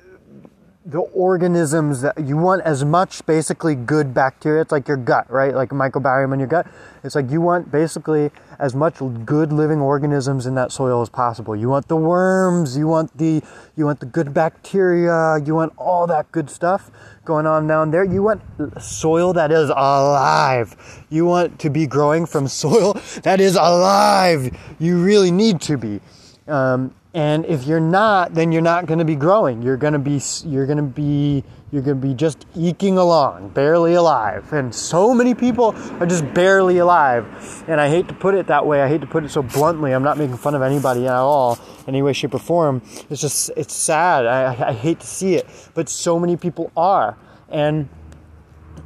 the 0.89 1.01
organisms 1.01 2.01
that 2.01 2.19
you 2.19 2.39
want 2.39 2.63
as 2.63 2.83
much 2.83 3.25
basically 3.27 3.75
good 3.75 4.15
bacteria. 4.15 4.63
It's 4.63 4.73
like 4.73 4.89
your 4.89 4.97
gut, 4.97 5.31
right? 5.31 5.55
Like 5.55 5.69
microbiome 5.69 6.33
in 6.33 6.39
your 6.39 6.49
gut. 6.49 6.67
It's 7.05 7.15
like 7.15 7.31
you 7.31 7.43
want 7.43 7.71
basically 7.71 8.31
as 8.59 8.75
much 8.75 8.97
good 9.27 9.53
living 9.53 9.83
organisms 9.83 10.47
in 10.47 10.55
that 10.55 10.73
soil 10.73 11.03
as 11.03 11.11
possible. 11.11 11.55
You 11.55 11.69
want 11.69 11.89
the 11.89 11.97
worms, 11.97 12.75
you 12.75 12.89
want 12.89 13.15
the 13.19 13.43
you 13.77 13.85
want 13.85 14.01
the 14.01 14.07
good 14.07 14.33
bacteria, 14.33 15.39
you 15.45 15.55
want 15.55 15.75
all 15.77 16.07
that 16.07 16.33
good 16.33 16.49
stuff 16.49 16.91
going 17.27 17.47
on 17.47 17.67
down 17.67 17.91
there. 17.91 18.03
You 18.03 18.23
want 18.23 18.41
soil 18.81 19.35
that 19.35 19.53
is 19.53 19.69
alive. 19.69 21.05
You 21.11 21.27
want 21.27 21.59
to 21.59 21.69
be 21.69 21.87
growing 21.87 22.25
from 22.25 22.49
soil 22.65 22.95
that 23.25 23.41
is 23.41 23.57
alive. 23.57 24.57
You 24.79 25.05
really 25.05 25.31
need 25.31 25.61
to 25.63 25.77
be. 25.77 26.01
Um, 26.47 26.95
and 27.15 27.47
if 27.47 27.65
you're 27.65 27.81
not, 27.81 28.35
then 28.35 28.53
you're 28.53 28.61
not 28.61 28.85
going 28.85 28.99
to 28.99 29.05
be 29.05 29.17
growing. 29.17 29.63
You're 29.63 29.79
going 29.79 29.95
to 29.95 29.99
be 29.99 30.21
you're 30.45 30.67
going 30.67 30.77
to 30.77 30.83
be 30.83 31.43
you're 31.73 31.83
going 31.83 32.01
to 32.01 32.07
be 32.07 32.15
just 32.15 32.47
eking 32.55 32.99
along, 32.99 33.51
barely 33.51 33.95
alive. 33.95 34.53
And 34.53 34.75
so 34.75 35.15
many 35.15 35.35
people 35.35 35.75
are 36.01 36.07
just 36.07 36.33
barely 36.35 36.79
alive. 36.79 37.65
And 37.67 37.81
I 37.81 37.89
hate 37.89 38.09
to 38.09 38.15
put 38.15 38.35
it 38.35 38.47
that 38.49 38.67
way. 38.67 38.83
I 38.83 38.89
hate 38.89 39.01
to 39.01 39.07
put 39.07 39.25
it 39.25 39.31
so 39.31 39.43
bluntly. 39.43 39.93
I'm 39.93 40.03
not 40.03 40.19
making 40.19 40.37
fun 40.37 40.55
of 40.55 40.61
anybody 40.61 41.07
at 41.07 41.15
all, 41.15 41.59
any 41.87 42.03
way, 42.03 42.13
shape, 42.13 42.35
or 42.35 42.39
form. 42.39 42.83
It's 43.09 43.23
just 43.23 43.51
it's 43.57 43.75
sad. 43.75 44.27
I, 44.27 44.69
I 44.69 44.73
hate 44.73 45.01
to 45.01 45.07
see 45.07 45.35
it, 45.35 45.47
but 45.75 45.89
so 45.89 46.19
many 46.19 46.37
people 46.37 46.71
are. 46.77 47.17
And 47.49 47.89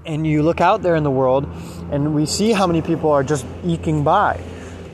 and 0.07 0.25
you 0.27 0.45
look 0.45 0.61
out 0.61 0.83
there 0.83 0.95
in 0.95 1.03
the 1.03 1.11
world, 1.11 1.45
and 1.91 2.15
we 2.15 2.27
see 2.27 2.53
how 2.53 2.69
many 2.69 2.83
people 2.83 3.11
are 3.11 3.25
just 3.25 3.47
eking 3.65 4.05
by. 4.05 4.41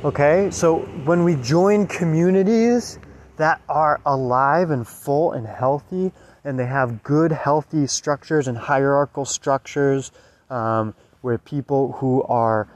Okay, 0.02 0.50
so 0.50 0.78
when 1.04 1.24
we 1.24 1.34
join 1.36 1.86
communities 1.86 2.98
that 3.38 3.60
are 3.68 4.00
alive 4.04 4.70
and 4.70 4.86
full 4.86 5.32
and 5.32 5.46
healthy, 5.46 6.12
and 6.44 6.58
they 6.58 6.66
have 6.66 7.02
good, 7.02 7.32
healthy 7.32 7.86
structures 7.86 8.46
and 8.46 8.58
hierarchical 8.58 9.24
structures 9.24 10.12
um, 10.50 10.94
where 11.22 11.38
people 11.38 11.92
who 11.92 12.22
are 12.24 12.68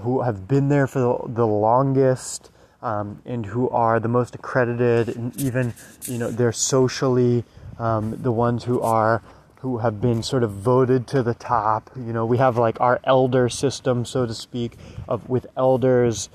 who 0.00 0.22
have 0.22 0.48
been 0.48 0.68
there 0.68 0.86
for 0.86 1.00
the, 1.00 1.34
the 1.34 1.46
longest 1.46 2.50
um, 2.80 3.20
and 3.26 3.44
who 3.44 3.68
are 3.70 4.00
the 4.00 4.08
most 4.08 4.34
accredited, 4.34 5.08
and 5.14 5.36
even 5.40 5.74
you 6.06 6.18
know 6.18 6.30
they're 6.30 6.52
socially 6.52 7.44
um, 7.78 8.16
the 8.22 8.32
ones 8.32 8.64
who 8.64 8.80
are 8.80 9.22
who 9.56 9.78
have 9.78 10.00
been 10.00 10.22
sort 10.22 10.42
of 10.42 10.50
voted 10.50 11.06
to 11.06 11.22
the 11.22 11.34
top. 11.34 11.90
You 11.96 12.12
know, 12.12 12.26
we 12.26 12.38
have 12.38 12.56
like 12.56 12.80
our 12.80 12.98
elder 13.04 13.48
system, 13.48 14.04
so 14.04 14.26
to 14.26 14.34
speak, 14.34 14.76
of 15.08 15.28
with 15.28 15.46
elders 15.56 16.28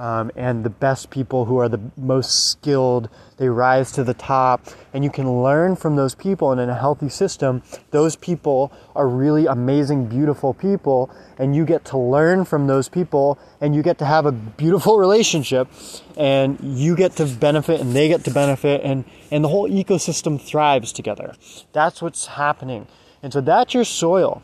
um, 0.00 0.30
and 0.34 0.64
the 0.64 0.70
best 0.70 1.10
people 1.10 1.44
who 1.44 1.58
are 1.58 1.68
the 1.68 1.80
most 1.96 2.50
skilled 2.50 3.08
they 3.36 3.48
rise 3.48 3.92
to 3.92 4.04
the 4.04 4.14
top. 4.14 4.66
And 4.92 5.04
you 5.04 5.10
can 5.10 5.42
learn 5.42 5.76
from 5.76 5.96
those 5.96 6.14
people 6.14 6.50
and 6.52 6.60
in 6.60 6.68
a 6.68 6.74
healthy 6.74 7.08
system 7.08 7.62
those 7.90 8.16
people 8.16 8.72
are 8.96 9.08
really 9.08 9.46
amazing 9.46 10.06
beautiful 10.06 10.52
people. 10.54 11.10
And 11.38 11.54
you 11.54 11.64
get 11.64 11.84
to 11.86 11.98
learn 11.98 12.44
from 12.44 12.66
those 12.66 12.88
people 12.88 13.38
and 13.60 13.74
you 13.74 13.82
get 13.82 13.98
to 13.98 14.04
have 14.04 14.26
a 14.26 14.32
beautiful 14.32 14.98
relationship 14.98 15.68
and 16.16 16.58
you 16.62 16.96
get 16.96 17.12
to 17.16 17.26
benefit 17.26 17.80
and 17.80 17.94
they 17.94 18.08
get 18.08 18.24
to 18.24 18.30
benefit 18.30 18.80
and 18.82 19.04
and 19.30 19.44
the 19.44 19.48
whole 19.48 19.70
ecosystem 19.70 20.40
thrives 20.40 20.92
together. 20.92 21.34
That's 21.72 22.02
what's 22.02 22.26
happening. 22.26 22.88
And 23.22 23.32
so 23.32 23.40
that's 23.40 23.74
your 23.74 23.84
soil 23.84 24.42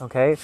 okay? 0.00 0.36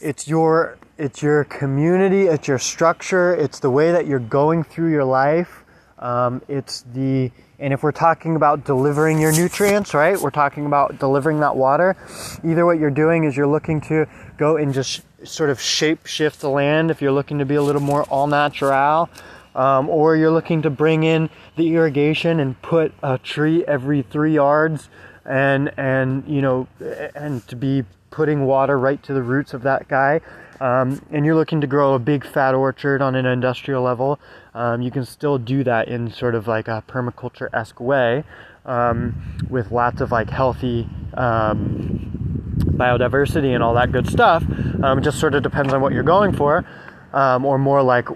It's 0.00 0.28
your 0.28 0.78
it's 0.98 1.22
your 1.22 1.44
community, 1.44 2.22
it's 2.22 2.48
your 2.48 2.58
structure, 2.58 3.34
it's 3.34 3.60
the 3.60 3.70
way 3.70 3.92
that 3.92 4.06
you're 4.06 4.18
going 4.18 4.64
through 4.64 4.90
your 4.90 5.04
life. 5.04 5.64
Um, 5.98 6.42
it's 6.48 6.82
the 6.92 7.30
and 7.58 7.72
if 7.72 7.82
we're 7.82 7.92
talking 7.92 8.36
about 8.36 8.64
delivering 8.64 9.18
your 9.18 9.32
nutrients, 9.32 9.94
right? 9.94 10.20
We're 10.20 10.30
talking 10.30 10.66
about 10.66 10.98
delivering 10.98 11.40
that 11.40 11.56
water. 11.56 11.96
Either 12.44 12.66
what 12.66 12.78
you're 12.78 12.90
doing 12.90 13.24
is 13.24 13.34
you're 13.34 13.46
looking 13.46 13.80
to 13.82 14.06
go 14.36 14.58
and 14.58 14.74
just 14.74 15.02
sort 15.24 15.48
of 15.48 15.58
shape 15.58 16.04
shift 16.04 16.40
the 16.40 16.50
land 16.50 16.90
if 16.90 17.00
you're 17.00 17.12
looking 17.12 17.38
to 17.38 17.46
be 17.46 17.54
a 17.54 17.62
little 17.62 17.80
more 17.80 18.04
all 18.04 18.26
natural. 18.26 19.08
Um, 19.54 19.88
or 19.88 20.16
you're 20.16 20.30
looking 20.30 20.60
to 20.62 20.70
bring 20.70 21.02
in 21.02 21.30
the 21.56 21.74
irrigation 21.74 22.40
and 22.40 22.60
put 22.60 22.92
a 23.02 23.16
tree 23.16 23.64
every 23.64 24.02
three 24.02 24.34
yards 24.34 24.90
and 25.24 25.72
and 25.78 26.28
you 26.28 26.42
know 26.42 26.68
and 27.14 27.46
to 27.48 27.56
be 27.56 27.84
putting 28.10 28.44
water 28.44 28.78
right 28.78 29.02
to 29.02 29.14
the 29.14 29.22
roots 29.22 29.54
of 29.54 29.62
that 29.62 29.88
guy 29.88 30.20
um, 30.60 31.00
and 31.10 31.24
you're 31.24 31.34
looking 31.34 31.60
to 31.60 31.66
grow 31.66 31.94
a 31.94 31.98
big 31.98 32.24
fat 32.24 32.54
orchard 32.54 33.02
on 33.02 33.14
an 33.14 33.26
industrial 33.26 33.82
level, 33.82 34.18
um, 34.54 34.82
you 34.82 34.90
can 34.90 35.04
still 35.04 35.38
do 35.38 35.64
that 35.64 35.88
in 35.88 36.10
sort 36.10 36.34
of 36.34 36.46
like 36.48 36.68
a 36.68 36.82
permaculture 36.88 37.48
esque 37.52 37.80
way 37.80 38.24
um, 38.64 39.14
with 39.48 39.70
lots 39.70 40.00
of 40.00 40.12
like 40.12 40.30
healthy 40.30 40.88
um, 41.14 42.12
biodiversity 42.58 43.54
and 43.54 43.62
all 43.62 43.74
that 43.74 43.92
good 43.92 44.08
stuff. 44.08 44.42
Um, 44.82 44.98
it 44.98 45.02
just 45.02 45.18
sort 45.18 45.34
of 45.34 45.42
depends 45.42 45.72
on 45.72 45.80
what 45.80 45.92
you're 45.92 46.02
going 46.02 46.32
for, 46.32 46.64
um, 47.12 47.44
or 47.44 47.58
more 47.58 47.82
like 47.82 48.08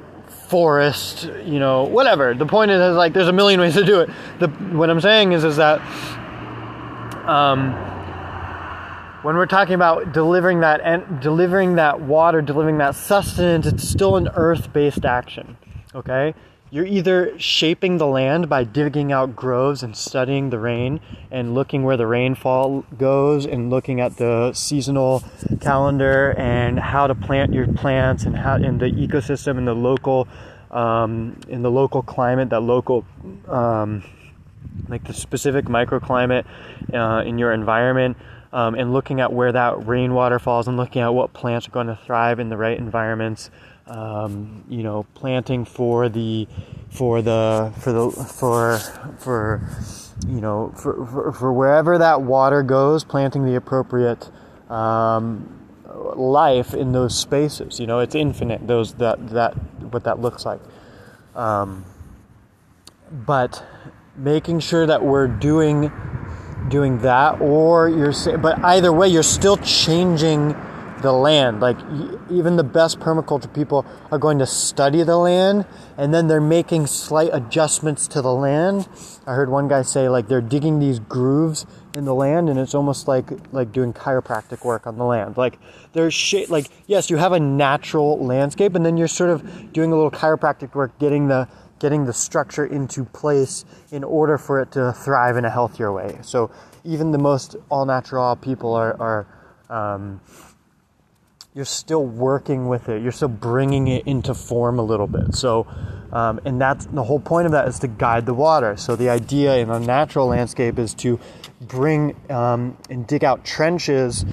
forest, 0.48 1.30
you 1.44 1.58
know, 1.58 1.84
whatever. 1.84 2.34
The 2.34 2.46
point 2.46 2.70
is, 2.70 2.80
is 2.80 2.96
like 2.96 3.12
there's 3.12 3.28
a 3.28 3.32
million 3.32 3.60
ways 3.60 3.74
to 3.74 3.84
do 3.84 4.00
it. 4.00 4.10
The 4.38 4.48
what 4.48 4.90
I'm 4.90 5.00
saying 5.00 5.32
is 5.32 5.44
is 5.44 5.56
that 5.56 5.80
when 9.22 9.36
we're 9.36 9.46
talking 9.46 9.74
about 9.74 10.12
delivering 10.12 10.60
that 10.60 10.80
and 10.82 11.20
delivering 11.20 11.74
that 11.76 12.00
water, 12.00 12.40
delivering 12.40 12.78
that 12.78 12.94
sustenance, 12.94 13.66
it's 13.66 13.88
still 13.88 14.16
an 14.16 14.28
earth-based 14.34 15.04
action. 15.04 15.56
Okay? 15.94 16.34
You're 16.72 16.86
either 16.86 17.36
shaping 17.38 17.98
the 17.98 18.06
land 18.06 18.48
by 18.48 18.62
digging 18.62 19.10
out 19.10 19.34
groves 19.34 19.82
and 19.82 19.96
studying 19.96 20.50
the 20.50 20.58
rain 20.58 21.00
and 21.30 21.52
looking 21.52 21.82
where 21.82 21.96
the 21.96 22.06
rainfall 22.06 22.84
goes 22.96 23.44
and 23.44 23.70
looking 23.70 24.00
at 24.00 24.16
the 24.16 24.52
seasonal 24.52 25.24
calendar 25.60 26.32
and 26.38 26.78
how 26.78 27.08
to 27.08 27.14
plant 27.14 27.52
your 27.52 27.66
plants 27.66 28.22
and 28.22 28.36
how 28.36 28.54
in 28.54 28.78
the 28.78 28.86
ecosystem 28.86 29.58
in 29.58 29.64
the 29.64 29.74
local 29.74 30.28
um, 30.70 31.40
in 31.48 31.62
the 31.62 31.70
local 31.70 32.00
climate, 32.00 32.50
that 32.50 32.60
local 32.60 33.04
um, 33.48 34.04
like 34.88 35.02
the 35.04 35.12
specific 35.12 35.64
microclimate 35.64 36.44
uh, 36.94 37.24
in 37.26 37.38
your 37.38 37.52
environment 37.52 38.16
um, 38.52 38.74
and 38.74 38.92
looking 38.92 39.20
at 39.20 39.32
where 39.32 39.52
that 39.52 39.86
rainwater 39.86 40.38
falls 40.38 40.66
and 40.68 40.76
looking 40.76 41.02
at 41.02 41.08
what 41.08 41.32
plants 41.32 41.68
are 41.68 41.70
going 41.70 41.86
to 41.86 41.98
thrive 42.04 42.40
in 42.40 42.48
the 42.48 42.56
right 42.56 42.78
environments. 42.78 43.50
Um, 43.86 44.64
you 44.68 44.82
know, 44.84 45.04
planting 45.14 45.64
for 45.64 46.08
the 46.08 46.46
for 46.90 47.22
the 47.22 47.72
for 47.78 47.92
the 47.92 48.10
for 48.10 48.78
for 49.18 49.68
you 50.28 50.40
know 50.40 50.72
for, 50.76 51.06
for, 51.06 51.32
for 51.32 51.52
wherever 51.52 51.98
that 51.98 52.22
water 52.22 52.62
goes, 52.62 53.02
planting 53.02 53.44
the 53.44 53.56
appropriate 53.56 54.30
um, 54.68 55.60
life 56.14 56.72
in 56.74 56.92
those 56.92 57.18
spaces. 57.18 57.80
You 57.80 57.86
know, 57.86 57.98
it's 57.98 58.14
infinite. 58.14 58.66
Those 58.66 58.94
that 58.94 59.30
that 59.30 59.54
what 59.82 60.04
that 60.04 60.20
looks 60.20 60.44
like. 60.44 60.60
Um, 61.34 61.84
but 63.10 63.64
making 64.16 64.60
sure 64.60 64.86
that 64.86 65.02
we're 65.02 65.26
doing 65.26 65.90
doing 66.68 66.98
that 66.98 67.40
or 67.40 67.88
you're 67.88 68.12
but 68.38 68.62
either 68.64 68.92
way 68.92 69.08
you're 69.08 69.22
still 69.22 69.56
changing 69.58 70.54
the 71.02 71.12
land. 71.12 71.60
Like 71.60 71.78
even 72.30 72.56
the 72.56 72.64
best 72.64 73.00
permaculture 73.00 73.52
people 73.52 73.84
are 74.10 74.18
going 74.18 74.38
to 74.38 74.46
study 74.46 75.02
the 75.02 75.16
land 75.16 75.66
and 75.96 76.12
then 76.12 76.28
they're 76.28 76.40
making 76.40 76.86
slight 76.86 77.30
adjustments 77.32 78.06
to 78.08 78.22
the 78.22 78.32
land. 78.32 78.88
I 79.26 79.34
heard 79.34 79.48
one 79.48 79.68
guy 79.68 79.82
say 79.82 80.08
like 80.08 80.28
they're 80.28 80.40
digging 80.40 80.78
these 80.78 80.98
grooves 80.98 81.66
in 81.96 82.04
the 82.04 82.14
land 82.14 82.48
and 82.48 82.58
it's 82.58 82.74
almost 82.74 83.08
like 83.08 83.30
like 83.52 83.72
doing 83.72 83.92
chiropractic 83.92 84.64
work 84.64 84.86
on 84.86 84.96
the 84.98 85.04
land. 85.04 85.36
Like 85.36 85.58
there's 85.92 86.14
shit 86.14 86.50
like 86.50 86.70
yes 86.86 87.10
you 87.10 87.16
have 87.16 87.32
a 87.32 87.40
natural 87.40 88.24
landscape 88.24 88.74
and 88.74 88.84
then 88.84 88.96
you're 88.96 89.08
sort 89.08 89.30
of 89.30 89.72
doing 89.72 89.92
a 89.92 89.94
little 89.94 90.10
chiropractic 90.10 90.74
work 90.74 90.98
getting 90.98 91.28
the 91.28 91.48
getting 91.80 92.04
the 92.04 92.12
structure 92.12 92.64
into 92.64 93.04
place 93.04 93.64
in 93.90 94.04
order 94.04 94.38
for 94.38 94.60
it 94.60 94.70
to 94.72 94.92
thrive 94.92 95.36
in 95.36 95.44
a 95.44 95.50
healthier 95.50 95.92
way. 95.92 96.18
So 96.22 96.50
even 96.84 97.10
the 97.10 97.18
most 97.18 97.56
all 97.68 97.84
natural 97.84 98.36
people 98.36 98.74
are, 98.74 98.96
are 99.00 99.26
um, 99.68 100.20
you're 101.54 101.64
still 101.64 102.06
working 102.06 102.68
with 102.68 102.88
it. 102.88 103.02
You're 103.02 103.12
still 103.12 103.28
bringing 103.28 103.88
it 103.88 104.06
into 104.06 104.34
form 104.34 104.78
a 104.78 104.82
little 104.82 105.08
bit. 105.08 105.34
So, 105.34 105.66
um, 106.12 106.38
and 106.44 106.60
that's 106.60 106.86
the 106.86 107.02
whole 107.02 107.18
point 107.18 107.46
of 107.46 107.52
that 107.52 107.66
is 107.66 107.80
to 107.80 107.88
guide 107.88 108.26
the 108.26 108.34
water. 108.34 108.76
So 108.76 108.94
the 108.94 109.08
idea 109.08 109.56
in 109.56 109.70
a 109.70 109.80
natural 109.80 110.28
landscape 110.28 110.78
is 110.78 110.94
to 110.94 111.18
bring 111.60 112.14
um, 112.30 112.76
and 112.88 113.06
dig 113.06 113.24
out 113.24 113.44
trenches 113.44 114.24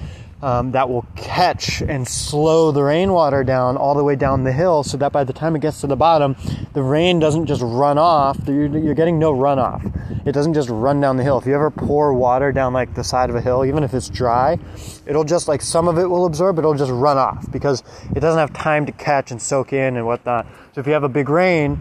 um, 0.42 0.72
that 0.72 0.88
will 0.88 1.06
catch 1.16 1.82
and 1.82 2.06
slow 2.06 2.70
the 2.70 2.82
rainwater 2.82 3.42
down 3.42 3.76
all 3.76 3.94
the 3.94 4.04
way 4.04 4.14
down 4.14 4.44
the 4.44 4.52
hill 4.52 4.82
so 4.82 4.96
that 4.96 5.12
by 5.12 5.24
the 5.24 5.32
time 5.32 5.56
it 5.56 5.60
gets 5.60 5.80
to 5.80 5.86
the 5.86 5.96
bottom, 5.96 6.36
the 6.74 6.82
rain 6.82 7.18
doesn't 7.18 7.46
just 7.46 7.62
run 7.62 7.98
off. 7.98 8.38
You're, 8.46 8.66
you're 8.78 8.94
getting 8.94 9.18
no 9.18 9.32
runoff. 9.32 10.26
It 10.26 10.32
doesn't 10.32 10.54
just 10.54 10.68
run 10.68 11.00
down 11.00 11.16
the 11.16 11.24
hill. 11.24 11.38
If 11.38 11.46
you 11.46 11.54
ever 11.54 11.70
pour 11.70 12.14
water 12.14 12.52
down 12.52 12.72
like 12.72 12.94
the 12.94 13.04
side 13.04 13.30
of 13.30 13.36
a 13.36 13.40
hill, 13.40 13.64
even 13.64 13.82
if 13.82 13.94
it's 13.94 14.08
dry, 14.08 14.58
it'll 15.06 15.24
just 15.24 15.48
like 15.48 15.60
some 15.60 15.88
of 15.88 15.98
it 15.98 16.06
will 16.06 16.26
absorb, 16.26 16.58
it'll 16.58 16.74
just 16.74 16.92
run 16.92 17.18
off 17.18 17.50
because 17.50 17.82
it 18.14 18.20
doesn't 18.20 18.38
have 18.38 18.52
time 18.52 18.86
to 18.86 18.92
catch 18.92 19.30
and 19.30 19.42
soak 19.42 19.72
in 19.72 19.96
and 19.96 20.06
whatnot. 20.06 20.46
So 20.72 20.80
if 20.80 20.86
you 20.86 20.92
have 20.92 21.04
a 21.04 21.08
big 21.08 21.28
rain, 21.28 21.80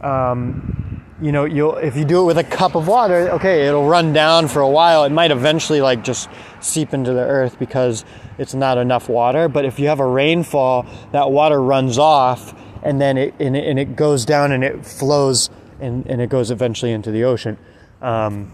um, 0.00 0.79
you 1.20 1.32
know, 1.32 1.44
you'll 1.44 1.76
if 1.76 1.96
you 1.96 2.04
do 2.04 2.22
it 2.22 2.24
with 2.24 2.38
a 2.38 2.44
cup 2.44 2.74
of 2.74 2.88
water, 2.88 3.30
okay, 3.30 3.66
it'll 3.66 3.86
run 3.86 4.12
down 4.12 4.48
for 4.48 4.60
a 4.60 4.68
while. 4.68 5.04
It 5.04 5.10
might 5.10 5.30
eventually 5.30 5.80
like 5.80 6.02
just 6.02 6.28
seep 6.60 6.94
into 6.94 7.12
the 7.12 7.20
earth 7.20 7.58
because 7.58 8.04
it's 8.38 8.54
not 8.54 8.78
enough 8.78 9.08
water. 9.08 9.48
But 9.48 9.64
if 9.64 9.78
you 9.78 9.88
have 9.88 10.00
a 10.00 10.06
rainfall, 10.06 10.86
that 11.12 11.30
water 11.30 11.60
runs 11.60 11.98
off 11.98 12.54
and 12.82 13.00
then 13.00 13.18
it 13.18 13.34
and 13.38 13.56
it, 13.56 13.66
and 13.68 13.78
it 13.78 13.96
goes 13.96 14.24
down 14.24 14.52
and 14.52 14.64
it 14.64 14.84
flows 14.84 15.50
and, 15.80 16.06
and 16.06 16.20
it 16.20 16.30
goes 16.30 16.50
eventually 16.50 16.92
into 16.92 17.10
the 17.10 17.24
ocean. 17.24 17.58
Um, 18.00 18.52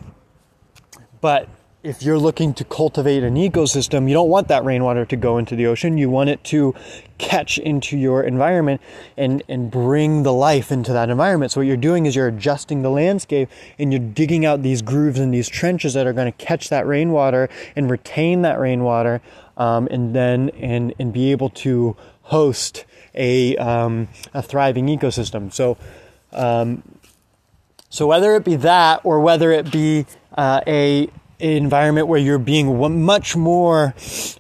but 1.21 1.49
if 1.87 2.03
you're 2.03 2.19
looking 2.19 2.53
to 2.53 2.65
cultivate 2.65 3.23
an 3.23 3.37
ecosystem, 3.37 4.09
you 4.09 4.15
don't 4.15 4.29
want 4.29 4.49
that 4.49 4.65
rainwater 4.65 5.05
to 5.07 5.15
go 5.15 5.39
into 5.39 5.55
the 5.55 5.67
ocean. 5.67 5.97
You 5.97 6.11
want 6.11 6.31
it 6.31 6.43
to 6.45 6.75
catch 7.17 7.59
into 7.59 7.97
your 7.97 8.25
environment 8.25 8.81
and, 9.17 9.41
and 9.49 9.71
bring 9.71 10.25
the 10.25 10.33
life 10.33 10.73
into 10.73 10.93
that 10.93 11.11
environment. 11.11 11.53
So 11.53 11.61
what 11.61 11.69
you're 11.69 11.77
doing 11.77 12.05
is 12.05 12.17
you're 12.17 12.27
adjusting 12.27 12.83
the 12.83 12.91
landscape 12.91 13.49
and 13.79 13.93
you're 13.93 14.01
digging 14.01 14.45
out 14.45 14.63
these 14.63 14.83
grooves 14.83 15.21
and 15.21 15.33
these 15.33 15.49
trenches 15.49 15.95
that 15.95 16.09
are 16.09 16.13
going 16.13 16.31
to 16.31 16.45
catch 16.45 16.71
that 16.71 16.89
rainwater 16.89 17.49
and 17.77 17.89
retain 17.89 18.43
that 18.43 18.59
rainwater 18.59 19.23
um, 19.57 19.87
and 19.89 20.13
then 20.13 20.49
and, 20.61 20.93
and 20.99 21.13
be 21.13 21.31
able 21.31 21.51
to 21.51 21.97
host 22.23 22.85
a, 23.15 23.57
um, 23.59 24.09
a 24.35 24.43
thriving 24.43 24.89
ecosystem. 24.89 25.53
So, 25.53 25.79
um, 26.33 26.83
so 27.91 28.09
whether 28.09 28.35
it 28.35 28.45
be 28.45 28.57
that 28.57 29.03
or 29.05 29.21
whether 29.21 29.53
it 29.53 29.71
be 29.71 30.05
uh, 30.37 30.61
a 30.67 31.09
environment 31.39 32.09
where 32.09 32.21
you're 32.21 32.39
being 32.39 33.05
much 33.05 33.37
more 33.37 33.95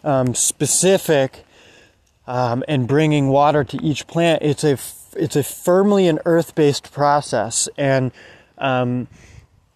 um, 0.05 0.35
specific 0.35 1.45
um, 2.27 2.65
and 2.67 2.89
bringing 2.89 3.29
water 3.29 3.65
to 3.65 3.83
each 3.83 4.07
plant, 4.07 4.43
it's 4.43 4.65
a 4.65 4.79
it's 5.19 5.37
a 5.37 5.43
firmly 5.43 6.09
an 6.09 6.19
earth-based 6.25 6.93
process, 6.93 7.69
and 7.79 8.13
um, 8.59 9.09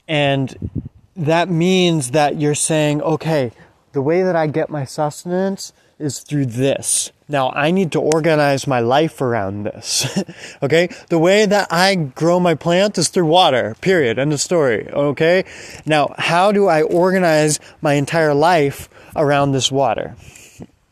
and 0.09 0.71
that 1.17 1.49
means 1.49 2.11
that 2.13 2.41
you're 2.41 2.55
saying, 2.55 3.03
okay, 3.03 3.53
the 3.93 4.03
way 4.03 4.23
that 4.23 4.37
I 4.37 4.47
get 4.47 4.71
my 4.71 4.85
sustenance 4.85 5.73
is 6.01 6.21
through 6.21 6.47
this. 6.47 7.13
Now 7.29 7.51
I 7.51 7.71
need 7.71 7.93
to 7.93 8.01
organize 8.01 8.67
my 8.67 8.81
life 8.81 9.21
around 9.21 9.65
this. 9.65 10.07
okay? 10.63 10.89
The 11.09 11.19
way 11.19 11.47
that 11.47 11.69
I 11.71 11.95
grow 11.95 12.41
my 12.41 12.55
plant 12.55 12.99
is 12.99 13.09
through 13.09 13.27
water. 13.27 13.77
Period. 13.81 14.19
End 14.19 14.33
of 14.33 14.41
story. 14.41 14.89
Okay? 14.89 15.45
Now, 15.87 16.15
how 16.19 16.53
do 16.53 16.67
I 16.67 16.83
organize 16.83 17.61
my 17.81 17.95
entire 17.95 18.35
life 18.35 18.89
around 19.15 19.53
this 19.53 19.71
water? 19.71 20.17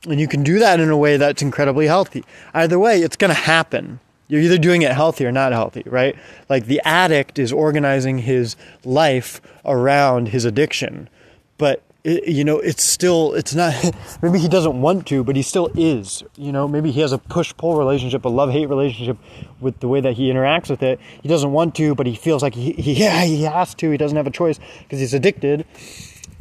And 0.07 0.21
you 0.21 0.29
can 0.29 0.43
do 0.43 0.59
that 0.61 0.81
in 0.81 0.91
a 0.91 0.97
way 0.97 1.17
that's 1.17 1.43
incredibly 1.43 1.87
healthy. 1.87 2.25
Either 2.55 2.79
way, 2.79 3.03
it's 3.03 3.17
going 3.17 3.35
to 3.35 3.41
happen. 3.41 4.01
You're 4.29 4.43
either 4.43 4.59
doing 4.59 4.83
it 4.83 4.93
healthy 4.93 5.27
or 5.27 5.33
not 5.33 5.53
healthy, 5.53 5.83
right? 5.87 6.15
Like 6.49 6.67
the 6.67 6.81
addict 6.85 7.39
is 7.39 7.53
organizing 7.53 8.19
his 8.19 8.57
life 8.85 9.41
around 9.65 10.29
his 10.29 10.45
addiction. 10.45 11.09
But 11.57 11.83
it, 12.09 12.29
you 12.29 12.45
know, 12.45 12.59
it's 12.59 12.83
still, 12.83 13.35
it's 13.35 13.55
not, 13.55 13.75
maybe 14.23 14.39
he 14.39 14.49
doesn't 14.49 14.81
want 14.81 15.07
to, 15.09 15.23
but 15.23 15.37
he 15.37 15.43
still 15.43 15.71
is. 15.75 16.23
You 16.37 16.53
know, 16.53 16.67
maybe 16.67 16.91
he 16.91 17.01
has 17.01 17.13
a 17.13 17.19
push 17.19 17.55
pull 17.57 17.77
relationship, 17.77 18.25
a 18.25 18.29
love 18.29 18.51
hate 18.51 18.69
relationship 18.69 19.19
with 19.61 19.79
the 19.81 19.89
way 19.89 20.01
that 20.01 20.15
he 20.15 20.31
interacts 20.31 20.71
with 20.71 20.83
it. 20.83 20.99
He 21.23 21.29
doesn't 21.29 21.53
want 21.53 21.75
to, 21.77 21.95
but 21.95 22.07
he 22.07 22.15
feels 22.15 22.43
like 22.43 22.55
he, 22.55 22.73
he 22.73 22.95
yeah, 23.05 23.25
he 23.25 23.43
has 23.43 23.75
to. 23.77 23.91
He 23.91 23.99
doesn't 23.99 24.17
have 24.17 24.27
a 24.27 24.31
choice 24.31 24.59
because 24.83 24.99
he's 24.99 25.15
addicted. 25.15 25.67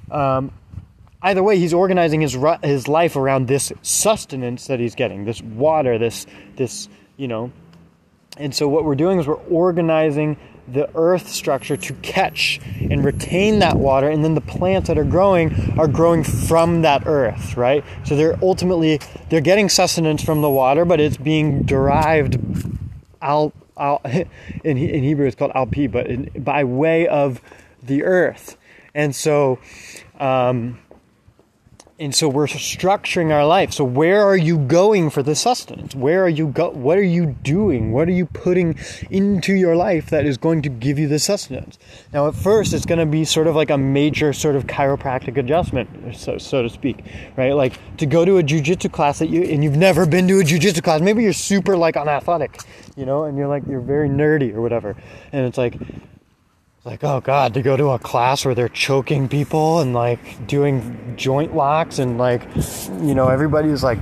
Um, 0.10 0.52
either 1.22 1.44
way, 1.44 1.58
he's 1.60 1.74
organizing 1.74 2.22
his 2.22 2.38
his 2.64 2.88
life 2.88 3.16
around 3.16 3.48
this 3.48 3.72
sustenance 3.82 4.68
that 4.68 4.80
he's 4.80 4.96
getting, 4.96 5.26
this 5.26 5.42
water, 5.42 5.98
this 5.98 6.26
this 6.56 6.88
you 7.18 7.28
know. 7.28 7.52
And 8.38 8.54
so 8.54 8.70
what 8.70 8.86
we're 8.86 8.96
doing 8.96 9.20
is 9.20 9.28
we're 9.28 9.36
organizing 9.36 10.38
the 10.68 10.90
earth 10.96 11.30
structure 11.30 11.78
to 11.78 11.94
catch 11.96 12.60
and 12.80 13.04
retain 13.04 13.60
that 13.60 13.78
water 13.78 14.10
and 14.10 14.24
then 14.24 14.36
the 14.36 14.42
plants 14.42 14.88
that 14.88 14.98
are 14.98 15.06
growing 15.06 15.78
are 15.80 15.88
growing 15.88 16.24
from 16.24 16.82
that 16.82 17.04
earth 17.06 17.56
right? 17.56 17.84
So 18.06 18.16
they're 18.16 18.38
ultimately 18.42 19.00
they're 19.30 19.42
getting 19.42 19.70
sustenance 19.70 20.24
from 20.24 20.42
the 20.42 20.50
water 20.50 20.86
but 20.86 21.00
it's 21.00 21.18
being 21.18 21.64
derived 21.64 22.38
al, 23.22 23.54
al 23.78 24.02
in, 24.06 24.78
in 24.78 25.04
hebrew 25.04 25.28
it's 25.28 25.36
called 25.36 25.54
alpi 25.54 25.92
but 25.92 26.08
in, 26.08 26.30
by 26.44 26.64
way 26.64 27.08
of 27.08 27.42
the 27.84 28.04
earth. 28.04 28.58
And 28.94 29.16
so 29.16 29.60
um, 30.20 30.80
and 32.00 32.14
so 32.14 32.30
we're 32.30 32.46
structuring 32.46 33.32
our 33.32 33.46
life. 33.46 33.74
So 33.74 33.84
where 33.84 34.22
are 34.22 34.38
you 34.38 34.60
going 34.60 35.10
for 35.10 35.24
the 35.24 35.36
sustenance? 35.36 35.96
Where 35.96 36.24
are 36.24 36.30
you 36.30 36.48
go? 36.48 36.70
What 36.70 36.98
are 36.98 37.04
you 37.04 37.38
doing? 37.44 37.92
What 37.92 38.08
are 38.08 38.12
you 38.12 38.28
putting 38.28 38.78
into 39.10 39.54
your 39.54 39.76
life 39.76 40.10
that 40.12 40.26
is 40.26 40.38
going 40.38 40.62
to 40.64 40.70
give 40.70 41.00
you 41.00 41.08
the 41.08 41.18
sustenance? 41.18 41.80
Now, 42.14 42.28
at 42.28 42.36
first, 42.36 42.74
it's 42.74 42.86
going 42.86 43.00
to 43.00 43.06
be 43.06 43.26
sort 43.26 43.48
of 43.48 43.56
like 43.56 43.72
a 43.72 43.78
major 43.78 44.32
sort 44.32 44.56
of 44.56 44.68
chiropractic 44.68 45.38
adjustment, 45.38 46.16
so, 46.16 46.38
so 46.38 46.62
to 46.62 46.70
speak, 46.70 47.04
right? 47.36 47.54
Like 47.54 47.80
to 47.98 48.06
go 48.06 48.26
to 48.26 48.38
a 48.38 48.44
jujitsu 48.44 48.92
class 48.92 49.20
that 49.20 49.30
you 49.30 49.44
and 49.44 49.64
you've 49.64 49.78
never 49.78 50.06
been 50.06 50.28
to 50.28 50.40
a 50.40 50.44
jujitsu 50.44 50.84
class. 50.84 51.02
Maybe 51.02 51.24
you're 51.24 51.34
super 51.34 51.76
like 51.76 51.98
unathletic, 51.98 52.60
you 52.96 53.06
know, 53.06 53.24
and 53.24 53.38
you're 53.38 53.48
like 53.48 53.64
you're 53.68 53.82
very 53.82 54.10
nerdy 54.10 54.54
or 54.54 54.62
whatever, 54.62 54.96
and 55.32 55.46
it's 55.46 55.58
like 55.58 55.76
like 56.88 57.04
oh 57.04 57.20
god 57.20 57.54
to 57.54 57.62
go 57.62 57.76
to 57.76 57.90
a 57.90 58.00
class 58.00 58.46
where 58.46 58.56
they're 58.56 58.70
choking 58.70 59.28
people 59.28 59.82
and 59.82 59.94
like 59.94 60.48
doing 60.48 61.14
joint 61.18 61.54
locks 61.54 62.00
and 62.00 62.18
like 62.18 62.42
you 63.02 63.14
know 63.14 63.28
everybody's 63.28 63.84
like 63.84 64.00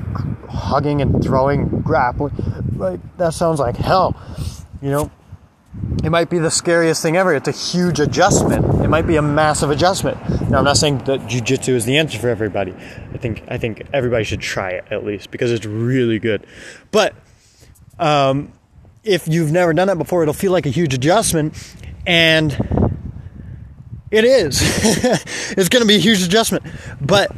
hugging 0.47 1.01
and 1.01 1.23
throwing 1.23 1.67
grappling. 1.81 2.33
Like 2.75 2.99
that 3.17 3.33
sounds 3.33 3.59
like 3.59 3.75
hell 3.75 4.15
you 4.81 4.91
know? 4.91 5.11
It 6.05 6.09
might 6.09 6.29
be 6.29 6.37
the 6.37 6.51
scariest 6.51 7.01
thing 7.01 7.17
ever. 7.17 7.33
It's 7.33 7.49
a 7.49 7.51
huge 7.51 7.99
adjustment. 7.99 8.63
It 8.81 8.87
might 8.87 9.05
be 9.05 9.17
a 9.17 9.21
massive 9.21 9.71
adjustment. 9.71 10.17
Now 10.49 10.59
i'm 10.59 10.63
not 10.63 10.77
saying 10.77 10.99
that 10.99 11.27
jiu-jitsu 11.27 11.73
is 11.75 11.85
the 11.85 11.97
answer 11.97 12.19
for 12.19 12.29
everybody. 12.29 12.73
I 13.13 13.17
think 13.17 13.43
i 13.47 13.57
think 13.57 13.81
everybody 13.93 14.23
should 14.23 14.41
try 14.41 14.69
it 14.69 14.85
at 14.91 15.03
least 15.03 15.31
because 15.31 15.51
it's 15.51 15.65
really 15.65 16.19
good. 16.19 16.45
But 16.91 17.15
um, 17.97 18.53
if 19.03 19.27
you've 19.27 19.51
never 19.51 19.73
done 19.73 19.87
that 19.87 19.97
before 19.97 20.21
it'll 20.21 20.35
feel 20.35 20.51
like 20.51 20.67
a 20.67 20.69
huge 20.69 20.93
adjustment 20.93 21.55
and 22.05 22.51
it 24.11 24.25
is. 24.25 24.61
it's 25.57 25.69
going 25.69 25.81
to 25.81 25.87
be 25.87 25.95
a 25.95 25.99
huge 25.99 26.21
adjustment. 26.23 26.63
But 27.01 27.31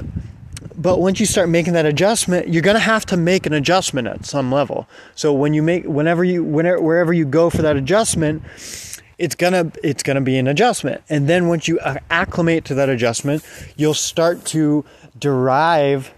but 0.80 1.00
once 1.00 1.20
you 1.20 1.26
start 1.26 1.50
making 1.50 1.74
that 1.74 1.88
adjustment, 1.88 2.50
you're 2.50 2.62
going 2.62 2.76
to 2.76 2.80
have 2.80 3.06
to 3.08 3.18
make 3.18 3.48
an 3.48 3.54
adjustment 3.54 4.08
at 4.08 4.26
some 4.26 4.52
level. 4.52 4.88
So 5.16 5.34
when 5.34 5.54
you 5.54 5.64
make 5.64 5.86
whenever 5.86 6.24
you 6.24 6.44
whenever 6.44 6.82
wherever 6.82 7.14
you 7.14 7.26
go 7.26 7.50
for 7.50 7.64
that 7.64 7.76
adjustment, 7.76 8.44
it's 9.18 9.36
gonna 9.36 9.72
it's 9.84 10.04
gonna 10.04 10.22
be 10.22 10.38
an 10.38 10.48
adjustment 10.48 11.02
and 11.10 11.28
then 11.28 11.48
once 11.48 11.68
you 11.68 11.80
acclimate 12.10 12.66
to 12.66 12.76
that 12.76 12.90
adjustment 12.90 13.44
you'll 13.76 13.94
start 13.94 14.46
to 14.46 14.86
derive 15.18 16.14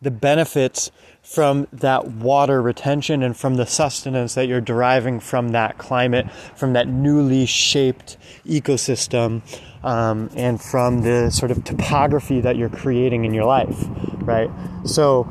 the 0.00 0.10
benefits 0.10 0.90
from 1.30 1.68
that 1.72 2.08
water 2.08 2.60
retention 2.60 3.22
and 3.22 3.36
from 3.36 3.54
the 3.54 3.64
sustenance 3.64 4.34
that 4.34 4.48
you're 4.48 4.60
deriving 4.60 5.20
from 5.20 5.50
that 5.50 5.78
climate, 5.78 6.28
from 6.56 6.72
that 6.72 6.88
newly 6.88 7.46
shaped 7.46 8.16
ecosystem, 8.44 9.40
um, 9.84 10.28
and 10.34 10.60
from 10.60 11.02
the 11.02 11.30
sort 11.30 11.52
of 11.52 11.62
topography 11.62 12.40
that 12.40 12.56
you're 12.56 12.68
creating 12.68 13.24
in 13.24 13.32
your 13.32 13.44
life, 13.44 13.86
right? 14.22 14.50
So 14.84 15.28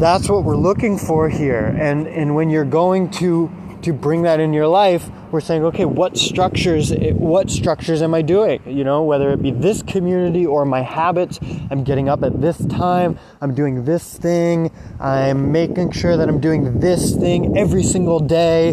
that's 0.00 0.28
what 0.28 0.42
we're 0.42 0.56
looking 0.56 0.98
for 0.98 1.28
here. 1.28 1.66
And, 1.78 2.08
and 2.08 2.34
when 2.34 2.50
you're 2.50 2.64
going 2.64 3.08
to, 3.12 3.48
to 3.82 3.92
bring 3.92 4.22
that 4.22 4.40
in 4.40 4.52
your 4.52 4.66
life, 4.66 5.08
we're 5.36 5.40
saying, 5.40 5.64
okay, 5.64 5.84
what 5.84 6.16
structures, 6.16 6.94
what 7.12 7.50
structures 7.50 8.00
am 8.00 8.14
I 8.14 8.22
doing? 8.22 8.62
You 8.64 8.84
know, 8.84 9.02
whether 9.02 9.30
it 9.32 9.42
be 9.42 9.50
this 9.50 9.82
community 9.82 10.46
or 10.46 10.64
my 10.64 10.80
habits. 10.80 11.38
I'm 11.70 11.84
getting 11.84 12.08
up 12.08 12.22
at 12.22 12.40
this 12.40 12.56
time. 12.64 13.18
I'm 13.42 13.54
doing 13.54 13.84
this 13.84 14.16
thing. 14.16 14.72
I'm 14.98 15.52
making 15.52 15.90
sure 15.90 16.16
that 16.16 16.26
I'm 16.26 16.40
doing 16.40 16.80
this 16.80 17.14
thing 17.14 17.58
every 17.58 17.82
single 17.82 18.18
day. 18.18 18.70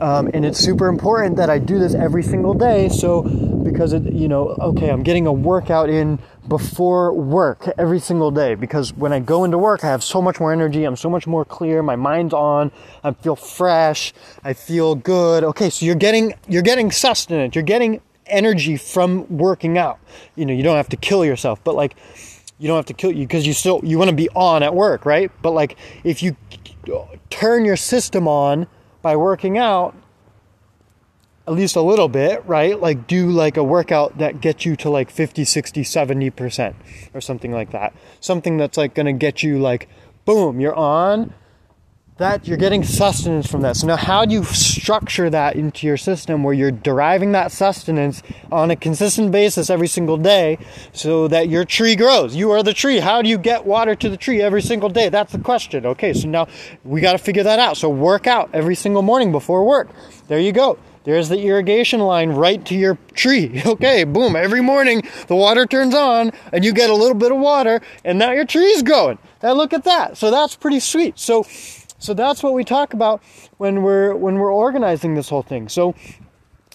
Um, 0.00 0.28
and 0.34 0.44
it's 0.44 0.58
super 0.58 0.88
important 0.88 1.36
that 1.36 1.48
I 1.48 1.60
do 1.60 1.78
this 1.78 1.94
every 1.94 2.24
single 2.24 2.54
day. 2.54 2.88
So, 2.88 3.22
because 3.22 3.92
it, 3.92 4.02
you 4.02 4.26
know, 4.26 4.48
okay, 4.60 4.90
I'm 4.90 5.04
getting 5.04 5.28
a 5.28 5.32
workout 5.32 5.90
in 5.90 6.18
before 6.46 7.12
work 7.12 7.68
every 7.78 7.98
single 7.98 8.30
day 8.30 8.54
because 8.54 8.92
when 8.92 9.12
I 9.12 9.20
go 9.20 9.44
into 9.44 9.56
work, 9.56 9.82
I 9.82 9.88
have 9.88 10.04
so 10.04 10.20
much 10.20 10.40
more 10.40 10.52
energy. 10.52 10.84
I'm 10.84 10.96
so 10.96 11.08
much 11.08 11.26
more 11.26 11.44
clear. 11.44 11.82
My 11.82 11.96
mind's 11.96 12.34
on. 12.34 12.70
I 13.02 13.12
feel 13.12 13.36
fresh. 13.36 14.12
I 14.42 14.52
feel 14.52 14.94
good. 14.94 15.44
Okay, 15.44 15.70
so 15.70 15.83
you're 15.84 15.94
getting 15.94 16.34
you're 16.48 16.62
getting 16.62 16.90
sustenance. 16.90 17.54
You're 17.54 17.64
getting 17.64 18.00
energy 18.26 18.76
from 18.76 19.26
working 19.36 19.78
out. 19.78 19.98
You 20.34 20.46
know, 20.46 20.52
you 20.52 20.62
don't 20.62 20.76
have 20.76 20.88
to 20.90 20.96
kill 20.96 21.24
yourself, 21.24 21.62
but 21.62 21.74
like 21.74 21.94
you 22.58 22.68
don't 22.68 22.76
have 22.76 22.86
to 22.86 22.94
kill 22.94 23.12
you 23.12 23.26
because 23.26 23.46
you 23.46 23.52
still 23.52 23.80
you 23.84 23.98
want 23.98 24.10
to 24.10 24.16
be 24.16 24.28
on 24.30 24.62
at 24.62 24.74
work, 24.74 25.04
right? 25.06 25.30
But 25.42 25.52
like 25.52 25.76
if 26.02 26.22
you 26.22 26.36
turn 27.30 27.64
your 27.64 27.76
system 27.76 28.28
on 28.28 28.66
by 29.02 29.16
working 29.16 29.58
out, 29.58 29.94
at 31.46 31.52
least 31.52 31.76
a 31.76 31.82
little 31.82 32.08
bit, 32.08 32.42
right? 32.46 32.80
Like 32.80 33.06
do 33.06 33.28
like 33.28 33.56
a 33.56 33.64
workout 33.64 34.18
that 34.18 34.40
gets 34.40 34.64
you 34.64 34.76
to 34.76 34.88
like 34.88 35.10
50, 35.10 35.44
60, 35.44 35.82
70% 35.82 36.74
or 37.12 37.20
something 37.20 37.52
like 37.52 37.72
that. 37.72 37.94
Something 38.20 38.56
that's 38.56 38.78
like 38.78 38.94
going 38.94 39.06
to 39.06 39.12
get 39.12 39.42
you 39.42 39.58
like 39.58 39.88
boom, 40.24 40.60
you're 40.60 40.74
on. 40.74 41.34
That 42.16 42.46
you're 42.46 42.58
getting 42.58 42.84
sustenance 42.84 43.50
from 43.50 43.62
that. 43.62 43.74
So 43.74 43.88
now 43.88 43.96
how 43.96 44.24
do 44.24 44.34
you 44.34 44.44
structure 44.44 45.28
that 45.30 45.56
into 45.56 45.84
your 45.84 45.96
system 45.96 46.44
where 46.44 46.54
you're 46.54 46.70
deriving 46.70 47.32
that 47.32 47.50
sustenance 47.50 48.22
on 48.52 48.70
a 48.70 48.76
consistent 48.76 49.32
basis 49.32 49.68
every 49.68 49.88
single 49.88 50.16
day 50.16 50.58
so 50.92 51.26
that 51.26 51.48
your 51.48 51.64
tree 51.64 51.96
grows? 51.96 52.36
You 52.36 52.52
are 52.52 52.62
the 52.62 52.72
tree. 52.72 53.00
How 53.00 53.20
do 53.20 53.28
you 53.28 53.36
get 53.36 53.66
water 53.66 53.96
to 53.96 54.08
the 54.08 54.16
tree 54.16 54.40
every 54.40 54.62
single 54.62 54.88
day? 54.88 55.08
That's 55.08 55.32
the 55.32 55.40
question. 55.40 55.84
Okay, 55.86 56.12
so 56.12 56.28
now 56.28 56.46
we 56.84 57.00
got 57.00 57.12
to 57.12 57.18
figure 57.18 57.42
that 57.42 57.58
out. 57.58 57.76
So 57.76 57.88
work 57.88 58.28
out 58.28 58.48
every 58.52 58.76
single 58.76 59.02
morning 59.02 59.32
before 59.32 59.66
work. 59.66 59.88
There 60.28 60.38
you 60.38 60.52
go 60.52 60.78
there's 61.04 61.28
the 61.28 61.38
irrigation 61.38 62.00
line 62.00 62.30
right 62.30 62.64
to 62.64 62.74
your 62.74 62.98
tree. 63.14 63.62
Okay, 63.74 64.04
boom, 64.04 64.36
every 64.36 64.60
morning 64.60 65.02
the 65.26 65.34
water 65.34 65.66
turns 65.66 65.94
on 65.94 66.30
and 66.52 66.64
you 66.64 66.72
get 66.72 66.90
a 66.90 66.94
little 66.94 67.14
bit 67.14 67.32
of 67.32 67.38
water 67.38 67.80
and 68.04 68.18
now 68.18 68.30
your 68.30 68.44
tree's 68.44 68.82
growing. 68.82 69.18
Now 69.42 69.52
look 69.52 69.72
at 69.72 69.84
that. 69.84 70.16
So 70.16 70.30
that's 70.30 70.54
pretty 70.54 70.80
sweet. 70.80 71.18
So 71.18 71.44
so 72.04 72.12
that's 72.12 72.42
what 72.42 72.52
we 72.52 72.64
talk 72.64 72.92
about 72.92 73.22
when 73.56 73.82
we're 73.82 74.14
when 74.14 74.34
we're 74.34 74.52
organizing 74.52 75.14
this 75.14 75.28
whole 75.28 75.42
thing. 75.42 75.68
So 75.68 75.94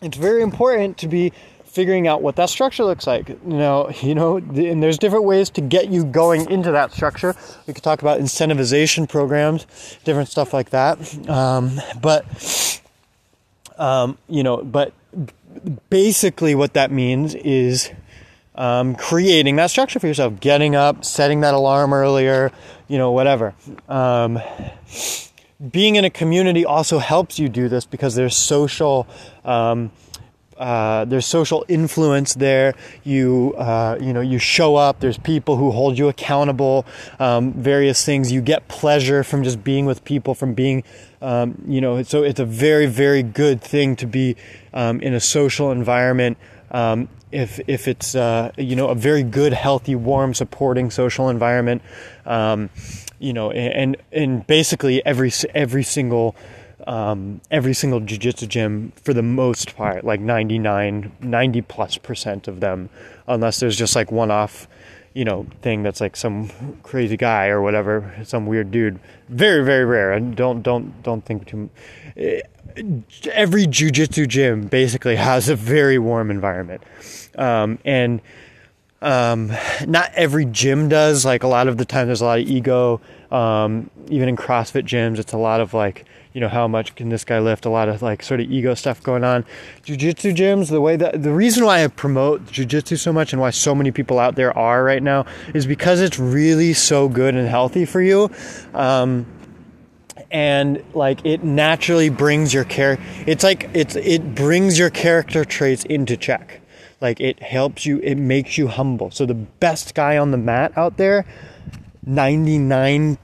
it's 0.01 0.17
very 0.17 0.41
important 0.41 0.97
to 0.99 1.07
be 1.07 1.33
figuring 1.65 2.07
out 2.07 2.23
what 2.23 2.35
that 2.37 2.49
structure 2.49 2.83
looks 2.83 3.05
like. 3.05 3.29
You 3.29 3.37
know, 3.43 3.91
you 4.01 4.15
know, 4.15 4.37
and 4.37 4.81
there's 4.81 4.97
different 4.97 5.25
ways 5.25 5.49
to 5.51 5.61
get 5.61 5.89
you 5.89 6.03
going 6.03 6.49
into 6.49 6.71
that 6.71 6.91
structure. 6.91 7.35
We 7.67 7.73
could 7.73 7.83
talk 7.83 8.01
about 8.01 8.19
incentivization 8.19 9.07
programs, 9.07 9.67
different 10.03 10.29
stuff 10.29 10.53
like 10.53 10.71
that. 10.71 11.29
Um, 11.29 11.79
but 12.01 12.81
um, 13.77 14.17
you 14.27 14.41
know, 14.41 14.57
but 14.57 14.93
basically 15.89 16.55
what 16.55 16.73
that 16.73 16.91
means 16.91 17.35
is 17.35 17.91
um, 18.59 18.93
creating 18.93 19.55
that 19.55 19.71
structure 19.71 19.99
for 19.99 20.07
yourself, 20.07 20.39
getting 20.41 20.75
up, 20.75 21.05
setting 21.05 21.39
that 21.41 21.53
alarm 21.53 21.93
earlier, 21.93 22.51
you 22.89 22.97
know, 22.97 23.11
whatever. 23.11 23.55
Um, 23.87 24.39
being 25.71 25.95
in 25.95 26.03
a 26.03 26.09
community 26.09 26.65
also 26.65 26.99
helps 26.99 27.39
you 27.39 27.47
do 27.47 27.69
this 27.69 27.85
because 27.85 28.15
there's 28.15 28.35
social 28.35 29.07
um, 29.45 29.91
uh, 30.57 31.05
there's 31.05 31.25
social 31.25 31.63
influence 31.69 32.33
there. 32.33 32.75
You 33.05 33.55
uh, 33.57 33.97
you 34.01 34.11
know 34.11 34.19
you 34.19 34.39
show 34.39 34.75
up. 34.75 34.99
There's 34.99 35.17
people 35.17 35.55
who 35.55 35.71
hold 35.71 35.97
you 35.97 36.09
accountable. 36.09 36.85
Um, 37.17 37.53
various 37.53 38.05
things. 38.05 38.29
You 38.29 38.41
get 38.41 38.67
pleasure 38.67 39.23
from 39.23 39.43
just 39.43 39.63
being 39.63 39.85
with 39.85 40.03
people. 40.03 40.35
From 40.35 40.53
being 40.53 40.83
um, 41.21 41.63
you 41.65 41.79
know 41.79 42.03
so 42.03 42.23
it's 42.23 42.41
a 42.41 42.45
very 42.45 42.87
very 42.87 43.23
good 43.23 43.61
thing 43.61 43.95
to 43.95 44.05
be 44.05 44.35
um, 44.73 44.99
in 44.99 45.13
a 45.13 45.21
social 45.21 45.71
environment. 45.71 46.37
Um, 46.71 47.09
if 47.31 47.59
if 47.67 47.87
it's 47.87 48.15
uh, 48.15 48.51
you 48.57 48.75
know 48.75 48.87
a 48.87 48.95
very 48.95 49.23
good, 49.23 49.53
healthy, 49.53 49.95
warm, 49.95 50.33
supporting 50.33 50.91
social 50.91 51.29
environment, 51.29 51.81
um, 52.25 52.69
you 53.19 53.33
know, 53.33 53.51
and 53.51 53.97
and 54.11 54.45
basically 54.47 55.05
every 55.05 55.31
every 55.53 55.83
single 55.83 56.35
um, 56.87 57.41
every 57.51 57.73
single 57.73 57.99
jiu-jitsu 57.99 58.47
gym 58.47 58.93
for 59.03 59.13
the 59.13 59.21
most 59.21 59.75
part 59.75 60.03
like 60.05 60.19
99 60.19 61.11
90 61.19 61.61
plus 61.63 61.97
percent 61.97 62.47
of 62.47 62.61
them 62.61 62.89
unless 63.27 63.59
there's 63.59 63.77
just 63.77 63.95
like 63.95 64.11
one 64.11 64.31
off 64.31 64.67
you 65.19 65.25
know 65.25 65.45
thing 65.61 65.83
that's 65.83 65.99
like 65.99 66.15
some 66.15 66.49
crazy 66.81 67.17
guy 67.17 67.47
or 67.47 67.61
whatever 67.61 68.15
some 68.23 68.45
weird 68.45 68.71
dude. 68.71 68.97
Very 69.27 69.65
very 69.65 69.83
rare. 69.83 70.13
And 70.13 70.33
don't 70.33 70.61
don't 70.61 71.03
don't 71.03 71.25
think 71.25 71.45
too 71.45 71.69
eh, 72.15 72.39
every 73.33 73.67
jiu-jitsu 73.67 74.27
gym 74.27 74.67
basically 74.67 75.17
has 75.17 75.49
a 75.49 75.57
very 75.57 75.99
warm 75.99 76.31
environment. 76.31 76.81
Um, 77.37 77.79
and 77.83 78.21
um, 79.01 79.51
not 79.85 80.13
every 80.13 80.45
gym 80.45 80.87
does. 80.87 81.25
Like 81.25 81.43
a 81.43 81.49
lot 81.49 81.67
of 81.67 81.75
the 81.75 81.83
time 81.83 82.07
there's 82.07 82.21
a 82.21 82.25
lot 82.25 82.39
of 82.39 82.47
ego. 82.47 83.01
Um, 83.29 83.89
even 84.07 84.29
in 84.29 84.37
crossfit 84.37 84.85
gyms 84.85 85.19
it's 85.19 85.33
a 85.33 85.37
lot 85.37 85.59
of 85.59 85.73
like 85.73 86.05
you 86.33 86.41
know, 86.41 86.47
how 86.47 86.67
much 86.67 86.95
can 86.95 87.09
this 87.09 87.23
guy 87.25 87.39
lift? 87.39 87.65
A 87.65 87.69
lot 87.69 87.89
of 87.89 88.01
like 88.01 88.21
sort 88.21 88.39
of 88.39 88.51
ego 88.51 88.75
stuff 88.75 89.01
going 89.01 89.23
on. 89.23 89.45
Jiu-jitsu 89.83 90.33
gyms, 90.33 90.69
the 90.69 90.81
way 90.81 90.95
that 90.95 91.23
the 91.23 91.33
reason 91.33 91.65
why 91.65 91.83
I 91.83 91.87
promote 91.87 92.51
jiu-jitsu 92.51 92.97
so 92.97 93.11
much 93.11 93.33
and 93.33 93.41
why 93.41 93.49
so 93.49 93.73
many 93.73 93.91
people 93.91 94.19
out 94.19 94.35
there 94.35 94.55
are 94.57 94.83
right 94.83 95.01
now 95.01 95.25
is 95.53 95.65
because 95.65 96.01
it's 96.01 96.19
really 96.19 96.73
so 96.73 97.09
good 97.09 97.35
and 97.35 97.47
healthy 97.47 97.85
for 97.85 98.01
you. 98.01 98.29
Um, 98.73 99.25
and 100.31 100.83
like 100.93 101.25
it 101.25 101.43
naturally 101.43 102.09
brings 102.09 102.53
your 102.53 102.63
care 102.63 102.99
it's 103.25 103.43
like 103.43 103.67
it's 103.73 103.95
it 103.95 104.35
brings 104.35 104.77
your 104.77 104.91
character 104.91 105.43
traits 105.43 105.83
into 105.85 106.15
check 106.15 106.61
like 107.01 107.19
it 107.19 107.41
helps 107.41 107.85
you 107.85 107.99
it 107.99 108.13
makes 108.15 108.55
you 108.55 108.67
humble 108.67 109.09
so 109.09 109.25
the 109.25 109.33
best 109.33 109.95
guy 109.95 110.17
on 110.17 110.29
the 110.29 110.37
mat 110.37 110.71
out 110.77 110.97
there 110.97 111.25
99 112.05 113.17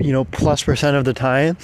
you 0.00 0.12
know 0.12 0.24
plus 0.24 0.64
percent 0.64 0.96
of 0.96 1.04
the 1.04 1.14
time 1.14 1.56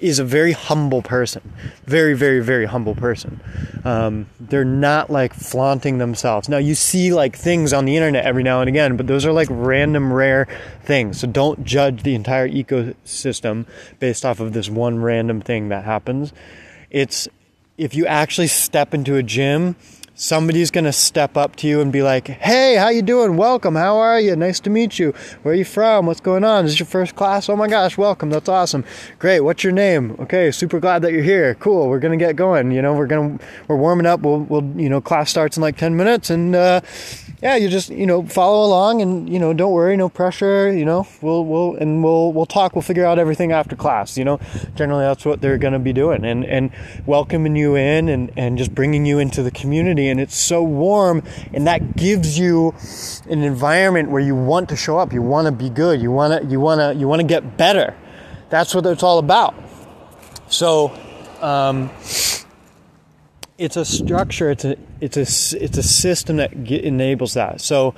is 0.00 0.18
a 0.18 0.24
very 0.24 0.52
humble 0.52 1.02
person. 1.02 1.42
Very, 1.84 2.14
very, 2.14 2.40
very 2.40 2.66
humble 2.66 2.94
person. 2.94 3.40
Um, 3.84 4.26
they're 4.38 4.64
not 4.64 5.10
like 5.10 5.34
flaunting 5.34 5.98
themselves. 5.98 6.48
Now, 6.48 6.58
you 6.58 6.74
see 6.74 7.12
like 7.12 7.36
things 7.36 7.72
on 7.72 7.84
the 7.84 7.96
internet 7.96 8.24
every 8.24 8.42
now 8.42 8.60
and 8.60 8.68
again, 8.68 8.96
but 8.96 9.06
those 9.06 9.26
are 9.26 9.32
like 9.32 9.48
random, 9.50 10.12
rare 10.12 10.46
things. 10.82 11.20
So 11.20 11.26
don't 11.26 11.64
judge 11.64 12.04
the 12.04 12.14
entire 12.14 12.48
ecosystem 12.48 13.66
based 13.98 14.24
off 14.24 14.40
of 14.40 14.52
this 14.52 14.70
one 14.70 15.02
random 15.02 15.40
thing 15.40 15.68
that 15.70 15.84
happens. 15.84 16.32
It's 16.90 17.28
if 17.76 17.94
you 17.94 18.06
actually 18.06 18.48
step 18.48 18.94
into 18.94 19.16
a 19.16 19.22
gym 19.22 19.76
somebody's 20.18 20.72
going 20.72 20.84
to 20.84 20.92
step 20.92 21.36
up 21.36 21.54
to 21.54 21.68
you 21.68 21.80
and 21.80 21.92
be 21.92 22.02
like, 22.02 22.26
"Hey, 22.26 22.74
how 22.74 22.88
you 22.88 23.02
doing? 23.02 23.36
Welcome. 23.36 23.76
How 23.76 23.98
are 23.98 24.20
you? 24.20 24.34
Nice 24.34 24.58
to 24.60 24.70
meet 24.70 24.98
you. 24.98 25.14
Where 25.42 25.54
are 25.54 25.56
you 25.56 25.64
from? 25.64 26.06
What's 26.06 26.20
going 26.20 26.44
on? 26.44 26.64
Is 26.64 26.72
this 26.72 26.80
your 26.80 26.86
first 26.86 27.14
class? 27.14 27.48
Oh 27.48 27.56
my 27.56 27.68
gosh, 27.68 27.96
welcome. 27.96 28.28
That's 28.28 28.48
awesome. 28.48 28.84
Great. 29.20 29.40
What's 29.40 29.62
your 29.62 29.72
name? 29.72 30.16
Okay, 30.18 30.50
super 30.50 30.80
glad 30.80 31.02
that 31.02 31.12
you're 31.12 31.22
here. 31.22 31.54
Cool. 31.54 31.88
We're 31.88 32.00
going 32.00 32.18
to 32.18 32.22
get 32.22 32.36
going. 32.36 32.72
You 32.72 32.82
know, 32.82 32.94
we're 32.94 33.06
going 33.06 33.38
to 33.38 33.44
we're 33.68 33.76
warming 33.76 34.06
up. 34.06 34.20
We'll 34.20 34.40
we'll 34.40 34.64
you 34.76 34.88
know, 34.88 35.00
class 35.00 35.30
starts 35.30 35.56
in 35.56 35.62
like 35.62 35.76
10 35.76 35.96
minutes 35.96 36.30
and 36.30 36.54
uh, 36.54 36.80
yeah, 37.40 37.54
you 37.54 37.68
just, 37.68 37.90
you 37.90 38.06
know, 38.06 38.24
follow 38.24 38.66
along 38.66 39.00
and, 39.00 39.32
you 39.32 39.38
know, 39.38 39.52
don't 39.52 39.70
worry, 39.70 39.96
no 39.96 40.08
pressure, 40.08 40.72
you 40.72 40.84
know. 40.84 41.06
We'll 41.22 41.44
we'll 41.44 41.76
and 41.76 42.02
we'll 42.02 42.32
we'll 42.32 42.46
talk. 42.46 42.74
We'll 42.74 42.82
figure 42.82 43.04
out 43.04 43.18
everything 43.18 43.52
after 43.52 43.76
class, 43.76 44.18
you 44.18 44.24
know. 44.24 44.40
Generally 44.74 45.04
that's 45.04 45.24
what 45.24 45.40
they're 45.40 45.58
going 45.58 45.72
to 45.72 45.78
be 45.78 45.92
doing 45.92 46.24
and 46.24 46.44
and 46.44 46.72
welcoming 47.06 47.54
you 47.54 47.76
in 47.76 48.08
and 48.08 48.32
and 48.36 48.58
just 48.58 48.74
bringing 48.74 49.06
you 49.06 49.20
into 49.20 49.44
the 49.44 49.52
community 49.52 50.07
and 50.08 50.20
it's 50.20 50.36
so 50.36 50.62
warm 50.62 51.22
and 51.52 51.66
that 51.66 51.96
gives 51.96 52.38
you 52.38 52.74
an 53.28 53.42
environment 53.42 54.10
where 54.10 54.22
you 54.22 54.34
want 54.34 54.68
to 54.70 54.76
show 54.76 54.98
up. 54.98 55.12
You 55.12 55.22
want 55.22 55.46
to 55.46 55.52
be 55.52 55.70
good. 55.70 56.00
You 56.00 56.10
want 56.10 56.42
to 56.42 56.48
you 56.48 56.60
want 56.60 56.80
to 56.80 56.94
you 56.98 57.08
want 57.08 57.20
to 57.20 57.26
get 57.26 57.56
better. 57.56 57.94
That's 58.50 58.74
what 58.74 58.86
it's 58.86 59.02
all 59.02 59.18
about. 59.18 59.54
So 60.48 60.98
um, 61.40 61.90
it's 63.58 63.76
a 63.76 63.84
structure. 63.84 64.50
It's 64.50 64.64
a 64.64 64.76
it's 65.00 65.16
a 65.16 65.62
it's 65.62 65.78
a 65.78 65.82
system 65.82 66.36
that 66.36 66.52
enables 66.52 67.34
that. 67.34 67.60
So 67.60 67.94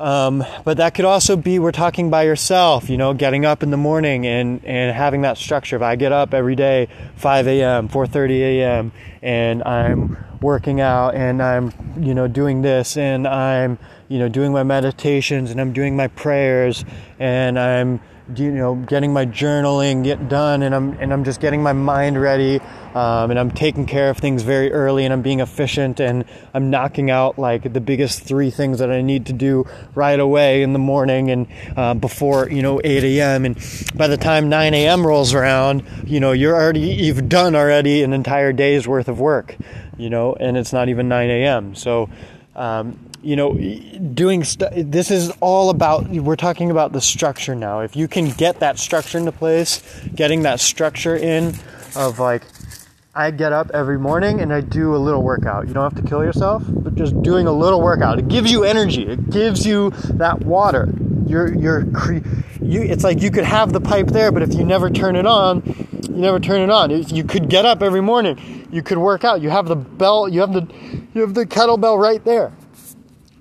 um, 0.00 0.44
but 0.64 0.78
that 0.78 0.94
could 0.94 1.04
also 1.04 1.36
be 1.36 1.58
we're 1.58 1.72
talking 1.72 2.10
by 2.10 2.24
yourself, 2.24 2.90
you 2.90 2.96
know, 2.96 3.14
getting 3.14 3.44
up 3.44 3.62
in 3.62 3.70
the 3.70 3.76
morning 3.76 4.26
and, 4.26 4.64
and 4.64 4.96
having 4.96 5.22
that 5.22 5.38
structure. 5.38 5.76
If 5.76 5.82
I 5.82 5.96
get 5.96 6.12
up 6.12 6.34
every 6.34 6.56
day, 6.56 6.88
5 7.16 7.46
a.m., 7.46 7.88
4:30 7.88 8.30
a.m., 8.40 8.92
and 9.22 9.62
I'm 9.62 10.16
working 10.40 10.80
out 10.80 11.14
and 11.14 11.42
I'm, 11.42 11.72
you 12.00 12.14
know, 12.14 12.26
doing 12.26 12.62
this 12.62 12.96
and 12.96 13.28
I'm, 13.28 13.78
you 14.10 14.18
know 14.18 14.28
doing 14.28 14.52
my 14.52 14.64
meditations 14.64 15.50
and 15.50 15.60
I'm 15.60 15.72
doing 15.72 15.96
my 15.96 16.08
prayers 16.08 16.84
and 17.18 17.58
I'm 17.58 18.00
you 18.36 18.52
know 18.52 18.74
getting 18.74 19.12
my 19.12 19.26
journaling 19.26 20.04
get 20.04 20.28
done 20.28 20.62
and 20.62 20.74
I'm 20.74 20.92
and 20.94 21.12
I'm 21.12 21.24
just 21.24 21.40
getting 21.40 21.62
my 21.62 21.72
mind 21.72 22.20
ready 22.20 22.60
um, 22.94 23.30
and 23.30 23.38
I'm 23.38 23.50
taking 23.50 23.86
care 23.86 24.10
of 24.10 24.18
things 24.18 24.42
very 24.42 24.72
early 24.72 25.04
and 25.04 25.12
I'm 25.12 25.22
being 25.22 25.40
efficient 25.40 26.00
and 26.00 26.24
I'm 26.54 26.70
knocking 26.70 27.10
out 27.10 27.38
like 27.38 27.72
the 27.72 27.80
biggest 27.80 28.22
three 28.22 28.50
things 28.50 28.78
that 28.78 28.90
I 28.90 29.00
need 29.00 29.26
to 29.26 29.32
do 29.32 29.64
right 29.94 30.18
away 30.18 30.62
in 30.62 30.72
the 30.72 30.78
morning 30.78 31.30
and 31.30 31.46
uh, 31.76 31.94
before 31.94 32.48
you 32.50 32.62
know 32.62 32.80
8 32.82 33.04
a.m. 33.04 33.44
and 33.44 33.56
by 33.94 34.06
the 34.06 34.16
time 34.16 34.48
9 34.48 34.74
a.m. 34.74 35.06
rolls 35.06 35.34
around 35.34 35.84
you 36.06 36.20
know 36.20 36.32
you're 36.32 36.54
already 36.54 36.80
you've 36.80 37.28
done 37.28 37.54
already 37.54 38.02
an 38.02 38.12
entire 38.12 38.52
day's 38.52 38.86
worth 38.86 39.08
of 39.08 39.20
work 39.20 39.56
you 39.96 40.10
know 40.10 40.34
and 40.34 40.56
it's 40.56 40.72
not 40.72 40.88
even 40.88 41.08
9 41.08 41.30
a.m. 41.30 41.74
so 41.74 42.08
um, 42.54 42.98
you 43.22 43.36
know, 43.36 43.54
doing 43.54 44.44
st- 44.44 44.90
this 44.90 45.10
is 45.10 45.30
all 45.40 45.70
about. 45.70 46.08
We're 46.08 46.36
talking 46.36 46.70
about 46.70 46.92
the 46.92 47.00
structure 47.00 47.54
now. 47.54 47.80
If 47.80 47.96
you 47.96 48.08
can 48.08 48.30
get 48.30 48.60
that 48.60 48.78
structure 48.78 49.18
into 49.18 49.32
place, 49.32 49.82
getting 50.14 50.42
that 50.42 50.60
structure 50.60 51.16
in 51.16 51.54
of 51.96 52.18
like, 52.18 52.42
I 53.14 53.30
get 53.30 53.52
up 53.52 53.70
every 53.72 53.98
morning 53.98 54.40
and 54.40 54.52
I 54.52 54.60
do 54.60 54.94
a 54.94 54.98
little 54.98 55.22
workout. 55.22 55.68
You 55.68 55.74
don't 55.74 55.92
have 55.92 56.02
to 56.02 56.08
kill 56.08 56.24
yourself, 56.24 56.62
but 56.66 56.94
just 56.94 57.20
doing 57.22 57.46
a 57.46 57.52
little 57.52 57.80
workout. 57.80 58.18
It 58.18 58.28
gives 58.28 58.50
you 58.50 58.64
energy. 58.64 59.02
It 59.06 59.30
gives 59.30 59.66
you 59.66 59.90
that 60.14 60.40
water. 60.40 60.88
You're 61.26 61.54
you're 61.54 61.84
cre- 61.92 62.18
you. 62.60 62.82
It's 62.82 63.04
like 63.04 63.20
you 63.22 63.30
could 63.30 63.44
have 63.44 63.72
the 63.72 63.80
pipe 63.80 64.08
there, 64.08 64.32
but 64.32 64.42
if 64.42 64.54
you 64.54 64.64
never 64.64 64.90
turn 64.90 65.14
it 65.16 65.26
on, 65.26 65.62
you 66.20 66.26
never 66.26 66.38
turn 66.38 66.60
it 66.60 66.70
on. 66.70 66.90
You 66.90 67.24
could 67.24 67.48
get 67.48 67.64
up 67.64 67.82
every 67.82 68.02
morning. 68.02 68.68
You 68.70 68.82
could 68.82 68.98
work 68.98 69.24
out. 69.24 69.40
You 69.40 69.48
have 69.48 69.66
the 69.66 69.76
bell. 69.76 70.28
You 70.28 70.40
have 70.40 70.52
the 70.52 70.68
you 71.14 71.22
have 71.22 71.32
the 71.32 71.46
kettlebell 71.46 71.98
right 71.98 72.22
there 72.24 72.52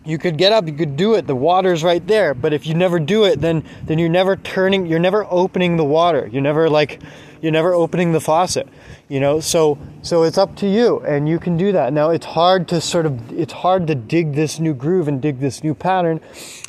you 0.06 0.18
could 0.18 0.38
get 0.38 0.54
up 0.54 0.66
you 0.66 0.74
could 0.74 0.96
do 0.96 1.14
it 1.14 1.28
the 1.28 1.36
water's 1.36 1.84
right 1.84 2.08
there 2.08 2.34
but 2.34 2.54
if 2.54 2.66
you 2.66 2.74
never 2.74 3.00
do 3.00 3.26
it 3.26 3.42
then 3.42 3.64
then 3.84 4.00
you're 4.00 4.08
never 4.08 4.38
turning 4.38 4.86
you're 4.86 4.98
never 4.98 5.28
opening 5.30 5.76
the 5.76 5.84
water 5.84 6.28
you're 6.32 6.42
never 6.42 6.70
like 6.70 7.02
you're 7.42 7.52
never 7.52 7.74
opening 7.74 8.14
the 8.14 8.20
faucet 8.20 8.68
you 9.10 9.20
know 9.20 9.42
so 9.42 9.78
so 10.02 10.24
it's 10.24 10.38
up 10.38 10.56
to 10.56 10.68
you 10.68 11.02
and 11.02 11.28
you 11.28 11.38
can 11.38 11.58
do 11.58 11.74
that 11.74 11.92
now 11.92 12.10
it's 12.10 12.26
hard 12.26 12.66
to 12.66 12.80
sort 12.80 13.06
of 13.06 13.32
it's 13.38 13.52
hard 13.52 13.86
to 13.88 13.94
dig 13.94 14.34
this 14.34 14.58
new 14.58 14.74
groove 14.74 15.10
and 15.10 15.22
dig 15.22 15.40
this 15.40 15.64
new 15.64 15.76
pattern 15.76 16.20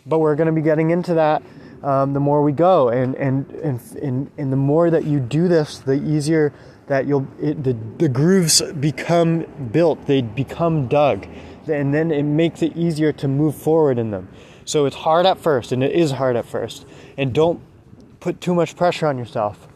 but 0.04 0.18
we're 0.18 0.34
going 0.34 0.48
to 0.48 0.52
be 0.52 0.61
getting 0.61 0.90
into 0.90 1.14
that 1.14 1.40
um, 1.83 2.12
the 2.12 2.20
more 2.20 2.43
we 2.43 2.53
go 2.53 2.89
and, 2.89 3.14
and 3.16 3.51
and 3.53 3.81
and 4.03 4.31
and 4.37 4.53
the 4.53 4.57
more 4.57 4.91
that 4.91 5.05
you 5.05 5.20
do 5.20 5.49
this 5.49 5.78
the 5.78 5.95
easier 5.95 6.53
that 6.87 7.07
you'll 7.07 7.26
it, 7.41 7.62
the, 7.64 7.76
the 7.99 8.09
grooves 8.09 8.61
become 8.72 9.47
built 9.72 10.07
they 10.07 10.22
become 10.22 10.89
dug 10.89 11.26
and 11.70 11.95
then 11.95 12.11
it 12.11 12.22
makes 12.22 12.62
it 12.62 12.76
easier 12.76 13.12
to 13.12 13.28
move 13.28 13.55
forward 13.55 13.99
in 13.99 14.11
them. 14.11 14.28
So 14.64 14.87
it's 14.87 14.97
hard 14.97 15.26
at 15.26 15.39
first, 15.39 15.72
and 15.72 15.83
it 15.83 15.93
is 15.93 16.12
hard 16.12 16.37
at 16.37 16.47
first. 16.47 16.87
And 17.16 17.33
don't 17.33 17.61
put 18.20 18.41
too 18.41 18.55
much 18.55 18.76
pressure 18.76 19.07
on 19.07 19.18
yourself 19.18 19.68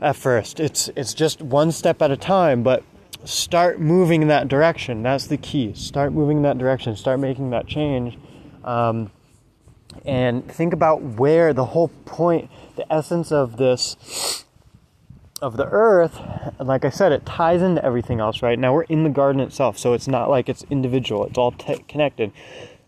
at 0.00 0.16
first. 0.16 0.60
It's 0.60 0.88
it's 0.96 1.14
just 1.14 1.42
one 1.42 1.72
step 1.72 2.00
at 2.02 2.10
a 2.10 2.16
time, 2.16 2.62
but 2.62 2.82
start 3.24 3.80
moving 3.80 4.22
in 4.22 4.28
that 4.28 4.48
direction. 4.48 5.02
That's 5.02 5.26
the 5.26 5.36
key. 5.36 5.74
Start 5.74 6.12
moving 6.12 6.38
in 6.38 6.42
that 6.44 6.58
direction. 6.58 6.96
Start 6.96 7.20
making 7.20 7.50
that 7.50 7.66
change. 7.66 8.18
Um, 8.64 9.10
and 10.04 10.46
think 10.50 10.72
about 10.72 11.02
where 11.02 11.52
the 11.52 11.64
whole 11.64 11.88
point, 12.04 12.50
the 12.76 12.90
essence 12.92 13.32
of 13.32 13.56
this 13.56 14.44
of 15.42 15.58
the 15.58 15.66
earth, 15.66 16.18
like 16.58 16.84
I 16.84 16.90
said, 16.90 17.12
it 17.12 17.26
ties 17.26 17.60
into 17.60 17.84
everything 17.84 18.20
else, 18.20 18.40
right? 18.40 18.58
Now 18.58 18.72
we're 18.72 18.84
in 18.84 19.04
the 19.04 19.10
garden 19.10 19.40
itself, 19.40 19.76
so 19.76 19.92
it's 19.92 20.08
not 20.08 20.30
like 20.30 20.48
it's 20.48 20.64
individual, 20.70 21.26
it's 21.26 21.36
all 21.36 21.52
t- 21.52 21.84
connected. 21.88 22.32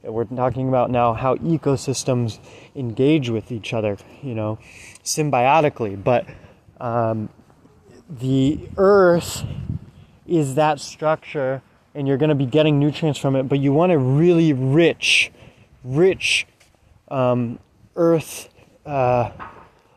We're 0.02 0.24
talking 0.24 0.68
about 0.68 0.90
now 0.90 1.12
how 1.12 1.36
ecosystems 1.36 2.38
engage 2.74 3.28
with 3.28 3.52
each 3.52 3.74
other, 3.74 3.98
you 4.22 4.34
know, 4.34 4.58
symbiotically. 5.04 6.02
But 6.02 6.26
um, 6.80 7.28
the 8.08 8.60
earth 8.78 9.44
is 10.26 10.54
that 10.54 10.80
structure, 10.80 11.60
and 11.94 12.08
you're 12.08 12.16
going 12.16 12.30
to 12.30 12.34
be 12.34 12.46
getting 12.46 12.78
nutrients 12.78 13.18
from 13.18 13.36
it, 13.36 13.42
but 13.44 13.58
you 13.58 13.72
want 13.72 13.92
a 13.92 13.98
really 13.98 14.52
rich, 14.52 15.30
rich 15.84 16.46
um, 17.10 17.58
earth 17.96 18.48
uh, 18.86 19.30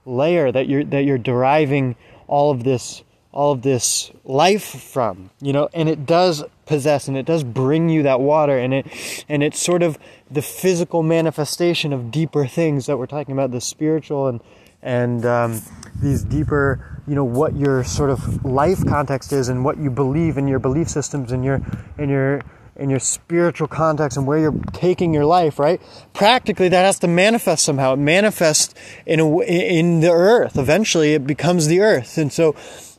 layer 0.05 0.51
that 0.51 0.68
you're 0.68 0.84
that 0.84 1.03
you're 1.03 1.18
deriving 1.18 1.95
all 2.28 2.51
of 2.51 2.64
this 2.64 3.03
all 3.32 3.51
of 3.51 3.62
this 3.62 4.12
life 4.26 4.64
from 4.64 5.30
you 5.39 5.53
know 5.53 5.70
and 5.74 5.88
it 5.88 6.05
does 6.05 6.43
possess 6.66 7.07
and 7.07 7.18
it 7.18 7.26
does 7.26 7.43
bring 7.43 7.89
you 7.89 8.03
that 8.03 8.20
water 8.20 8.57
and 8.57 8.74
it 8.74 9.26
and 9.30 9.43
it's 9.43 9.62
sort 9.62 9.84
of 9.84 9.97
the 10.30 10.41
physical 10.41 11.03
manifestation 11.03 11.93
of 11.93 12.12
deeper 12.12 12.45
things 12.45 12.86
that 12.86 12.97
we're 12.97 13.05
talking 13.05 13.34
about 13.34 13.51
the 13.51 13.62
spiritual 13.62 14.28
and 14.28 14.41
and 14.82 15.26
um, 15.26 15.62
these 16.01 16.24
deeper 16.24 17.01
you 17.07 17.16
know 17.16 17.24
what 17.24 17.55
your 17.55 17.84
sort 17.84 18.09
of 18.09 18.43
life 18.43 18.86
context 18.86 19.32
is 19.32 19.49
and 19.49 19.64
what 19.64 19.78
you 19.78 19.89
believe 19.89 20.38
in 20.38 20.47
your 20.47 20.59
belief 20.59 20.89
systems 20.89 21.32
and 21.32 21.45
your 21.45 21.62
and 21.97 22.09
your 22.09 22.41
in 22.82 22.89
your 22.89 22.99
spiritual 22.99 23.67
context 23.67 24.17
and 24.17 24.25
where 24.25 24.39
you're 24.39 24.59
taking 24.73 25.13
your 25.13 25.25
life, 25.25 25.59
right? 25.59 25.82
Practically, 26.13 26.67
that 26.69 26.84
has 26.84 26.99
to 26.99 27.07
manifest 27.07 27.63
somehow. 27.63 27.93
It 27.93 27.97
manifests 27.97 28.73
in 29.05 29.19
a, 29.19 29.39
in 29.41 29.99
the 29.99 30.11
earth. 30.11 30.57
Eventually, 30.57 31.13
it 31.13 31.27
becomes 31.27 31.67
the 31.67 31.82
earth, 31.82 32.17
and 32.17 32.34
so 32.34 32.55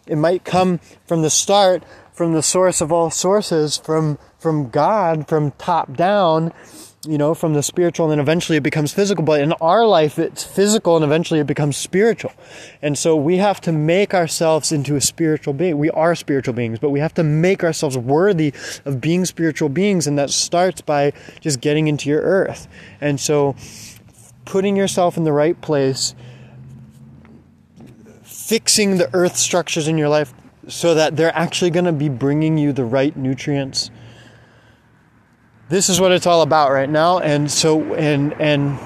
it 0.06 0.16
might 0.16 0.44
come 0.44 0.78
from 1.06 1.22
the 1.22 1.30
start, 1.30 1.82
from 2.12 2.32
the 2.32 2.42
source 2.42 2.80
of 2.80 2.92
all 2.92 3.10
sources, 3.10 3.76
from 3.76 4.18
from 4.38 4.70
God, 4.70 5.28
from 5.28 5.52
top 5.52 5.94
down, 5.94 6.52
you 7.04 7.18
know, 7.18 7.34
from 7.34 7.54
the 7.54 7.62
spiritual, 7.64 8.06
and 8.06 8.12
then 8.12 8.20
eventually 8.20 8.58
it 8.58 8.62
becomes 8.62 8.92
physical. 8.92 9.24
But 9.24 9.40
in 9.40 9.52
our 9.54 9.84
life, 9.84 10.20
it's 10.20 10.44
physical, 10.44 10.94
and 10.94 11.04
eventually 11.04 11.40
it 11.40 11.48
becomes 11.48 11.76
spiritual. 11.76 12.32
And 12.80 12.96
so 12.96 13.16
we 13.16 13.38
have 13.38 13.60
to 13.62 13.72
make 13.72 14.14
ourselves 14.14 14.70
into 14.70 14.94
a 14.94 15.00
spiritual 15.00 15.52
being. 15.52 15.78
We 15.78 15.90
are 15.90 16.14
spiritual 16.14 16.54
beings, 16.54 16.78
but 16.78 16.90
we 16.90 17.00
have 17.00 17.14
to 17.14 17.24
make 17.24 17.64
ourselves 17.64 17.98
worthy 17.98 18.52
of 18.84 19.00
being 19.00 19.24
spiritual 19.24 19.68
beings, 19.68 20.06
and 20.06 20.16
that 20.16 20.30
starts 20.30 20.80
by 20.80 21.12
just 21.40 21.60
getting 21.60 21.88
into 21.88 22.08
your 22.08 22.22
earth. 22.22 22.68
And 23.00 23.18
so, 23.18 23.56
putting 24.44 24.76
yourself 24.76 25.16
in 25.16 25.24
the 25.24 25.32
right 25.32 25.60
place, 25.60 26.14
fixing 28.22 28.98
the 28.98 29.10
earth 29.12 29.36
structures 29.36 29.88
in 29.88 29.98
your 29.98 30.08
life 30.08 30.32
so 30.68 30.94
that 30.94 31.16
they're 31.16 31.36
actually 31.36 31.70
going 31.70 31.84
to 31.84 31.92
be 31.92 32.08
bringing 32.08 32.58
you 32.58 32.72
the 32.72 32.84
right 32.84 33.16
nutrients 33.16 33.90
this 35.72 35.88
is 35.88 35.98
what 35.98 36.12
it's 36.12 36.26
all 36.26 36.42
about 36.42 36.70
right 36.70 36.90
now 36.90 37.18
and 37.18 37.50
so 37.50 37.94
and 37.94 38.34
and 38.34 38.78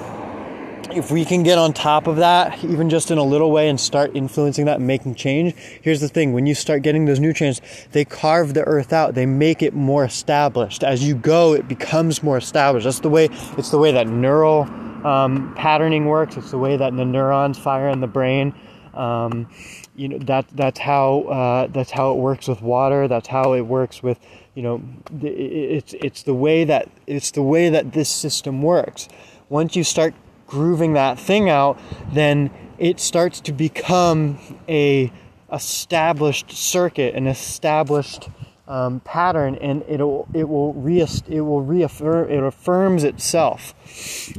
if 0.96 1.10
we 1.10 1.24
can 1.24 1.42
get 1.42 1.58
on 1.58 1.72
top 1.72 2.06
of 2.06 2.14
that 2.18 2.62
even 2.62 2.88
just 2.88 3.10
in 3.10 3.18
a 3.18 3.22
little 3.24 3.50
way 3.50 3.68
and 3.68 3.80
start 3.80 4.14
influencing 4.14 4.66
that 4.66 4.76
and 4.76 4.86
making 4.86 5.12
change 5.12 5.52
here's 5.82 6.00
the 6.00 6.08
thing 6.08 6.32
when 6.32 6.46
you 6.46 6.54
start 6.54 6.82
getting 6.82 7.04
those 7.04 7.18
nutrients 7.18 7.60
they 7.90 8.04
carve 8.04 8.54
the 8.54 8.62
earth 8.68 8.92
out 8.92 9.16
they 9.16 9.26
make 9.26 9.64
it 9.64 9.74
more 9.74 10.04
established. 10.04 10.84
As 10.84 11.02
you 11.02 11.16
go 11.16 11.54
it 11.54 11.66
becomes 11.66 12.22
more 12.22 12.38
established. 12.38 12.84
That's 12.84 13.00
the 13.00 13.10
way 13.10 13.30
it's 13.58 13.70
the 13.70 13.78
way 13.78 13.90
that 13.90 14.06
neural 14.06 14.62
um, 15.04 15.54
patterning 15.56 16.06
works. 16.06 16.36
It's 16.36 16.52
the 16.52 16.58
way 16.58 16.76
that 16.76 16.96
the 16.96 17.04
neurons 17.04 17.58
fire 17.58 17.88
in 17.88 18.00
the 18.00 18.06
brain 18.06 18.54
um, 18.94 19.48
you 19.96 20.08
know 20.08 20.18
that 20.18 20.46
that's 20.52 20.78
how 20.78 21.22
uh, 21.22 21.66
that's 21.66 21.90
how 21.90 22.12
it 22.12 22.16
works 22.18 22.46
with 22.48 22.62
water 22.62 23.08
that's 23.08 23.28
how 23.28 23.54
it 23.54 23.62
works 23.62 24.02
with 24.02 24.18
you 24.56 24.62
know 24.62 24.82
it's 25.22 25.92
it's 25.92 26.22
the 26.22 26.34
way 26.34 26.64
that 26.64 26.88
it's 27.06 27.30
the 27.30 27.42
way 27.42 27.68
that 27.68 27.92
this 27.92 28.08
system 28.08 28.62
works. 28.62 29.06
Once 29.50 29.76
you 29.76 29.84
start 29.84 30.14
grooving 30.48 30.94
that 30.94 31.20
thing 31.20 31.48
out 31.50 31.78
then 32.12 32.50
it 32.78 32.98
starts 32.98 33.40
to 33.40 33.52
become 33.52 34.38
a 34.68 35.12
established 35.52 36.50
circuit 36.50 37.14
an 37.14 37.26
established 37.26 38.28
um, 38.66 38.98
pattern 39.00 39.56
and 39.56 39.84
it'll 39.88 40.26
it 40.32 40.48
will 40.48 40.72
re 40.72 41.00
it 41.02 41.40
will 41.40 41.60
reaffirm 41.60 42.30
it 42.30 42.42
affirms 42.42 43.04
itself. 43.04 43.74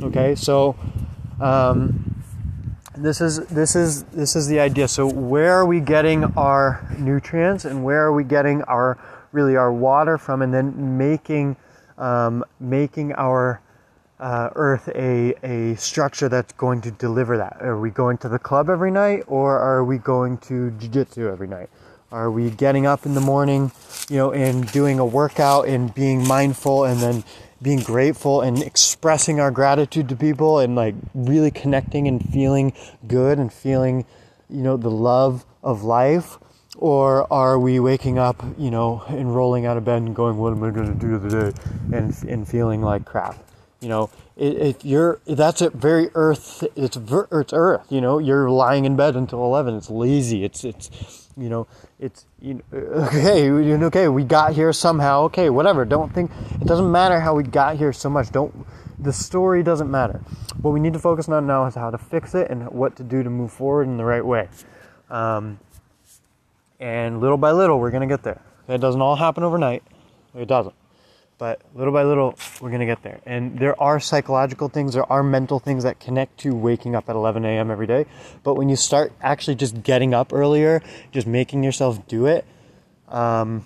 Okay 0.02 0.34
so 0.34 0.76
um, 1.40 2.18
this 2.98 3.22
is 3.22 3.40
this 3.48 3.76
is 3.76 4.04
this 4.06 4.36
is 4.36 4.48
the 4.48 4.60
idea. 4.60 4.88
So 4.88 5.08
where 5.08 5.54
are 5.54 5.66
we 5.66 5.80
getting 5.80 6.24
our 6.36 6.88
nutrients 6.98 7.66
and 7.66 7.84
where 7.84 8.04
are 8.04 8.14
we 8.14 8.24
getting 8.24 8.64
our 8.64 8.98
really 9.32 9.56
our 9.56 9.72
water 9.72 10.18
from, 10.18 10.42
and 10.42 10.54
then 10.54 10.98
making 10.98 11.56
um, 11.98 12.44
making 12.60 13.14
our 13.14 13.62
uh, 14.20 14.50
earth 14.56 14.90
a, 14.96 15.34
a 15.44 15.76
structure 15.76 16.30
that's 16.30 16.54
going 16.54 16.82
to 16.82 16.92
deliver 16.92 17.38
that. 17.38 17.58
Are 17.62 17.80
we 17.80 17.90
going 17.90 18.18
to 18.20 18.30
the 18.30 18.40
club 18.40 18.70
every 18.70 18.92
night 18.92 19.24
or 19.28 19.60
are 19.60 19.84
we 19.84 19.98
going 19.98 20.38
to 20.40 20.72
jiu-jitsu 20.72 21.28
every 21.30 21.48
night? 21.48 21.70
Are 22.12 22.32
we 22.32 22.50
getting 22.50 22.86
up 22.86 23.06
in 23.06 23.16
the 23.16 23.22
morning, 23.22 23.72
you 24.10 24.18
know, 24.18 24.32
and 24.32 24.72
doing 24.72 24.98
a 24.98 25.06
workout 25.06 25.68
and 25.68 25.94
being 25.94 26.26
mindful 26.28 26.86
and 26.86 27.00
then 27.02 27.24
being 27.62 27.80
grateful 27.80 28.42
and 28.42 28.62
expressing 28.64 29.40
our 29.40 29.52
gratitude 29.52 30.08
to 30.10 30.16
people 30.16 30.60
and 30.60 30.76
like 30.76 30.96
really 31.14 31.52
connecting 31.52 32.08
and 32.08 32.24
feeling 32.30 32.74
good 33.08 33.40
and 33.40 33.52
feeling, 33.52 34.06
you 34.50 34.62
know, 34.62 34.78
the 34.78 34.92
love 34.92 35.46
of 35.64 35.84
life? 35.84 36.38
Or 36.78 37.32
are 37.34 37.58
we 37.58 37.80
waking 37.80 38.20
up, 38.20 38.44
you 38.58 38.70
know, 38.70 39.04
and 39.08 39.36
rolling 39.36 39.66
out 39.66 39.78
of 39.78 39.86
bed 39.86 40.04
and 40.04 40.16
going, 40.16 40.38
what 40.38 40.54
am 40.54 40.64
I 40.64 40.70
going 40.70 40.88
to 40.88 41.00
do 41.00 41.20
today? 41.20 41.58
And, 41.92 42.16
and 42.24 42.48
feeling 42.48 42.82
like 42.82 43.04
crap? 43.04 43.36
You 43.80 43.90
know, 43.90 44.10
if 44.36 44.84
you're 44.84 45.20
that's 45.26 45.62
a 45.62 45.70
very 45.70 46.10
earth 46.16 46.64
it's 46.76 46.98
it's 46.98 47.54
earth 47.54 47.86
you 47.90 48.02
know? 48.02 48.18
You're 48.18 48.50
lying 48.50 48.86
in 48.86 48.96
bed 48.96 49.16
until 49.16 49.44
11 49.46 49.76
it's 49.76 49.90
lazy. 49.90 50.44
It's 50.44 50.64
it's 50.64 51.30
you 51.38 51.50
know 51.50 51.68
it's 52.00 52.26
you 52.42 52.56
know, 52.56 52.64
okay 53.08 53.52
okay 53.52 54.08
we 54.08 54.24
got 54.24 54.54
here 54.54 54.74
somehow. 54.74 55.24
Okay 55.24 55.52
whatever. 55.52 55.86
Don't 55.86 56.12
think 56.12 56.32
it 56.60 56.66
doesn't 56.66 56.92
matter 56.92 57.20
how 57.20 57.36
we 57.36 57.44
got 57.44 57.78
here 57.78 57.94
so 57.94 58.10
much. 58.10 58.32
Don't 58.32 58.66
the 59.00 59.14
story 59.14 59.62
doesn't 59.62 59.92
matter. 59.92 60.22
What 60.62 60.72
we 60.72 60.80
need 60.80 60.94
to 60.94 61.00
focus 61.00 61.30
on 61.30 61.46
now 61.46 61.66
is 61.66 61.76
how 61.76 61.92
to 61.92 62.00
fix 62.00 62.34
it 62.34 62.50
and 62.50 62.70
what 62.70 62.96
to 62.96 63.04
do 63.04 63.22
to 63.22 63.30
move 63.30 63.52
forward 63.52 63.88
in 63.88 63.98
the 63.98 64.06
right 64.06 64.26
way. 64.26 64.50
Um, 65.10 65.60
and 66.80 67.20
little 67.20 67.38
by 67.38 67.52
little 67.52 67.80
we're 67.80 67.92
going 67.92 68.08
to 68.08 68.08
get 68.08 68.24
there. 68.24 68.42
It 68.68 68.80
doesn't 68.80 69.02
all 69.02 69.16
happen 69.16 69.44
overnight. 69.44 69.84
It 70.36 70.48
doesn't. 70.48 70.76
But 71.38 71.62
little 71.76 71.94
by 71.94 72.04
little 72.04 72.38
we're 72.62 72.70
going 72.70 72.80
to 72.80 72.86
get 72.86 73.04
there. 73.04 73.20
And 73.26 73.60
there 73.60 73.80
are 73.82 74.00
psychological 74.00 74.70
things 74.70 74.94
there 74.94 75.12
are 75.12 75.24
mental 75.24 75.60
things 75.60 75.84
that 75.84 76.00
connect 76.00 76.40
to 76.40 76.56
waking 76.56 76.96
up 76.96 77.10
at 77.10 77.16
11 77.16 77.46
a.m 77.46 77.72
every 77.72 77.88
day. 77.88 78.06
But 78.44 78.56
when 78.56 78.70
you 78.70 78.76
start 78.76 79.14
actually 79.22 79.56
just 79.56 79.84
getting 79.84 80.14
up 80.14 80.34
earlier 80.34 80.82
just 81.12 81.28
making 81.28 81.64
yourself 81.64 82.06
do 82.08 82.26
it 82.26 82.46
um, 83.10 83.64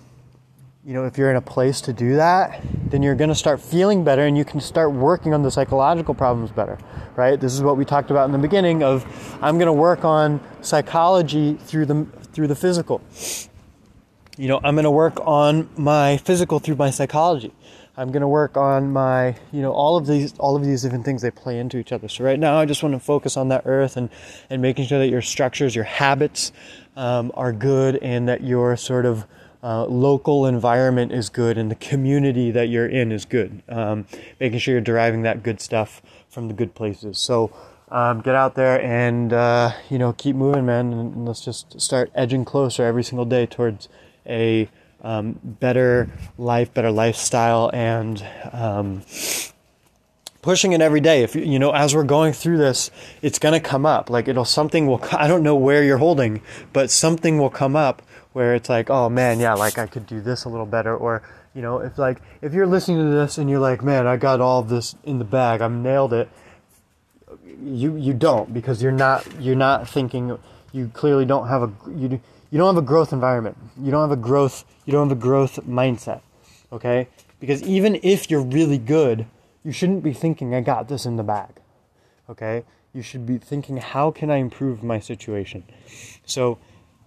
you 0.84 0.94
know 0.94 1.04
if 1.04 1.16
you're 1.16 1.30
in 1.30 1.36
a 1.36 1.42
place 1.42 1.80
to 1.82 1.92
do 1.92 2.16
that 2.16 2.60
then 2.86 3.02
you're 3.02 3.14
going 3.14 3.28
to 3.28 3.34
start 3.34 3.60
feeling 3.60 4.04
better 4.04 4.26
and 4.26 4.36
you 4.36 4.44
can 4.44 4.60
start 4.60 4.92
working 4.92 5.32
on 5.32 5.42
the 5.42 5.50
psychological 5.50 6.14
problems 6.14 6.50
better 6.50 6.78
right? 7.14 7.38
This 7.38 7.52
is 7.52 7.62
what 7.62 7.76
we 7.76 7.84
talked 7.84 8.10
about 8.10 8.24
in 8.26 8.32
the 8.32 8.38
beginning 8.38 8.82
of 8.82 9.04
i'm 9.42 9.58
going 9.58 9.66
to 9.66 9.72
work 9.72 10.04
on 10.04 10.40
psychology 10.60 11.54
through 11.54 11.86
the 11.86 12.06
through 12.32 12.46
the 12.46 12.56
physical 12.56 13.00
you 14.36 14.48
know 14.48 14.60
i'm 14.64 14.74
going 14.74 14.84
to 14.84 14.90
work 14.90 15.18
on 15.26 15.68
my 15.76 16.16
physical 16.18 16.58
through 16.58 16.76
my 16.76 16.90
psychology 16.90 17.52
I'm 17.96 18.10
going 18.10 18.22
to 18.22 18.28
work 18.28 18.56
on 18.56 18.90
my, 18.90 19.36
you 19.52 19.60
know, 19.60 19.72
all 19.72 19.98
of 19.98 20.06
these, 20.06 20.36
all 20.38 20.56
of 20.56 20.64
these 20.64 20.82
different 20.82 21.04
things 21.04 21.20
they 21.20 21.30
play 21.30 21.58
into 21.58 21.76
each 21.76 21.92
other. 21.92 22.08
So 22.08 22.24
right 22.24 22.38
now, 22.38 22.58
I 22.58 22.64
just 22.64 22.82
want 22.82 22.94
to 22.94 22.98
focus 22.98 23.36
on 23.36 23.48
that 23.48 23.62
earth 23.66 23.98
and 23.98 24.08
and 24.48 24.62
making 24.62 24.86
sure 24.86 24.98
that 24.98 25.08
your 25.08 25.20
structures, 25.20 25.74
your 25.74 25.84
habits, 25.84 26.52
um, 26.96 27.30
are 27.34 27.52
good, 27.52 27.96
and 27.96 28.28
that 28.28 28.42
your 28.42 28.76
sort 28.78 29.04
of 29.04 29.26
uh, 29.62 29.84
local 29.84 30.46
environment 30.46 31.12
is 31.12 31.28
good, 31.28 31.58
and 31.58 31.70
the 31.70 31.76
community 31.76 32.50
that 32.50 32.68
you're 32.68 32.88
in 32.88 33.12
is 33.12 33.26
good. 33.26 33.62
Um, 33.68 34.06
making 34.40 34.58
sure 34.60 34.72
you're 34.72 34.80
deriving 34.80 35.22
that 35.22 35.42
good 35.42 35.60
stuff 35.60 36.00
from 36.28 36.48
the 36.48 36.54
good 36.54 36.74
places. 36.74 37.18
So. 37.18 37.52
Um, 37.92 38.22
get 38.22 38.34
out 38.34 38.54
there 38.54 38.80
and 38.80 39.34
uh, 39.34 39.72
you 39.90 39.98
know 39.98 40.14
keep 40.14 40.34
moving, 40.34 40.64
man, 40.64 40.94
and 40.94 41.26
let's 41.26 41.44
just 41.44 41.78
start 41.78 42.10
edging 42.14 42.42
closer 42.42 42.86
every 42.86 43.04
single 43.04 43.26
day 43.26 43.44
towards 43.44 43.90
a 44.26 44.70
um, 45.02 45.38
better 45.44 46.08
life, 46.38 46.72
better 46.72 46.90
lifestyle, 46.90 47.70
and 47.74 48.26
um, 48.50 49.02
pushing 50.40 50.72
it 50.72 50.80
every 50.80 51.00
day. 51.00 51.22
If 51.22 51.36
you 51.36 51.58
know, 51.58 51.72
as 51.72 51.94
we're 51.94 52.04
going 52.04 52.32
through 52.32 52.56
this, 52.56 52.90
it's 53.20 53.38
gonna 53.38 53.60
come 53.60 53.84
up. 53.84 54.08
Like 54.08 54.26
it'll 54.26 54.46
something 54.46 54.86
will. 54.86 55.04
I 55.12 55.28
don't 55.28 55.42
know 55.42 55.56
where 55.56 55.84
you're 55.84 55.98
holding, 55.98 56.40
but 56.72 56.90
something 56.90 57.38
will 57.38 57.50
come 57.50 57.76
up 57.76 58.00
where 58.32 58.54
it's 58.54 58.70
like, 58.70 58.88
oh 58.88 59.10
man, 59.10 59.38
yeah, 59.38 59.52
like 59.52 59.76
I 59.76 59.86
could 59.86 60.06
do 60.06 60.22
this 60.22 60.44
a 60.44 60.48
little 60.48 60.64
better, 60.64 60.96
or 60.96 61.22
you 61.54 61.60
know, 61.60 61.80
if 61.80 61.98
like 61.98 62.22
if 62.40 62.54
you're 62.54 62.66
listening 62.66 63.04
to 63.04 63.14
this 63.14 63.36
and 63.36 63.50
you're 63.50 63.60
like, 63.60 63.82
man, 63.82 64.06
I 64.06 64.16
got 64.16 64.40
all 64.40 64.60
of 64.60 64.70
this 64.70 64.94
in 65.04 65.18
the 65.18 65.26
bag, 65.26 65.60
I'm 65.60 65.82
nailed 65.82 66.14
it. 66.14 66.30
You 67.62 67.96
you 67.96 68.12
don't 68.12 68.52
because 68.52 68.82
you're 68.82 68.92
not 68.92 69.26
you're 69.40 69.56
not 69.56 69.88
thinking. 69.88 70.38
You 70.72 70.90
clearly 70.94 71.24
don't 71.24 71.48
have 71.48 71.62
a 71.62 71.72
you 71.90 72.20
you 72.50 72.58
don't 72.58 72.74
have 72.74 72.82
a 72.82 72.86
growth 72.86 73.12
environment. 73.12 73.56
You 73.80 73.90
don't 73.90 74.02
have 74.02 74.18
a 74.18 74.20
growth 74.20 74.64
you 74.84 74.92
don't 74.92 75.08
have 75.08 75.16
a 75.16 75.20
growth 75.20 75.60
mindset. 75.66 76.20
Okay? 76.72 77.08
Because 77.40 77.62
even 77.62 77.98
if 78.02 78.30
you're 78.30 78.42
really 78.42 78.78
good, 78.78 79.26
you 79.64 79.72
shouldn't 79.72 80.02
be 80.02 80.12
thinking 80.12 80.54
I 80.54 80.60
got 80.60 80.88
this 80.88 81.06
in 81.06 81.16
the 81.16 81.22
bag. 81.22 81.50
Okay? 82.28 82.64
You 82.94 83.02
should 83.02 83.26
be 83.26 83.38
thinking 83.38 83.78
how 83.78 84.10
can 84.10 84.30
I 84.30 84.36
improve 84.36 84.82
my 84.82 84.98
situation? 84.98 85.64
So 86.24 86.58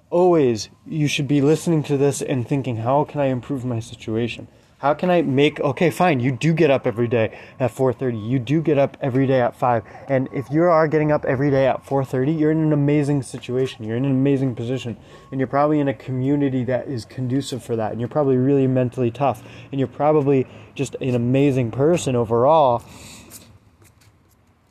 always 0.09 0.69
you 0.85 1.07
should 1.07 1.27
be 1.27 1.41
listening 1.41 1.83
to 1.83 1.97
this 1.97 2.21
and 2.21 2.47
thinking 2.47 2.77
how 2.77 3.03
can 3.03 3.21
I 3.21 3.25
improve 3.25 3.65
my 3.65 3.79
situation? 3.79 4.47
How 4.85 4.93
can 4.93 5.09
I 5.09 5.23
make 5.23 5.59
okay, 5.59 5.89
fine, 5.89 6.19
you 6.19 6.31
do 6.31 6.53
get 6.53 6.69
up 6.69 6.85
every 6.85 7.07
day 7.07 7.35
at 7.59 7.71
4:30. 7.71 8.23
You 8.23 8.37
do 8.37 8.61
get 8.61 8.77
up 8.77 8.97
every 9.01 9.25
day 9.25 9.41
at 9.41 9.55
5. 9.55 9.81
And 10.07 10.29
if 10.31 10.45
you 10.51 10.61
are 10.61 10.87
getting 10.87 11.11
up 11.11 11.25
every 11.25 11.49
day 11.49 11.65
at 11.65 11.83
4:30, 11.83 12.37
you're 12.37 12.51
in 12.51 12.59
an 12.59 12.71
amazing 12.71 13.23
situation. 13.23 13.83
You're 13.83 13.97
in 13.97 14.05
an 14.05 14.11
amazing 14.11 14.53
position. 14.53 14.95
And 15.31 15.39
you're 15.39 15.47
probably 15.47 15.79
in 15.79 15.87
a 15.87 15.93
community 15.95 16.63
that 16.65 16.87
is 16.87 17.03
conducive 17.03 17.63
for 17.63 17.75
that. 17.75 17.93
And 17.93 17.99
you're 17.99 18.07
probably 18.07 18.37
really 18.37 18.67
mentally 18.67 19.09
tough. 19.09 19.41
And 19.71 19.79
you're 19.79 19.87
probably 19.87 20.45
just 20.75 20.95
an 21.01 21.15
amazing 21.15 21.71
person 21.71 22.15
overall. 22.15 22.83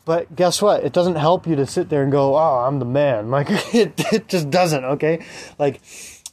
But 0.05 0.37
guess 0.37 0.63
what? 0.63 0.85
It 0.85 0.93
doesn't 0.93 1.17
help 1.17 1.45
you 1.45 1.57
to 1.57 1.67
sit 1.67 1.89
there 1.89 2.05
and 2.05 2.13
go, 2.13 2.37
"Oh, 2.37 2.65
I'm 2.69 2.79
the 2.79 2.85
man." 2.85 3.31
Like 3.35 3.49
it, 3.75 3.95
it 4.13 4.29
just 4.29 4.49
doesn't, 4.49 4.85
okay? 4.85 5.25
Like 5.59 5.81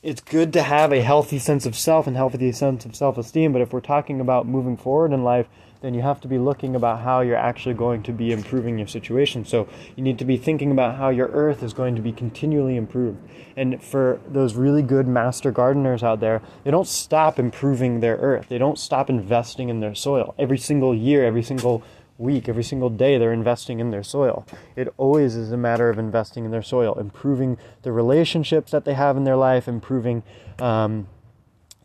it's 0.03 0.21
good 0.21 0.51
to 0.53 0.63
have 0.63 0.91
a 0.91 1.01
healthy 1.01 1.37
sense 1.37 1.65
of 1.65 1.75
self 1.75 2.07
and 2.07 2.15
healthy 2.15 2.51
sense 2.51 2.85
of 2.85 2.95
self-esteem 2.95 3.53
but 3.53 3.61
if 3.61 3.71
we're 3.71 3.79
talking 3.79 4.19
about 4.19 4.47
moving 4.47 4.75
forward 4.75 5.13
in 5.13 5.23
life 5.23 5.47
then 5.81 5.93
you 5.93 6.01
have 6.01 6.21
to 6.21 6.27
be 6.27 6.37
looking 6.37 6.75
about 6.75 7.01
how 7.01 7.21
you're 7.21 7.35
actually 7.35 7.73
going 7.73 8.03
to 8.03 8.11
be 8.11 8.31
improving 8.31 8.77
your 8.77 8.87
situation. 8.87 9.43
So 9.43 9.67
you 9.95 10.03
need 10.03 10.19
to 10.19 10.25
be 10.25 10.37
thinking 10.37 10.71
about 10.71 10.95
how 10.95 11.09
your 11.09 11.27
earth 11.29 11.63
is 11.63 11.73
going 11.73 11.95
to 11.95 12.01
be 12.01 12.11
continually 12.11 12.77
improved. 12.77 13.17
And 13.55 13.83
for 13.83 14.19
those 14.27 14.53
really 14.53 14.83
good 14.83 15.07
master 15.07 15.51
gardeners 15.51 16.03
out 16.03 16.19
there 16.19 16.41
they 16.63 16.71
don't 16.71 16.87
stop 16.87 17.39
improving 17.39 17.99
their 17.99 18.17
earth. 18.17 18.47
They 18.47 18.59
don't 18.59 18.77
stop 18.77 19.09
investing 19.09 19.69
in 19.69 19.79
their 19.79 19.95
soil. 19.95 20.35
Every 20.37 20.57
single 20.57 20.95
year 20.95 21.25
every 21.25 21.43
single 21.43 21.83
week, 22.21 22.47
every 22.47 22.63
single 22.63 22.89
day, 22.89 23.17
they're 23.17 23.33
investing 23.33 23.79
in 23.79 23.91
their 23.91 24.03
soil. 24.03 24.45
It 24.75 24.93
always 24.97 25.35
is 25.35 25.51
a 25.51 25.57
matter 25.57 25.89
of 25.89 25.97
investing 25.97 26.45
in 26.45 26.51
their 26.51 26.61
soil, 26.61 26.93
improving 26.93 27.57
the 27.81 27.91
relationships 27.91 28.71
that 28.71 28.85
they 28.85 28.93
have 28.93 29.17
in 29.17 29.23
their 29.23 29.35
life, 29.35 29.67
improving 29.67 30.23
um, 30.59 31.07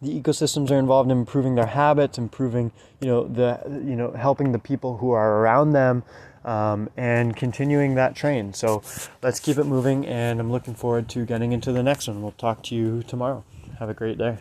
the 0.02 0.20
ecosystems 0.20 0.68
they're 0.68 0.78
involved 0.78 1.10
in 1.10 1.18
improving 1.18 1.54
their 1.54 1.66
habits, 1.66 2.18
improving, 2.18 2.70
you 3.00 3.08
know, 3.08 3.26
the, 3.26 3.60
you 3.66 3.96
know, 3.96 4.12
helping 4.12 4.52
the 4.52 4.58
people 4.58 4.98
who 4.98 5.10
are 5.10 5.40
around 5.40 5.72
them, 5.72 6.02
um, 6.44 6.88
and 6.96 7.34
continuing 7.34 7.94
that 7.96 8.14
train. 8.14 8.52
So 8.52 8.82
let's 9.22 9.40
keep 9.40 9.58
it 9.58 9.64
moving, 9.64 10.06
and 10.06 10.38
I'm 10.38 10.52
looking 10.52 10.74
forward 10.74 11.08
to 11.10 11.24
getting 11.24 11.52
into 11.52 11.72
the 11.72 11.82
next 11.82 12.08
one. 12.08 12.22
We'll 12.22 12.32
talk 12.32 12.62
to 12.64 12.74
you 12.74 13.02
tomorrow. 13.02 13.42
Have 13.78 13.88
a 13.88 13.94
great 13.94 14.18
day. 14.18 14.38